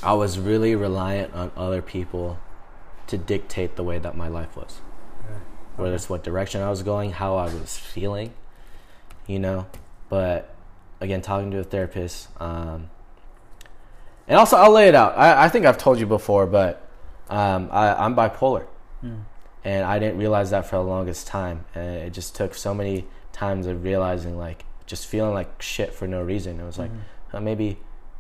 I 0.04 0.14
was 0.14 0.40
really 0.40 0.76
reliant 0.76 1.34
on 1.34 1.52
other 1.56 1.82
people 1.82 2.40
to 3.08 3.18
dictate 3.18 3.76
the 3.76 3.84
way 3.84 4.00
that 4.00 4.16
my 4.16 4.28
life 4.28 4.56
was. 4.56 4.80
Whether 5.76 5.96
it's 5.96 6.10
what 6.10 6.24
direction 6.24 6.62
I 6.62 6.70
was 6.70 6.82
going, 6.82 7.12
how 7.12 7.36
I 7.36 7.46
was 7.46 7.78
feeling, 7.78 8.34
you 9.28 9.40
know. 9.40 9.68
But 10.10 10.54
again, 11.00 11.22
talking 11.22 11.52
to 11.52 11.60
a 11.60 11.64
therapist, 11.64 12.30
um, 12.42 12.90
and 14.32 14.40
also 14.40 14.56
I'll 14.56 14.72
lay 14.72 14.88
it 14.88 14.96
out. 14.96 15.18
I, 15.18 15.44
I 15.46 15.50
think 15.50 15.66
I've 15.66 15.78
told 15.78 16.00
you 16.00 16.08
before, 16.08 16.48
but 16.48 16.88
um, 17.30 17.68
I, 17.72 17.94
I'm 17.94 18.16
bipolar, 18.16 18.66
Mm. 19.04 19.24
and 19.66 19.84
I 19.86 20.00
didn't 20.00 20.18
realize 20.20 20.52
that 20.52 20.66
for 20.68 20.76
the 20.78 20.84
longest 20.84 21.28
time. 21.28 21.66
And 21.76 21.96
it 22.08 22.14
just 22.14 22.36
took 22.36 22.54
so 22.56 22.74
many 22.74 23.06
times 23.34 23.66
of 23.68 23.84
realizing, 23.84 24.38
like, 24.38 24.64
just 24.86 25.06
feeling 25.08 25.34
like 25.34 25.62
shit 25.62 25.94
for 25.94 26.08
no 26.08 26.22
reason. 26.22 26.60
It 26.60 26.64
was 26.66 26.78
like, 26.80 26.92
Mhm. 26.92 27.02
uh, 27.34 27.40
maybe 27.42 27.78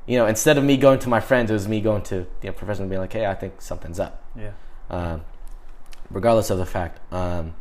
you 0.07 0.17
know 0.17 0.25
instead 0.25 0.57
of 0.57 0.63
me 0.63 0.75
going 0.77 0.97
to 0.99 1.07
my 1.09 1.19
friends 1.19 1.51
it 1.51 1.53
was 1.53 1.67
me 1.67 1.79
going 1.79 2.01
to 2.01 2.15
you 2.15 2.47
know 2.49 2.51
professional 2.53 2.83
and 2.85 2.89
being 2.89 2.99
like 3.05 3.13
hey 3.13 3.27
i 3.27 3.35
think 3.35 3.61
something's 3.61 3.99
up 3.99 4.13
yeah. 4.35 4.49
um, 4.89 5.21
regardless 6.09 6.49
of 6.49 6.57
the 6.57 6.65
fact 6.65 6.99
um, 7.13 7.53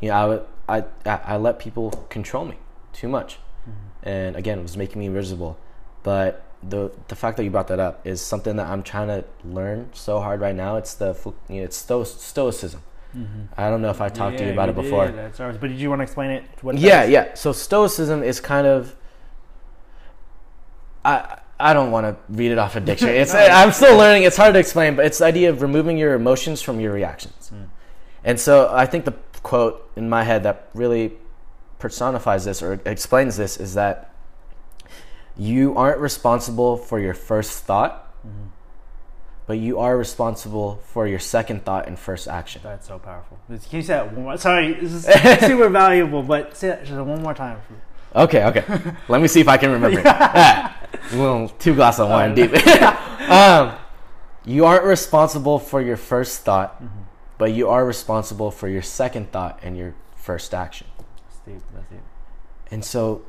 you 0.00 0.08
know 0.08 0.14
I, 0.14 0.24
would, 0.26 0.42
I, 0.66 0.78
I 1.04 1.16
I 1.32 1.36
let 1.36 1.58
people 1.58 1.90
control 2.08 2.44
me 2.46 2.56
too 2.92 3.08
much 3.08 3.38
Mm-hmm. 3.68 4.08
and 4.08 4.36
again 4.36 4.58
it 4.58 4.62
was 4.62 4.76
making 4.78 4.98
me 5.00 5.08
miserable 5.10 5.56
but 6.02 6.42
the 6.68 6.90
the 7.08 7.16
fact 7.16 7.36
that 7.36 7.44
you 7.44 7.50
brought 7.50 7.68
that 7.68 7.80
up 7.80 8.06
is 8.06 8.20
something 8.20 8.56
that 8.56 8.66
i'm 8.66 8.82
trying 8.82 9.08
to 9.08 9.24
learn 9.44 9.88
so 9.92 10.20
hard 10.20 10.40
right 10.40 10.54
now 10.54 10.76
it's 10.76 10.94
the 10.94 11.14
you 11.48 11.56
know, 11.56 11.64
it's 11.64 11.76
sto- 11.76 12.04
stoicism 12.04 12.80
Mm-hmm. 13.16 13.42
i 13.56 13.70
don't 13.70 13.80
know 13.80 13.90
if 13.90 14.00
i 14.00 14.08
talked 14.08 14.38
to 14.38 14.42
you 14.42 14.48
Yeah, 14.48 14.54
about 14.54 14.68
it 14.70 14.74
before 14.74 15.06
did. 15.06 15.60
But 15.60 15.68
did 15.68 15.78
you 15.78 15.88
want 15.88 16.00
to 16.00 16.02
explain 16.02 16.30
it? 16.32 16.44
What 16.62 16.76
yeah, 16.78 17.04
yeah. 17.04 17.34
So 17.34 17.52
stoicism 17.52 18.24
is 18.24 18.40
kind 18.40 18.66
of. 18.66 18.96
I 21.04 21.38
I 21.60 21.72
don't 21.74 21.92
want 21.92 22.06
to 22.06 22.16
read 22.28 22.50
it 22.50 22.58
off 22.58 22.74
a 22.74 22.80
dictionary. 22.80 23.18
It's 23.22 23.32
No. 23.32 23.38
I'm 23.40 23.70
still 23.70 23.96
learning. 23.96 24.24
It's 24.24 24.36
hard 24.36 24.54
to 24.54 24.60
explain, 24.60 24.96
but 24.96 25.06
it's 25.06 25.18
the 25.18 25.26
idea 25.26 25.50
of 25.50 25.62
removing 25.62 25.96
your 25.96 26.14
emotions 26.14 26.60
from 26.60 26.80
your 26.80 26.92
reactions. 26.92 27.52
Mm. 27.54 27.68
And 28.24 28.40
so 28.40 28.70
I 28.72 28.86
think 28.86 29.04
the 29.04 29.14
quote 29.44 29.88
in 29.96 30.08
my 30.08 30.24
head 30.24 30.42
that 30.42 30.70
really 30.74 31.12
personifies 31.78 32.44
this 32.44 32.62
or 32.62 32.80
explains 32.84 33.36
this 33.36 33.58
is 33.58 33.74
that 33.74 34.10
you 35.36 35.76
aren't 35.76 35.98
responsible 35.98 36.76
for 36.76 36.98
your 37.00 37.14
first 37.14 37.64
thought, 37.64 38.06
Mhm. 38.26 38.48
but 39.46 39.58
you 39.58 39.78
are 39.78 39.96
responsible 39.96 40.80
for 40.86 41.06
your 41.06 41.18
second 41.18 41.64
thought 41.64 41.86
and 41.86 41.98
first 41.98 42.28
action. 42.28 42.60
That's 42.64 42.86
so 42.88 42.98
powerful. 42.98 43.38
Can 43.48 43.58
you 43.72 43.82
say 43.82 43.94
that 43.94 44.12
one 44.12 44.22
more? 44.24 44.36
Sorry, 44.36 44.74
this 44.74 44.92
is 44.92 45.04
super 45.46 45.68
valuable, 45.68 46.22
but 46.22 46.56
say 46.56 46.68
that 46.68 46.88
one 47.04 47.22
more 47.22 47.34
time. 47.34 47.58
Okay, 48.14 48.44
okay. 48.44 48.64
Let 49.08 49.20
me 49.20 49.26
see 49.28 49.40
if 49.40 49.48
I 49.48 49.56
can 49.56 49.72
remember. 49.72 49.98
it. 49.98 50.06
Ah, 50.06 50.76
well, 51.14 51.48
two 51.58 51.74
glasses 51.74 52.00
of 52.00 52.10
wine 52.10 52.34
deep. 52.34 52.52
um, 53.28 53.72
you 54.44 54.64
aren't 54.66 54.84
responsible 54.84 55.58
for 55.58 55.80
your 55.82 55.96
first 55.96 56.42
thought, 56.42 56.76
Mm-hmm. 56.82 57.00
but 57.38 57.52
you 57.52 57.68
are 57.68 57.84
responsible 57.84 58.50
for 58.52 58.68
your 58.68 58.82
second 58.82 59.32
thought 59.32 59.58
and 59.64 59.76
your 59.76 59.94
first 60.14 60.54
action. 60.54 60.86
That's 60.96 61.38
deep. 61.44 61.62
That's 61.74 61.88
deep. 61.88 62.00
And 62.70 62.84
so, 62.84 63.22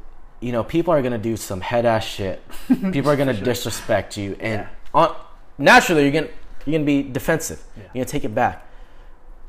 you 0.46 0.52
know, 0.52 0.64
people 0.64 0.94
are 0.94 1.02
gonna 1.02 1.18
do 1.18 1.36
some 1.36 1.60
head 1.60 1.88
ass 1.88 2.06
shit. 2.06 2.40
People 2.68 3.10
are 3.10 3.16
gonna 3.16 3.34
disrespect 3.34 4.16
you, 4.16 4.38
and 4.40 4.62
Yeah. 4.62 4.68
on, 4.94 5.16
naturally, 5.58 6.04
you're 6.04 6.12
gonna 6.12 6.32
you're 6.66 6.74
gonna 6.74 6.86
be 6.86 7.02
defensive. 7.02 7.64
Yeah. 7.76 7.82
You're 7.86 8.06
gonna 8.06 8.12
take 8.12 8.26
it 8.26 8.36
back. 8.36 8.64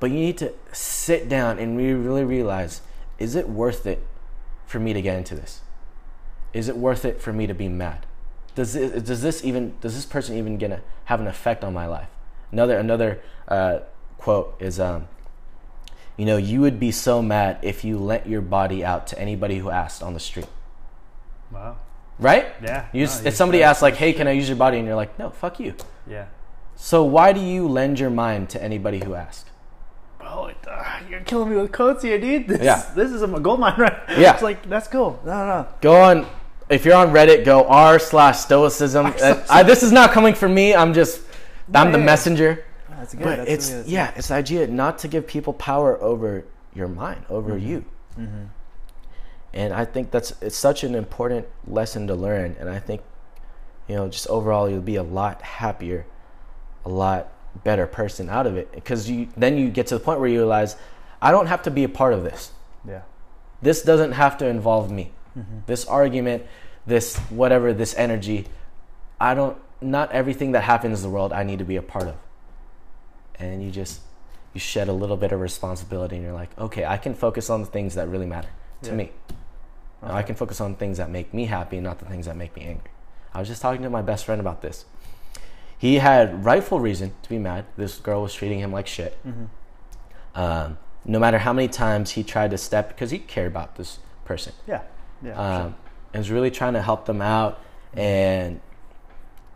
But 0.01 0.11
you 0.11 0.17
need 0.17 0.39
to 0.39 0.55
sit 0.73 1.29
down 1.29 1.59
and 1.59 1.77
re- 1.77 1.93
really 1.93 2.25
realize: 2.25 2.81
Is 3.19 3.35
it 3.35 3.47
worth 3.47 3.87
it 3.87 4.03
for 4.65 4.79
me 4.79 4.95
to 4.95 5.03
get 5.03 5.19
into 5.19 5.35
this? 5.35 5.61
Is 6.55 6.67
it 6.67 6.79
worth 6.79 7.05
it 7.05 7.21
for 7.21 7.31
me 7.31 7.47
to 7.47 7.53
be 7.55 7.69
mad? 7.69 8.07
Does 8.55 8.73
this, 8.73 9.03
does 9.03 9.21
this 9.21 9.45
even 9.45 9.75
does 9.83 9.95
this 9.95 10.07
person 10.07 10.35
even 10.39 10.57
gonna 10.57 10.81
have 11.05 11.21
an 11.21 11.27
effect 11.27 11.63
on 11.63 11.75
my 11.75 11.87
life? 11.87 12.09
Another 12.53 12.79
another 12.79 13.21
uh, 13.49 13.81
quote 14.17 14.57
is 14.61 14.81
um, 14.81 15.09
you 16.17 16.25
know, 16.25 16.39
you 16.39 16.63
would 16.63 16.81
be 16.81 16.91
so 16.91 17.21
mad 17.21 17.59
if 17.61 17.85
you 17.85 17.99
lent 17.99 18.27
your 18.27 18.41
body 18.41 18.83
out 18.83 19.07
to 19.09 19.19
anybody 19.19 19.59
who 19.59 19.69
asked 19.69 20.03
on 20.03 20.15
the 20.15 20.21
street, 20.21 20.47
Wow. 21.53 21.77
right? 22.19 22.47
Yeah. 22.63 22.87
You 22.93 23.01
no, 23.01 23.07
just, 23.07 23.27
if 23.27 23.35
somebody 23.35 23.63
asks 23.63 23.83
like, 23.83 23.95
"Hey, 23.97 24.13
can 24.13 24.27
I 24.29 24.33
use 24.33 24.49
your 24.49 24.57
body?" 24.57 24.79
and 24.79 24.87
you're 24.87 24.97
like, 24.97 25.19
"No, 25.19 25.31
fuck 25.31 25.61
you." 25.61 25.75
Yeah. 26.09 26.27
So 26.75 27.05
why 27.05 27.33
do 27.33 27.41
you 27.41 27.69
lend 27.69 27.99
your 27.99 28.11
mind 28.11 28.51
to 28.51 28.63
anybody 28.63 29.03
who 29.05 29.15
asks? 29.15 29.51
Bro, 30.19 30.51
uh, 30.71 31.01
you're 31.09 31.21
killing 31.21 31.51
me 31.51 31.57
with 31.57 31.73
quotes 31.73 32.03
here, 32.03 32.19
dude. 32.19 32.49
This, 32.49 32.63
Yeah. 32.63 32.85
This 32.95 33.11
is 33.13 33.23
a 33.23 33.27
gold 33.29 33.61
mine, 33.61 33.79
right? 33.79 33.97
Yeah. 34.11 34.35
It's 34.35 34.43
like 34.43 34.69
that's 34.69 34.89
cool. 34.89 35.21
No, 35.25 35.47
no. 35.47 35.69
Go 35.81 36.01
on. 36.03 36.27
If 36.69 36.85
you're 36.85 36.97
on 36.97 37.11
Reddit, 37.11 37.45
go 37.45 37.65
r 37.67 37.99
slash 37.99 38.39
stoicism. 38.41 39.07
I, 39.51 39.63
this 39.63 39.83
is 39.85 39.93
not 39.93 40.11
coming 40.11 40.35
from 40.35 40.53
me. 40.53 40.75
I'm 40.75 40.93
just, 40.93 41.23
I'm 41.73 41.93
the 41.93 41.99
yeah. 41.99 42.05
messenger. 42.05 42.65
That's 42.91 43.15
good. 43.15 43.23
But 43.25 43.37
that's 43.37 43.51
it's 43.51 43.71
really- 43.71 43.91
yeah, 43.91 44.13
it's 44.17 44.29
the 44.29 44.35
idea 44.35 44.67
not 44.67 44.99
to 44.99 45.09
give 45.09 45.27
people 45.29 45.53
power 45.53 46.01
over 46.03 46.45
your 46.75 46.89
mind, 46.89 47.25
over 47.31 47.57
you. 47.57 47.85
Mhm. 48.19 48.49
And 49.57 49.73
I 49.73 49.87
think 49.87 50.11
that's 50.11 50.35
it's 50.43 50.55
such 50.55 50.85
an 50.85 50.95
important 50.95 51.47
lesson 51.67 52.07
to 52.09 52.15
learn. 52.15 52.57
And 52.61 52.69
I 52.69 52.79
think, 52.79 53.01
you 53.89 53.97
know, 53.97 54.07
just 54.07 54.27
overall, 54.29 54.69
you'll 54.69 54.83
be 54.83 54.97
a 54.97 55.03
lot 55.03 55.41
happier, 55.41 56.05
a 56.85 56.91
lot 56.91 57.33
better 57.65 57.87
person 57.87 58.29
out 58.29 58.47
of 58.47 58.55
it 58.59 58.71
because 58.73 59.09
you 59.09 59.29
then 59.35 59.57
you 59.57 59.71
get 59.71 59.87
to 59.87 59.95
the 59.95 60.05
point 60.05 60.21
where 60.21 60.29
you 60.29 60.41
realize, 60.41 60.77
I 61.23 61.31
don't 61.31 61.47
have 61.47 61.63
to 61.63 61.71
be 61.71 61.85
a 61.85 61.89
part 61.89 62.13
of 62.13 62.23
this. 62.23 62.53
Yeah. 62.87 63.01
This 63.63 63.83
doesn't 63.83 64.13
have 64.13 64.37
to 64.39 64.47
involve 64.47 64.91
me. 64.91 65.13
Mhm. 65.35 65.65
This 65.65 65.87
argument, 65.87 66.45
this 66.87 67.17
whatever, 67.31 67.73
this 67.73 67.95
energy, 67.97 68.47
I 69.19 69.35
don't. 69.35 69.57
Not 69.81 70.13
everything 70.13 70.53
that 70.53 70.65
happens 70.65 71.03
in 71.03 71.11
the 71.11 71.15
world 71.15 71.33
I 71.33 71.43
need 71.45 71.59
to 71.61 71.65
be 71.65 71.77
a 71.77 71.83
part 71.83 72.09
of. 72.09 72.17
And 73.39 73.63
you 73.63 73.71
just 73.71 74.01
you 74.53 74.61
shed 74.61 74.89
a 74.89 74.93
little 74.93 75.17
bit 75.17 75.33
of 75.33 75.41
responsibility, 75.41 76.17
and 76.17 76.25
you're 76.25 76.35
like, 76.35 76.51
okay, 76.59 76.85
I 76.85 76.99
can 76.99 77.15
focus 77.15 77.49
on 77.49 77.61
the 77.61 77.67
things 77.67 77.95
that 77.95 78.09
really 78.09 78.27
matter 78.27 78.49
to 78.83 78.91
Yeah. 78.91 78.97
me. 78.97 79.13
Now, 80.03 80.15
I 80.15 80.23
can 80.23 80.35
focus 80.37 80.61
on 80.61 80.75
things 80.77 80.99
that 80.99 81.11
make 81.11 81.33
me 81.35 81.47
happy, 81.47 81.81
not 81.81 81.99
the 81.99 82.05
things 82.05 82.27
that 82.27 82.37
make 82.37 82.55
me 82.57 82.63
angry. 82.65 82.91
I 83.35 83.41
was 83.41 83.49
just 83.49 83.61
talking 83.63 83.83
to 83.83 83.91
my 83.91 84.03
best 84.03 84.25
friend 84.25 84.41
about 84.41 84.63
this. 84.63 84.85
he 85.79 85.97
had 85.97 86.45
rightful 86.45 86.81
reason 86.81 87.13
to 87.23 87.29
be 87.29 87.39
mad. 87.39 87.65
This 87.77 87.99
girl 87.99 88.23
was 88.23 88.33
treating 88.35 88.61
him 88.61 88.73
like 88.73 88.87
shit. 88.87 89.19
Um, 90.35 90.79
no 91.05 91.19
matter 91.19 91.39
how 91.39 91.53
many 91.53 91.69
times 91.69 92.13
he 92.13 92.23
tried 92.23 92.51
to 92.51 92.59
step, 92.59 92.89
because 92.89 93.11
he 93.11 93.19
cared 93.19 93.49
about 93.51 93.77
this 93.77 93.99
person, 94.25 94.53
Yeah. 94.67 94.83
Yeah. 95.23 95.33
um, 95.33 95.63
sure. 95.63 95.75
and 96.15 96.21
was 96.21 96.31
really 96.31 96.51
trying 96.51 96.75
to 96.75 96.83
help 96.83 97.07
them 97.07 97.23
out, 97.23 97.61
and 97.95 98.61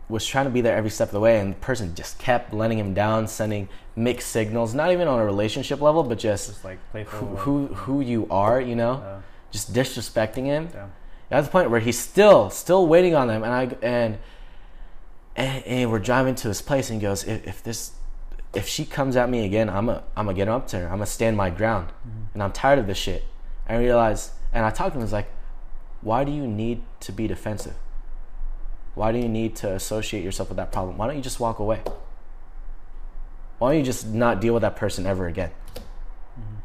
was 0.09 0.25
trying 0.25 0.45
to 0.45 0.51
be 0.51 0.61
there 0.61 0.75
every 0.75 0.89
step 0.89 1.09
of 1.09 1.13
the 1.13 1.19
way. 1.19 1.39
And 1.39 1.53
the 1.53 1.57
person 1.59 1.93
just 1.95 2.19
kept 2.19 2.53
letting 2.53 2.77
him 2.79 2.93
down, 2.93 3.27
sending 3.27 3.69
mixed 3.95 4.29
signals, 4.29 4.73
not 4.73 4.91
even 4.91 5.07
on 5.07 5.19
a 5.19 5.25
relationship 5.25 5.81
level, 5.81 6.03
but 6.03 6.17
just 6.19 6.49
Just 6.49 6.63
like 6.65 6.79
playful. 6.91 7.19
who 7.19 7.35
who, 7.67 7.73
who 7.75 8.01
you 8.01 8.27
are, 8.31 8.59
you 8.59 8.75
know, 8.75 8.93
uh, 8.93 9.21
just 9.51 9.73
disrespecting 9.73 10.45
him. 10.45 10.69
Yeah. 10.73 10.87
at 11.29 11.43
the 11.43 11.49
point 11.49 11.69
where 11.69 11.79
he's 11.79 11.99
still 11.99 12.49
still 12.49 12.87
waiting 12.87 13.15
on 13.15 13.27
them 13.27 13.43
and 13.43 13.53
i 13.53 13.63
and 13.85 14.17
and, 15.35 15.63
and 15.63 15.91
we're 15.91 15.99
driving 15.99 16.35
to 16.35 16.47
his 16.47 16.61
place 16.61 16.89
and 16.89 17.01
he 17.01 17.07
goes 17.07 17.23
if, 17.23 17.47
if 17.47 17.63
this 17.63 17.91
if 18.53 18.67
she 18.67 18.83
comes 18.83 19.15
at 19.15 19.29
me 19.29 19.45
again 19.45 19.69
i'm 19.69 19.87
a 19.89 20.03
i'm 20.17 20.25
gonna 20.25 20.35
get 20.35 20.47
up 20.47 20.67
to 20.67 20.79
her. 20.79 20.85
I'm 20.85 20.93
gonna 20.93 21.05
stand 21.05 21.37
my 21.37 21.49
ground. 21.49 21.89
Mm-hmm. 21.89 22.33
And 22.33 22.43
i'm 22.43 22.51
tired 22.51 22.79
of 22.79 22.87
this 22.87 22.97
shit. 22.97 23.23
And 23.67 23.77
i 23.77 23.81
realized 23.81 24.31
and 24.51 24.65
i 24.65 24.71
talked 24.71 24.91
to 24.91 24.97
him 24.97 25.01
I 25.01 25.03
was 25.03 25.13
like 25.13 25.29
why 26.01 26.23
do 26.23 26.31
you 26.31 26.47
need 26.47 26.81
to 27.01 27.11
be 27.11 27.27
defensive? 27.27 27.75
Why 28.95 29.11
do 29.11 29.19
you 29.19 29.29
need 29.29 29.55
to 29.57 29.71
associate 29.71 30.23
yourself 30.23 30.49
with 30.49 30.57
that 30.57 30.71
problem? 30.71 30.97
Why 30.97 31.07
don't 31.07 31.15
you 31.15 31.21
just 31.21 31.39
walk 31.39 31.59
away? 31.59 31.81
Why 33.59 33.69
don't 33.69 33.79
you 33.79 33.85
just 33.85 34.07
not 34.07 34.41
deal 34.41 34.53
with 34.53 34.61
that 34.61 34.75
person 34.75 35.05
ever 35.05 35.27
again? 35.27 35.51
Mm-hmm. 35.75 36.55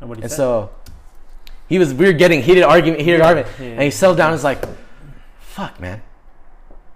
And 0.00 0.08
what 0.08 0.18
he 0.18 0.22
and 0.24 0.30
said? 0.30 0.36
so 0.36 0.70
he 1.70 1.78
was 1.78 1.94
we 1.94 2.04
were 2.04 2.12
getting 2.12 2.42
heated 2.42 2.64
argument, 2.64 3.00
heated 3.00 3.20
Yeah, 3.20 3.26
argument, 3.26 3.56
yeah, 3.58 3.66
and 3.68 3.82
he 3.82 3.90
settled 3.90 4.18
down. 4.18 4.26
and 4.28 4.34
was 4.34 4.44
like, 4.44 4.62
"Fuck, 5.40 5.80
man, 5.80 6.02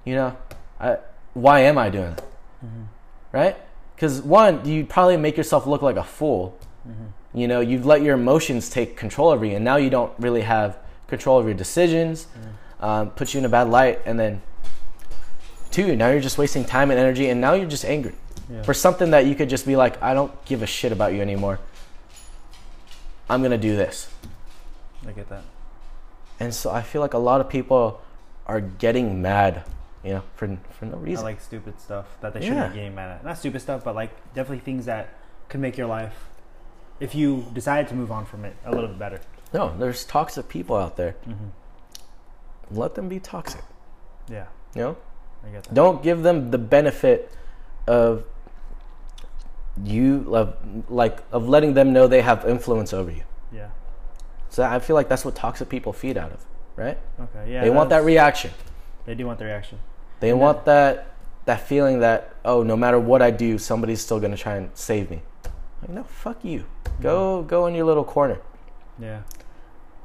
you 0.05 0.15
know, 0.17 0.37
I, 0.79 0.99
why 1.33 1.61
am 1.61 1.79
I 1.79 1.89
doing 1.89 2.11
that? 2.17 2.25
Mm-hmm. 2.65 2.83
Right? 3.33 3.57
Because 3.95 4.21
one, 4.21 4.65
you 4.69 4.85
probably 4.85 5.17
make 5.17 5.37
yourself 5.37 5.67
look 5.67 5.81
like 5.81 5.97
a 5.97 6.05
fool. 6.05 6.59
Mm-hmm. 6.87 7.39
You 7.39 7.49
know, 7.49 7.61
you've 7.61 7.87
let 7.87 8.03
your 8.03 8.15
emotions 8.15 8.69
take 8.69 8.97
control 8.97 9.29
over 9.31 9.45
you, 9.47 9.57
and 9.57 9.65
now 9.65 9.77
you 9.77 9.89
don't 9.91 10.13
really 10.19 10.43
have 10.43 10.77
control 11.07 11.39
of 11.39 11.47
your 11.47 11.55
decisions. 11.55 12.27
Mm-hmm. 12.27 12.85
Um, 12.85 13.11
puts 13.11 13.33
you 13.33 13.39
in 13.39 13.45
a 13.47 13.49
bad 13.49 13.69
light, 13.71 14.01
and 14.05 14.19
then 14.19 14.43
two, 15.71 15.97
now 15.97 16.11
you're 16.11 16.21
just 16.21 16.37
wasting 16.37 16.65
time 16.65 16.91
and 16.91 16.99
energy, 17.01 17.31
and 17.31 17.41
now 17.41 17.55
you're 17.55 17.69
just 17.71 17.85
angry 17.85 18.13
Yeah. 18.51 18.63
for 18.63 18.75
something 18.75 19.11
that 19.13 19.25
you 19.27 19.35
could 19.35 19.49
just 19.49 19.65
be 19.65 19.75
like, 19.75 20.03
I 20.03 20.13
don't 20.13 20.33
give 20.45 20.61
a 20.63 20.67
shit 20.67 20.93
about 20.93 21.15
you 21.15 21.23
anymore. 21.23 21.61
I'm 23.31 23.43
gonna 23.43 23.57
do 23.57 23.75
this. 23.75 24.09
I 25.07 25.13
get 25.13 25.29
that. 25.29 25.43
And 26.41 26.53
so 26.55 26.71
I 26.71 26.83
feel 26.83 27.01
like 27.01 27.15
a 27.15 27.19
lot 27.19 27.41
of 27.41 27.49
people 27.49 28.01
are 28.47 28.61
getting 28.61 29.23
mad, 29.23 29.65
you 30.03 30.15
know, 30.15 30.23
for 30.37 30.59
for 30.79 30.87
no 30.87 30.97
reason. 30.97 31.25
I 31.25 31.31
like 31.31 31.41
stupid 31.41 31.81
stuff 31.81 32.07
that 32.21 32.33
they 32.35 32.41
shouldn't 32.41 32.73
be 32.73 32.79
getting 32.81 32.95
mad 32.95 33.11
at. 33.11 33.25
Not 33.25 33.39
stupid 33.39 33.61
stuff, 33.61 33.85
but 33.85 33.95
like 33.95 34.11
definitely 34.35 34.61
things 34.65 34.87
that 34.87 35.09
could 35.49 35.61
make 35.61 35.77
your 35.79 35.87
life, 35.87 36.15
if 37.01 37.15
you 37.15 37.47
decided 37.53 37.89
to 37.89 37.95
move 37.95 38.11
on 38.11 38.25
from 38.27 38.45
it, 38.45 38.57
a 38.65 38.71
little 38.71 38.89
bit 38.89 38.99
better. 38.99 39.21
no, 39.53 39.77
there's 39.79 40.05
toxic 40.05 40.49
people 40.49 40.77
out 40.77 40.97
there. 40.97 41.15
Mm-hmm. 41.29 41.49
Let 42.71 42.95
them 42.95 43.09
be 43.09 43.21
toxic. 43.21 43.61
Yeah, 44.29 44.47
You 44.75 44.81
know, 44.83 44.97
I 45.47 45.51
get 45.51 45.65
that. 45.65 45.75
don't 45.75 46.03
give 46.03 46.23
them 46.23 46.51
the 46.51 46.59
benefit 46.59 47.31
of 47.87 48.25
you 49.83 50.35
of, 50.35 50.57
like 50.91 51.19
of 51.33 51.49
letting 51.49 51.75
them 51.75 51.93
know 51.93 52.07
they 52.07 52.23
have 52.23 52.45
influence 52.47 52.93
over 52.93 53.11
you. 53.11 53.23
Yeah. 53.53 53.69
So 54.55 54.63
I 54.63 54.79
feel 54.79 54.95
like 54.95 55.09
that's 55.09 55.25
what 55.25 55.35
toxic 55.35 55.69
people 55.69 55.93
feed 55.93 56.17
out 56.17 56.31
of, 56.31 56.47
right? 56.77 56.97
Okay. 57.19 57.53
Yeah. 57.53 57.63
they 57.65 57.71
want 57.71 57.91
that 57.91 58.05
reaction. 58.05 58.53
They 59.05 59.17
do 59.17 59.27
want 59.27 59.41
the 59.41 59.47
reaction. 59.47 59.81
They 60.21 60.31
And 60.31 60.39
want 60.39 60.65
that 60.67 61.09
that 61.47 61.67
feeling 61.67 61.99
that 62.01 62.37
oh, 62.45 62.63
no 62.63 62.77
matter 62.77 63.01
what 63.01 63.21
I 63.21 63.33
do, 63.33 63.59
somebody's 63.59 64.01
still 64.01 64.21
gonna 64.21 64.37
try 64.37 64.55
and 64.55 64.71
save 64.75 65.11
me. 65.11 65.23
Like 65.83 65.91
no, 65.91 66.05
fuck 66.05 66.45
you. 66.45 66.67
Go 67.01 67.41
mm-hmm. 67.41 67.49
go 67.49 67.67
in 67.67 67.75
your 67.75 67.85
little 67.85 68.05
corner. 68.05 68.39
Yeah. 69.01 69.23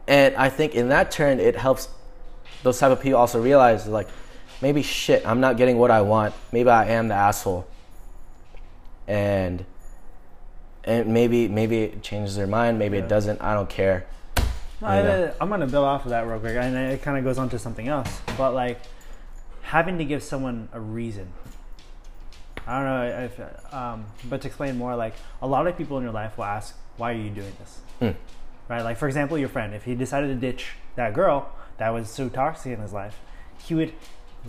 And 0.07 0.35
I 0.35 0.49
think 0.49 0.73
in 0.73 0.89
that 0.89 1.11
turn, 1.11 1.39
it 1.39 1.55
helps 1.55 1.87
those 2.63 2.79
type 2.79 2.91
of 2.91 3.01
people 3.01 3.19
also 3.19 3.39
realize 3.39 3.85
like 3.85 4.07
maybe 4.63 4.81
shit, 4.81 5.27
I'm 5.27 5.41
not 5.41 5.57
getting 5.57 5.77
what 5.77 5.91
I 5.91 6.01
want. 6.01 6.33
Maybe 6.51 6.71
I 6.71 6.85
am 6.85 7.07
the 7.07 7.13
asshole. 7.13 7.67
And 9.07 9.63
and 10.85 11.13
maybe 11.13 11.47
maybe 11.47 11.83
it 11.83 12.01
changes 12.01 12.35
their 12.35 12.47
mind. 12.47 12.79
Maybe 12.79 12.97
Yeah. 12.97 13.03
it 13.03 13.09
doesn't. 13.09 13.39
I 13.43 13.53
don't 13.53 13.69
care. 13.69 14.07
I. 14.81 15.33
I'm 15.41 15.49
gonna 15.49 15.67
build 15.67 15.85
off 15.85 16.05
of 16.05 16.11
that 16.11 16.27
real 16.27 16.39
quick, 16.39 16.55
and 16.55 16.75
it 16.75 17.01
kind 17.01 17.17
of 17.17 17.23
goes 17.23 17.37
on 17.37 17.49
to 17.49 17.59
something 17.59 17.87
else. 17.87 18.21
But 18.37 18.53
like 18.53 18.79
having 19.61 19.97
to 19.97 20.05
give 20.05 20.23
someone 20.23 20.69
a 20.73 20.79
reason. 20.79 21.31
I 22.65 22.77
don't 22.77 22.85
know 22.85 23.25
if, 23.25 23.73
um, 23.73 24.05
but 24.25 24.41
to 24.41 24.47
explain 24.47 24.77
more, 24.77 24.95
like 24.95 25.13
a 25.41 25.47
lot 25.47 25.67
of 25.67 25.77
people 25.77 25.97
in 25.97 26.03
your 26.03 26.13
life 26.13 26.37
will 26.37 26.45
ask, 26.45 26.75
"Why 26.97 27.11
are 27.11 27.15
you 27.15 27.29
doing 27.29 27.53
this?" 27.59 27.81
Hmm. 27.99 28.11
Right? 28.67 28.81
Like 28.81 28.97
for 28.97 29.07
example, 29.07 29.37
your 29.37 29.49
friend, 29.49 29.73
if 29.73 29.83
he 29.83 29.95
decided 29.95 30.27
to 30.27 30.35
ditch 30.35 30.73
that 30.95 31.13
girl 31.13 31.51
that 31.77 31.89
was 31.89 32.09
so 32.09 32.29
toxic 32.29 32.73
in 32.73 32.79
his 32.79 32.93
life, 32.93 33.19
he 33.57 33.75
would. 33.75 33.93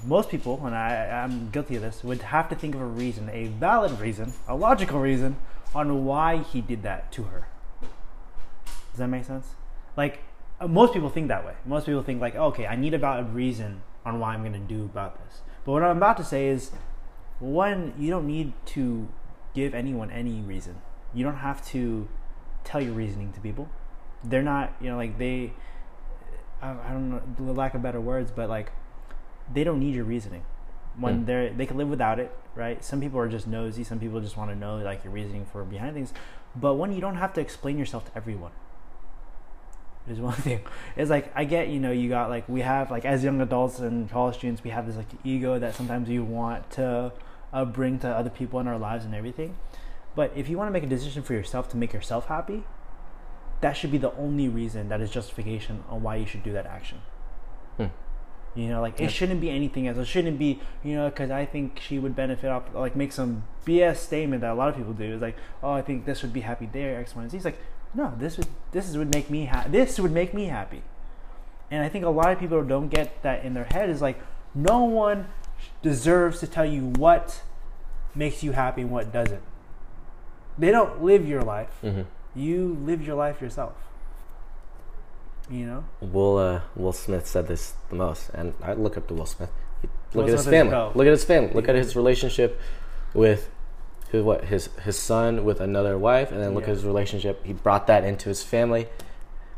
Most 0.06 0.28
people, 0.28 0.64
and 0.64 0.74
I, 0.74 1.22
I'm 1.24 1.50
guilty 1.50 1.74
of 1.74 1.82
this, 1.82 2.04
would 2.04 2.22
have 2.22 2.48
to 2.50 2.54
think 2.54 2.76
of 2.76 2.80
a 2.80 2.86
reason, 2.86 3.28
a 3.30 3.48
valid 3.48 3.98
reason, 3.98 4.34
a 4.46 4.54
logical 4.54 5.00
reason, 5.00 5.36
on 5.74 6.04
why 6.04 6.38
he 6.38 6.60
did 6.60 6.84
that 6.84 7.10
to 7.12 7.24
her. 7.24 7.48
Does 8.92 8.98
that 8.98 9.08
make 9.08 9.24
sense? 9.24 9.54
Like 10.00 10.20
uh, 10.60 10.66
most 10.66 10.94
people 10.94 11.10
think 11.10 11.28
that 11.28 11.44
way. 11.44 11.52
Most 11.66 11.84
people 11.84 12.02
think 12.02 12.22
like, 12.22 12.34
okay, 12.34 12.66
I 12.66 12.74
need 12.74 12.94
about 12.94 13.20
a 13.20 13.24
reason 13.24 13.82
on 14.06 14.18
why 14.18 14.32
I'm 14.32 14.40
going 14.40 14.54
to 14.54 14.74
do 14.76 14.84
about 14.84 15.12
this. 15.22 15.42
But 15.64 15.72
what 15.72 15.82
I'm 15.82 15.98
about 15.98 16.16
to 16.16 16.24
say 16.24 16.48
is, 16.48 16.70
one, 17.38 17.92
you 17.98 18.08
don't 18.08 18.26
need 18.26 18.54
to 18.76 19.08
give 19.52 19.74
anyone 19.74 20.10
any 20.10 20.40
reason. 20.40 20.76
You 21.12 21.22
don't 21.22 21.42
have 21.48 21.62
to 21.72 22.08
tell 22.64 22.80
your 22.80 22.94
reasoning 22.94 23.30
to 23.34 23.40
people. 23.40 23.68
They're 24.24 24.48
not, 24.54 24.72
you 24.80 24.88
know, 24.88 24.96
like 24.96 25.18
they. 25.18 25.52
I, 26.62 26.70
I 26.70 26.88
don't 26.94 27.10
know, 27.10 27.22
the 27.36 27.52
lack 27.52 27.74
of 27.74 27.82
better 27.82 28.00
words, 28.00 28.30
but 28.30 28.48
like, 28.48 28.72
they 29.52 29.64
don't 29.64 29.80
need 29.80 29.94
your 29.94 30.04
reasoning. 30.04 30.44
When 30.96 31.14
Mm. 31.20 31.26
they're 31.26 31.50
they 31.58 31.66
can 31.66 31.76
live 31.76 31.90
without 31.96 32.18
it, 32.18 32.30
right? 32.54 32.82
Some 32.82 33.00
people 33.02 33.20
are 33.20 33.28
just 33.28 33.46
nosy. 33.46 33.84
Some 33.84 33.98
people 33.98 34.18
just 34.20 34.36
want 34.38 34.50
to 34.50 34.56
know 34.56 34.78
like 34.78 35.04
your 35.04 35.12
reasoning 35.12 35.44
for 35.44 35.62
behind 35.62 35.92
things. 35.94 36.14
But 36.56 36.74
when 36.80 36.90
you 36.94 37.02
don't 37.06 37.16
have 37.16 37.32
to 37.34 37.40
explain 37.40 37.76
yourself 37.78 38.06
to 38.06 38.12
everyone 38.16 38.52
is 40.08 40.20
one 40.20 40.32
thing. 40.48 40.60
It's 40.96 41.10
like 41.10 41.32
I 41.34 41.44
get, 41.44 41.68
you 41.68 41.80
know, 41.80 41.90
you 41.92 42.08
got 42.08 42.30
like 42.30 42.48
we 42.48 42.60
have 42.62 42.90
like 42.90 43.04
as 43.04 43.22
young 43.24 43.40
adults 43.40 43.78
and 43.78 44.10
college 44.10 44.36
students, 44.36 44.62
we 44.64 44.70
have 44.70 44.86
this 44.86 44.96
like 44.96 45.08
ego 45.24 45.58
that 45.58 45.74
sometimes 45.74 46.08
you 46.08 46.24
want 46.24 46.70
to 46.72 47.12
uh, 47.52 47.64
bring 47.64 47.98
to 48.00 48.08
other 48.08 48.30
people 48.30 48.60
in 48.60 48.66
our 48.68 48.78
lives 48.78 49.04
and 49.04 49.14
everything. 49.14 49.56
But 50.14 50.32
if 50.34 50.48
you 50.48 50.56
want 50.58 50.68
to 50.68 50.72
make 50.72 50.82
a 50.82 50.86
decision 50.88 51.22
for 51.22 51.34
yourself 51.34 51.68
to 51.70 51.76
make 51.76 51.92
yourself 51.92 52.26
happy, 52.26 52.64
that 53.60 53.74
should 53.76 53.92
be 53.92 53.98
the 53.98 54.12
only 54.16 54.48
reason 54.48 54.88
that 54.88 55.00
is 55.00 55.10
justification 55.10 55.84
on 55.88 56.02
why 56.02 56.16
you 56.16 56.26
should 56.26 56.42
do 56.42 56.52
that 56.52 56.66
action. 56.66 56.98
Hmm. 57.76 57.86
You 58.54 58.68
know, 58.68 58.80
like 58.80 58.98
Yeah. 58.98 59.06
it 59.06 59.10
shouldn't 59.12 59.40
be 59.40 59.50
anything 59.50 59.86
else. 59.86 59.98
It 59.98 60.06
shouldn't 60.06 60.38
be, 60.38 60.60
you 60.82 60.96
know, 60.96 61.08
because 61.08 61.30
I 61.30 61.44
think 61.46 61.78
she 61.80 61.98
would 62.00 62.16
benefit 62.16 62.50
off, 62.50 62.64
like 62.74 62.96
make 62.96 63.12
some 63.12 63.44
BS 63.64 63.98
statement 63.98 64.40
that 64.40 64.50
a 64.50 64.54
lot 64.54 64.68
of 64.68 64.76
people 64.76 64.92
do. 64.92 65.04
Is 65.14 65.22
like, 65.22 65.36
oh, 65.62 65.70
I 65.72 65.82
think 65.82 66.04
this 66.06 66.22
would 66.22 66.32
be 66.32 66.40
happy 66.40 66.68
there, 66.72 66.98
X, 66.98 67.14
Y, 67.14 67.22
and 67.22 67.30
Z. 67.30 67.36
It's 67.36 67.44
like, 67.44 67.58
no, 67.94 68.14
this 68.18 68.36
would 68.38 68.46
this 68.72 68.88
is 68.88 68.96
would 68.96 69.12
make 69.12 69.30
me 69.30 69.46
ha- 69.46 69.66
this 69.68 69.98
would 69.98 70.12
make 70.12 70.32
me 70.34 70.46
happy. 70.46 70.82
And 71.70 71.82
I 71.82 71.88
think 71.88 72.04
a 72.04 72.08
lot 72.10 72.32
of 72.32 72.38
people 72.38 72.62
don't 72.64 72.88
get 72.88 73.22
that 73.22 73.44
in 73.44 73.54
their 73.54 73.64
head. 73.64 73.90
Is 73.90 74.02
like, 74.02 74.18
no 74.54 74.84
one 74.84 75.28
deserves 75.82 76.40
to 76.40 76.46
tell 76.46 76.64
you 76.64 76.86
what 76.96 77.42
makes 78.14 78.42
you 78.42 78.52
happy 78.52 78.82
and 78.82 78.90
what 78.90 79.12
doesn't. 79.12 79.42
They 80.58 80.70
don't 80.70 81.02
live 81.02 81.28
your 81.28 81.42
life. 81.42 81.70
hmm 81.80 82.02
You 82.34 82.76
live 82.84 83.06
your 83.06 83.16
life 83.16 83.40
yourself. 83.40 83.74
You 85.48 85.66
know. 85.66 85.84
Will 86.00 86.36
uh, 86.38 86.60
Will 86.76 86.92
Smith 86.92 87.26
said 87.26 87.48
this 87.48 87.74
the 87.88 87.96
most, 87.96 88.30
and 88.30 88.54
I 88.62 88.74
look 88.74 88.96
up 88.96 89.08
to 89.08 89.14
Will 89.14 89.26
Smith. 89.26 89.50
Look 89.82 89.90
Will 90.14 90.22
at 90.24 90.30
his 90.30 90.42
Smith 90.42 90.54
is 90.54 90.70
family. 90.70 90.92
Look 90.94 91.06
at 91.06 91.10
his 91.12 91.24
family. 91.24 91.52
Look 91.54 91.68
at 91.68 91.74
his 91.74 91.96
relationship 91.96 92.60
with 93.14 93.48
his 94.10 94.22
what 94.22 94.44
his 94.44 94.68
his 94.84 94.98
son 94.98 95.44
with 95.44 95.60
another 95.60 95.96
wife, 95.98 96.30
and 96.32 96.40
then 96.42 96.54
look 96.54 96.64
Yeah. 96.64 96.70
at 96.70 96.76
his 96.76 96.84
relationship. 96.84 97.44
He 97.44 97.52
brought 97.52 97.86
that 97.86 98.04
into 98.04 98.28
his 98.28 98.42
family, 98.42 98.88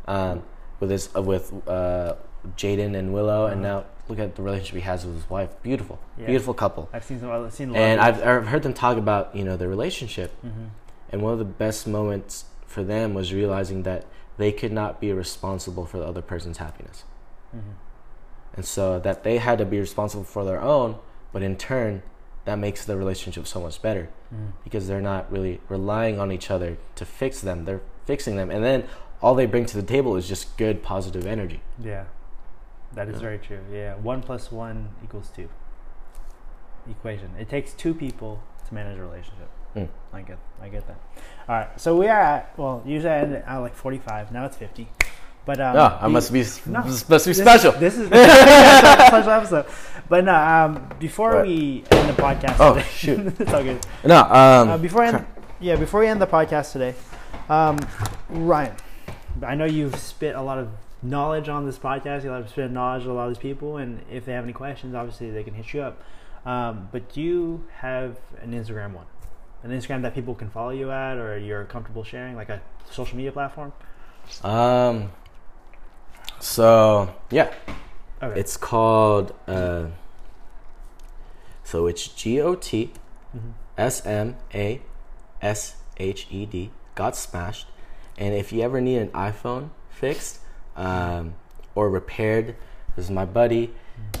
um, 0.07 0.43
with 0.79 0.89
his 0.91 1.09
uh, 1.15 1.21
with 1.21 1.51
uh, 1.67 2.15
Jaden 2.57 2.95
and 2.95 3.13
Willow, 3.13 3.45
and 3.47 3.65
Uh-huh. 3.65 3.79
now 3.81 3.85
look 4.09 4.19
at 4.19 4.35
the 4.35 4.41
relationship 4.41 4.75
he 4.75 4.81
has 4.81 5.05
with 5.05 5.15
his 5.15 5.29
wife. 5.29 5.49
Beautiful, 5.63 5.97
Yeah. 6.17 6.27
beautiful 6.27 6.53
couple. 6.53 6.89
I've 6.93 7.03
seen 7.03 7.19
some. 7.19 7.31
I've 7.31 7.53
seen 7.53 7.69
a 7.69 7.73
lot. 7.73 7.79
And 7.81 8.01
I've, 8.01 8.21
I've 8.25 8.47
heard 8.47 8.63
them 8.63 8.73
talk 8.73 8.97
about 8.97 9.35
you 9.35 9.43
know 9.43 9.57
their 9.57 9.69
relationship, 9.69 10.31
hmm 10.41 10.67
and 11.11 11.21
one 11.21 11.31
of 11.33 11.39
the 11.39 11.45
best 11.45 11.85
moments 11.87 12.45
for 12.65 12.83
them 12.83 13.13
was 13.13 13.31
realizing 13.33 13.83
that 13.83 14.05
they 14.37 14.51
could 14.51 14.71
not 14.71 14.99
be 14.99 15.13
responsible 15.13 15.85
for 15.85 15.99
the 15.99 16.05
other 16.05 16.21
person's 16.23 16.57
happiness. 16.57 17.03
hmm 17.51 17.59
And 18.55 18.65
so 18.65 18.99
that 18.99 19.23
they 19.23 19.37
had 19.37 19.57
to 19.59 19.65
be 19.65 19.79
responsible 19.79 20.23
for 20.23 20.43
their 20.43 20.61
own, 20.61 20.97
but 21.31 21.41
in 21.43 21.55
turn, 21.55 22.01
that 22.45 22.57
makes 22.59 22.83
the 22.85 22.97
relationship 22.97 23.47
so 23.47 23.59
much 23.61 23.81
better 23.81 24.09
hmm 24.29 24.47
because 24.63 24.87
they're 24.87 25.01
not 25.01 25.31
really 25.31 25.59
relying 25.69 26.19
on 26.19 26.31
each 26.31 26.49
other 26.51 26.77
to 26.95 27.05
fix 27.05 27.41
them. 27.41 27.65
They're 27.65 27.81
fixing 28.05 28.35
them. 28.37 28.49
And 28.51 28.63
then 28.63 28.85
all 29.21 29.35
they 29.35 29.45
bring 29.45 29.65
to 29.67 29.77
the 29.77 29.83
table 29.87 30.15
is 30.15 30.27
just 30.27 30.57
good, 30.57 30.81
positive 30.83 31.25
energy. 31.25 31.61
Yeah, 31.79 32.05
that 32.93 33.07
is 33.07 33.15
Yeah. 33.15 33.21
very 33.21 33.37
true. 33.39 33.59
Yeah, 33.71 33.95
one 33.95 34.21
plus 34.21 34.51
one 34.51 34.89
equals 35.03 35.29
two. 35.35 35.49
equation. 36.89 37.29
It 37.39 37.47
takes 37.49 37.73
two 37.73 37.93
people 37.93 38.41
to 38.67 38.73
manage 38.73 38.97
a 38.99 39.01
relationship. 39.03 39.49
Mm. 39.75 39.87
I 40.11 40.21
get, 40.21 40.37
I 40.61 40.67
get 40.69 40.85
that. 40.87 40.97
All 41.47 41.55
right, 41.55 41.79
so 41.79 41.95
we 41.97 42.07
are 42.07 42.19
at 42.19 42.53
well, 42.57 42.81
usually 42.85 43.11
I 43.13 43.19
end 43.19 43.35
at 43.35 43.57
like 43.57 43.75
forty-five. 43.75 44.31
Now 44.31 44.45
it's 44.45 44.57
fifty. 44.57 44.87
But 45.45 45.59
um, 45.59 45.75
Oh, 45.75 45.97
I 45.99 46.03
the- 46.03 46.09
must 46.09 46.31
be 46.33 46.43
No. 46.65 46.79
must 46.83 47.07
be 47.09 47.15
this- 47.15 47.37
special. 47.37 47.71
This 47.73 47.97
is 47.97 48.07
a 48.11 49.05
special 49.07 49.31
episode. 49.31 49.65
But 50.09 50.25
no, 50.25 50.33
um, 50.35 50.89
before 50.99 51.35
What? 51.37 51.47
we 51.47 51.83
end 51.91 52.09
the 52.09 52.21
podcast, 52.21 52.55
Oh, 52.59 52.75
today, 52.75 52.87
shoot. 52.91 53.19
it's 53.39 53.53
all 53.53 53.63
good. 53.63 53.85
no, 54.05 54.19
um, 54.23 54.69
Uh, 54.69 54.77
before 54.77 55.03
I 55.03 55.07
end, 55.07 55.25
yeah, 55.59 55.75
before 55.75 56.01
we 56.01 56.07
end 56.07 56.21
the 56.21 56.27
podcast 56.27 56.71
today, 56.73 56.93
um, 57.49 57.77
Ryan, 58.29 58.73
I 59.45 59.55
know 59.55 59.65
you've 59.65 59.95
spit 59.95 60.35
a 60.35 60.41
lot 60.41 60.57
of 60.59 60.69
knowledge 61.01 61.49
on 61.49 61.65
this 61.65 61.77
podcast. 61.77 62.23
You've 62.23 62.49
spit 62.49 62.71
knowledge 62.71 63.03
to 63.03 63.11
a 63.11 63.13
lot 63.13 63.27
of 63.27 63.33
these 63.33 63.41
people, 63.41 63.77
and 63.77 64.01
if 64.11 64.25
they 64.25 64.33
have 64.33 64.43
any 64.43 64.53
questions, 64.53 64.93
obviously 64.95 65.31
they 65.31 65.43
can 65.43 65.53
hit 65.53 65.73
you 65.73 65.81
up. 65.81 66.01
Um, 66.45 66.89
but 66.91 67.11
do 67.13 67.21
you 67.21 67.65
have 67.79 68.17
an 68.41 68.53
Instagram 68.53 68.93
one, 68.93 69.05
an 69.63 69.71
Instagram 69.71 70.01
that 70.03 70.13
people 70.13 70.35
can 70.35 70.49
follow 70.49 70.71
you 70.71 70.91
at, 70.91 71.17
or 71.17 71.37
you're 71.37 71.63
comfortable 71.65 72.03
sharing, 72.03 72.35
like 72.35 72.49
a 72.49 72.61
social 72.91 73.15
media 73.17 73.31
platform? 73.31 73.71
um, 74.43 75.09
so 76.43 77.13
yeah, 77.31 77.51
Okay. 78.21 78.39
it's 78.39 78.57
called. 78.57 79.33
Uh, 79.47 79.85
so 81.63 81.87
it's 81.87 82.07
G 82.07 82.39
O 82.41 82.55
T 82.55 82.91
Mhm. 83.35 83.53
S 83.77 84.05
M 84.05 84.35
A 84.53 84.81
S 85.41 85.75
H 85.97 86.27
E 86.29 86.45
D. 86.45 86.71
Got 86.95 87.15
smashed, 87.15 87.67
and 88.17 88.35
if 88.35 88.51
you 88.53 88.61
ever 88.61 88.79
need 88.81 88.97
an 88.97 89.09
iPhone 89.09 89.69
fixed 89.89 90.39
um, 90.75 91.33
or 91.75 91.89
repaired, 91.89 92.55
this 92.95 93.05
is 93.05 93.11
my 93.11 93.25
buddy. 93.25 93.73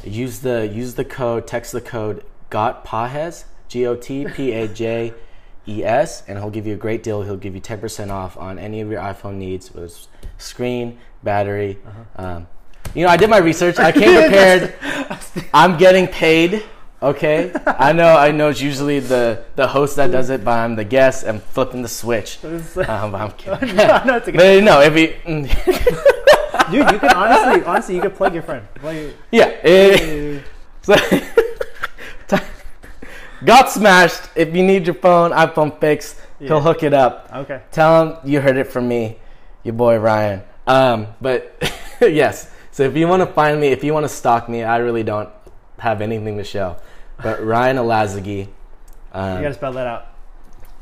Use 0.03 0.39
the 0.39 0.67
use 0.67 0.95
the 0.95 1.05
code. 1.05 1.45
Text 1.45 1.71
the 1.71 1.81
code. 1.81 2.23
Got 2.49 2.85
Pajes. 2.85 3.45
G 3.67 3.85
O 3.87 3.95
T 3.95 4.25
P 4.25 4.51
A 4.53 4.67
J 4.67 5.13
E 5.67 5.83
S, 5.83 6.23
and 6.27 6.37
he'll 6.39 6.49
give 6.51 6.65
you 6.67 6.73
a 6.73 6.77
great 6.77 7.03
deal. 7.03 7.21
He'll 7.23 7.37
give 7.37 7.53
you 7.55 7.61
ten 7.61 7.79
percent 7.79 8.11
off 8.11 8.37
on 8.37 8.57
any 8.59 8.81
of 8.81 8.89
your 8.89 9.01
iPhone 9.01 9.35
needs, 9.35 9.73
whether 9.73 9.85
it's 9.87 10.07
screen, 10.37 10.97
battery. 11.23 11.77
Um, 12.15 12.47
you 12.93 13.03
know, 13.05 13.09
I 13.11 13.17
did 13.17 13.29
my 13.29 13.37
research. 13.37 13.79
I 13.79 13.91
came 14.01 14.19
prepared. 14.21 14.73
I'm 15.53 15.77
getting 15.77 16.07
paid. 16.07 16.63
Okay, 17.01 17.51
I 17.65 17.91
know. 17.91 18.15
I 18.15 18.31
know. 18.31 18.47
It's 18.49 18.61
usually 18.61 18.99
the 19.01 19.43
the 19.57 19.67
host 19.67 19.97
that 19.97 20.09
does 20.11 20.29
it, 20.29 20.45
but 20.45 20.51
I'm 20.51 20.75
the 20.77 20.85
guest. 20.85 21.25
I'm 21.27 21.39
flipping 21.39 21.81
the 21.81 21.89
switch. 21.89 22.39
Um, 22.87 23.13
I'm 23.15 23.31
kidding. 23.31 23.75
no, 23.75 24.03
no, 24.05 24.19
but 24.19 24.35
no, 24.63 24.79
if 24.81 24.97
you, 24.97 25.13
mm, 25.25 26.71
Dude, 26.71 26.91
you 26.91 26.99
can 26.99 27.09
honestly, 27.13 27.63
honestly, 27.65 27.95
you 27.95 28.01
could 28.01 28.15
plug 28.15 28.33
your 28.33 28.43
friend. 28.43 28.65
Plug 28.75 28.95
your, 28.95 29.11
yeah, 29.31 29.47
it- 29.63 30.43
so, 30.81 30.95
got 33.45 33.69
smashed. 33.69 34.29
If 34.35 34.55
you 34.55 34.63
need 34.63 34.85
your 34.85 34.95
phone, 34.95 35.31
iPhone 35.31 35.77
fixed, 35.79 36.17
Yeah. 36.39 36.47
he'll 36.47 36.61
hook 36.61 36.83
it 36.83 36.93
up. 36.93 37.29
okay. 37.35 37.61
Tell 37.71 38.05
him 38.05 38.17
you 38.23 38.39
heard 38.41 38.57
it 38.57 38.67
from 38.67 38.87
me, 38.87 39.17
your 39.63 39.73
boy 39.73 39.97
Ryan. 39.97 40.41
Um, 40.67 41.07
but 41.21 41.55
yes, 42.01 42.49
so 42.71 42.83
if 42.83 42.95
you 42.95 43.07
want 43.07 43.21
to 43.21 43.27
find 43.27 43.59
me, 43.59 43.67
if 43.67 43.83
you 43.83 43.93
want 43.93 44.05
to 44.05 44.09
stalk 44.09 44.47
me, 44.49 44.63
I 44.63 44.77
really 44.77 45.03
don't 45.03 45.29
have 45.79 46.01
anything 46.01 46.37
to 46.37 46.43
show. 46.43 46.77
But 47.21 47.43
Ryan 47.45 47.77
Elazegui, 47.77 48.47
um, 49.13 49.35
You 49.37 49.41
gotta 49.43 49.53
spell 49.53 49.73
that 49.73 49.87
out. 49.87 50.05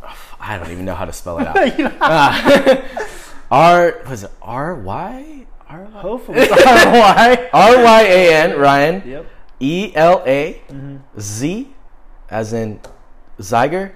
I 0.40 0.58
don't 0.58 0.72
even 0.72 0.86
know 0.86 0.96
how 0.96 1.06
to 1.06 1.14
spell 1.14 1.40
it 1.40 1.48
out. 2.00 2.02
Uh, 2.02 2.82
R 3.52 4.02
was 4.10 4.24
it 4.24 4.32
R 4.42 4.76
Y 4.76 5.46
R 5.68 5.84
Y 5.84 6.02
Hopefully, 6.02 6.38
it's 6.42 6.52
RY. 6.66 7.50
R 7.54 7.84
Y 7.84 8.02
A 8.04 8.34
N 8.44 8.58
Ryan 8.60 9.04
Yep. 9.06 9.26
E 9.60 9.92
L 9.96 10.24
A 10.26 10.62
Mm-hmm. 10.70 11.72
As 12.30 12.54
in 12.54 12.80
Zyger 13.40 13.92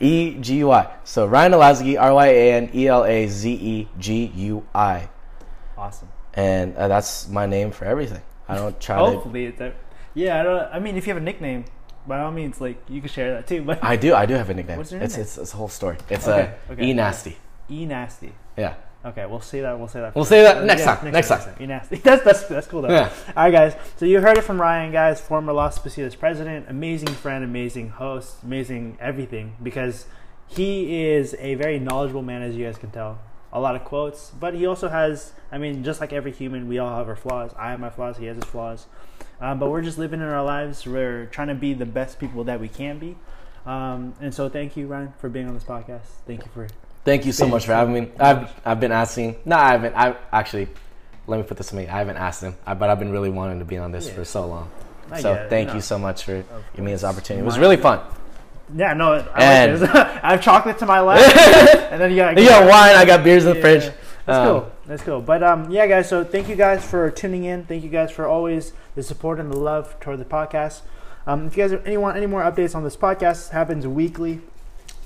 E 0.00 0.36
G 0.40 0.58
U 0.58 0.70
I. 0.72 0.90
So 1.04 1.26
Ryan 1.26 1.52
Elazegui 1.52 2.00
R 2.00 2.14
Y 2.14 2.26
A 2.26 2.52
N 2.54 2.70
E 2.74 2.86
L 2.88 3.04
A 3.04 3.26
Z 3.26 3.50
E 3.50 3.88
G 3.98 4.32
U 4.34 4.66
I. 4.74 5.08
Awesome. 5.76 6.08
And 6.34 6.76
uh, 6.76 6.88
that's 6.88 7.28
my 7.28 7.46
name 7.46 7.70
for 7.70 7.84
everything. 7.84 8.22
I 8.48 8.56
don't 8.56 8.78
try 8.80 8.98
to 8.98 9.04
Hopefully, 9.04 9.46
it's 9.46 9.60
a, 9.60 9.74
yeah. 10.14 10.40
I 10.40 10.42
don't. 10.42 10.72
I 10.72 10.78
mean, 10.78 10.96
if 10.96 11.06
you 11.06 11.12
have 11.12 11.22
a 11.22 11.24
nickname, 11.24 11.64
by 12.06 12.20
all 12.20 12.30
means, 12.30 12.60
like 12.60 12.82
you 12.88 13.00
can 13.00 13.10
share 13.10 13.34
that 13.34 13.46
too. 13.46 13.62
But 13.62 13.84
I 13.84 13.96
do 13.96 14.14
I 14.14 14.26
do 14.26 14.34
have 14.34 14.48
a 14.50 14.54
nickname. 14.54 14.78
What's 14.78 14.92
your 14.92 15.00
it's, 15.02 15.14
nickname? 15.14 15.22
it's 15.24 15.38
it's 15.38 15.52
a 15.52 15.56
whole 15.56 15.68
story. 15.68 15.98
It's 16.08 16.26
Okay, 16.26 16.54
uh, 16.68 16.72
okay. 16.72 16.86
E 16.86 16.92
Nasty. 16.94 17.36
E 17.70 17.84
nasty. 17.84 18.32
Yeah. 18.56 18.74
Okay, 19.08 19.24
we'll 19.24 19.40
say 19.40 19.62
that. 19.62 19.78
We'll 19.78 19.88
say 19.88 20.00
that. 20.00 20.14
We'll 20.14 20.26
say 20.26 20.42
that 20.42 20.64
next 20.64 20.84
time, 20.84 21.10
next 21.10 21.30
E 21.58 21.66
nasty. 21.66 21.96
That's 22.08 22.22
that's 22.22 22.44
that's 22.44 22.66
cool 22.66 22.82
though. 22.82 22.90
Yeah. 22.90 23.10
All 23.28 23.44
right, 23.44 23.50
guys. 23.50 23.74
So 23.96 24.04
you 24.04 24.20
heard 24.20 24.36
it 24.36 24.44
from 24.44 24.60
Ryan, 24.60 24.92
guys, 24.92 25.18
former 25.18 25.52
Las 25.54 25.78
Positas 25.78 26.18
president, 26.18 26.66
amazing 26.68 27.08
friend, 27.08 27.42
amazing 27.42 27.88
host, 27.88 28.42
amazing 28.42 28.98
everything. 29.00 29.56
Because 29.62 30.04
he 30.46 31.04
is 31.04 31.34
a 31.38 31.54
very 31.54 31.78
knowledgeable 31.78 32.22
man, 32.22 32.42
as 32.42 32.54
you 32.54 32.66
guys 32.66 32.76
can 32.76 32.90
tell. 32.90 33.18
A 33.50 33.58
lot 33.58 33.76
of 33.76 33.84
quotes, 33.84 34.30
but 34.30 34.52
he 34.52 34.66
also 34.66 34.88
has. 34.88 35.32
I 35.50 35.56
mean, 35.56 35.82
just 35.82 36.02
like 36.02 36.12
every 36.12 36.32
human, 36.32 36.68
we 36.68 36.78
all 36.78 36.94
have 36.94 37.08
our 37.08 37.16
flaws. 37.16 37.52
I 37.56 37.70
have 37.70 37.80
my 37.80 37.88
flaws. 37.88 38.18
He 38.18 38.26
has 38.26 38.36
his 38.36 38.44
flaws. 38.44 38.86
Um, 39.40 39.58
but 39.58 39.70
we're 39.70 39.82
just 39.82 39.96
living 39.96 40.20
in 40.20 40.26
our 40.26 40.44
lives. 40.44 40.86
We're 40.86 41.26
trying 41.26 41.48
to 41.48 41.54
be 41.54 41.72
the 41.72 41.86
best 41.86 42.18
people 42.18 42.44
that 42.44 42.60
we 42.60 42.68
can 42.68 42.98
be. 42.98 43.16
Um, 43.64 44.14
and 44.20 44.34
so, 44.34 44.50
thank 44.50 44.76
you, 44.76 44.86
Ryan, 44.86 45.14
for 45.18 45.30
being 45.30 45.48
on 45.48 45.54
this 45.54 45.64
podcast. 45.64 46.08
Thank 46.26 46.44
you 46.44 46.50
for 46.52 46.68
Thank 47.08 47.24
you 47.24 47.32
so 47.32 47.44
Thank 47.44 47.52
much 47.54 47.64
for 47.64 47.72
having 47.72 47.94
me. 47.94 48.10
I've 48.20 48.52
I've 48.66 48.80
been 48.80 48.92
asking. 48.92 49.36
No, 49.46 49.56
I 49.56 49.70
haven't. 49.70 49.94
I 49.96 50.14
actually, 50.30 50.68
let 51.26 51.38
me 51.38 51.42
put 51.42 51.56
this 51.56 51.70
to 51.70 51.74
me. 51.74 51.84
I 51.88 51.96
haven't 51.98 52.18
asked 52.18 52.42
him, 52.42 52.54
I, 52.66 52.74
but 52.74 52.90
I've 52.90 52.98
been 52.98 53.10
really 53.12 53.30
wanting 53.30 53.60
to 53.60 53.64
be 53.64 53.78
on 53.78 53.92
this 53.92 54.08
Yeah. 54.08 54.12
for 54.12 54.24
so 54.26 54.46
long. 54.46 54.70
I 55.10 55.22
so 55.22 55.46
thank 55.48 55.68
no. 55.68 55.76
you 55.76 55.80
so 55.80 55.98
much 55.98 56.24
for 56.24 56.44
giving 56.72 56.84
me 56.84 56.92
this 56.92 57.04
opportunity. 57.04 57.40
It 57.42 57.46
was 57.46 57.58
really 57.58 57.78
fun. 57.78 58.00
Yeah, 58.76 58.92
no, 58.92 59.14
I 59.34 59.42
And- 59.42 59.80
like. 59.80 59.94
I 60.22 60.32
have 60.32 60.42
chocolate 60.42 60.76
to 60.80 60.86
my 60.86 61.00
left, 61.00 61.34
and 61.90 61.98
then 61.98 62.10
you 62.10 62.16
got 62.18 62.36
You 62.36 62.46
got 62.46 62.68
wine. 62.68 62.94
I 62.94 63.06
got 63.06 63.24
beers 63.24 63.46
in 63.46 63.52
the 63.52 63.56
Yeah, 63.56 63.62
fridge. 63.62 63.84
That's 64.26 64.38
Um, 64.38 64.46
cool. 64.46 64.72
That's 64.86 65.02
cool. 65.02 65.20
But 65.22 65.42
um, 65.42 65.70
yeah, 65.70 65.86
guys. 65.86 66.10
So 66.10 66.24
thank 66.24 66.46
you 66.46 66.56
guys 66.56 66.84
for 66.84 67.10
tuning 67.10 67.44
in. 67.44 67.64
Thank 67.64 67.84
you 67.84 67.88
guys 67.88 68.10
for 68.10 68.26
always 68.26 68.74
the 68.96 69.02
support 69.02 69.40
and 69.40 69.50
the 69.50 69.56
love 69.56 69.98
toward 70.00 70.18
the 70.18 70.26
podcast. 70.26 70.82
Um, 71.26 71.46
if 71.46 71.56
you 71.56 71.62
guys 71.62 71.70
have 71.70 71.86
any 71.86 71.96
want 71.96 72.18
any 72.18 72.26
more 72.26 72.42
updates 72.42 72.74
on 72.74 72.84
this 72.84 72.98
podcast, 72.98 73.48
it 73.48 73.52
happens 73.54 73.86
weekly. 73.86 74.42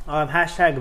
Um, 0.09 0.31
hashtag 0.31 0.75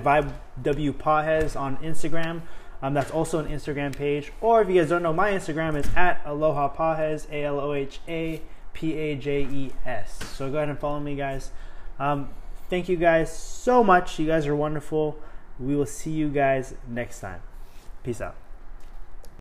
VibeWPajes 0.63 1.59
on 1.59 1.77
Instagram. 1.77 2.41
Um, 2.81 2.93
that's 2.93 3.11
also 3.11 3.39
an 3.39 3.47
Instagram 3.47 3.95
page. 3.95 4.31
Or 4.41 4.61
if 4.61 4.69
you 4.69 4.75
guys 4.75 4.89
don't 4.89 5.03
know, 5.03 5.13
my 5.13 5.31
Instagram 5.31 5.77
is 5.77 5.87
at 5.95 6.21
Aloha 6.25 6.75
Pajes, 6.75 7.29
A 7.31 7.43
L 7.43 7.59
O 7.59 7.73
H 7.73 7.99
A 8.07 8.41
P 8.73 8.93
A 8.93 9.15
J 9.15 9.43
E 9.43 9.71
S. 9.85 10.19
So 10.33 10.49
go 10.49 10.57
ahead 10.57 10.69
and 10.69 10.79
follow 10.79 10.99
me, 10.99 11.15
guys. 11.15 11.51
Um, 11.99 12.29
thank 12.69 12.89
you 12.89 12.97
guys 12.97 13.35
so 13.35 13.83
much. 13.83 14.17
You 14.17 14.25
guys 14.25 14.47
are 14.47 14.55
wonderful. 14.55 15.19
We 15.59 15.75
will 15.75 15.85
see 15.85 16.11
you 16.11 16.29
guys 16.29 16.73
next 16.87 17.19
time. 17.19 17.41
Peace 18.03 18.21
out. 18.21 18.40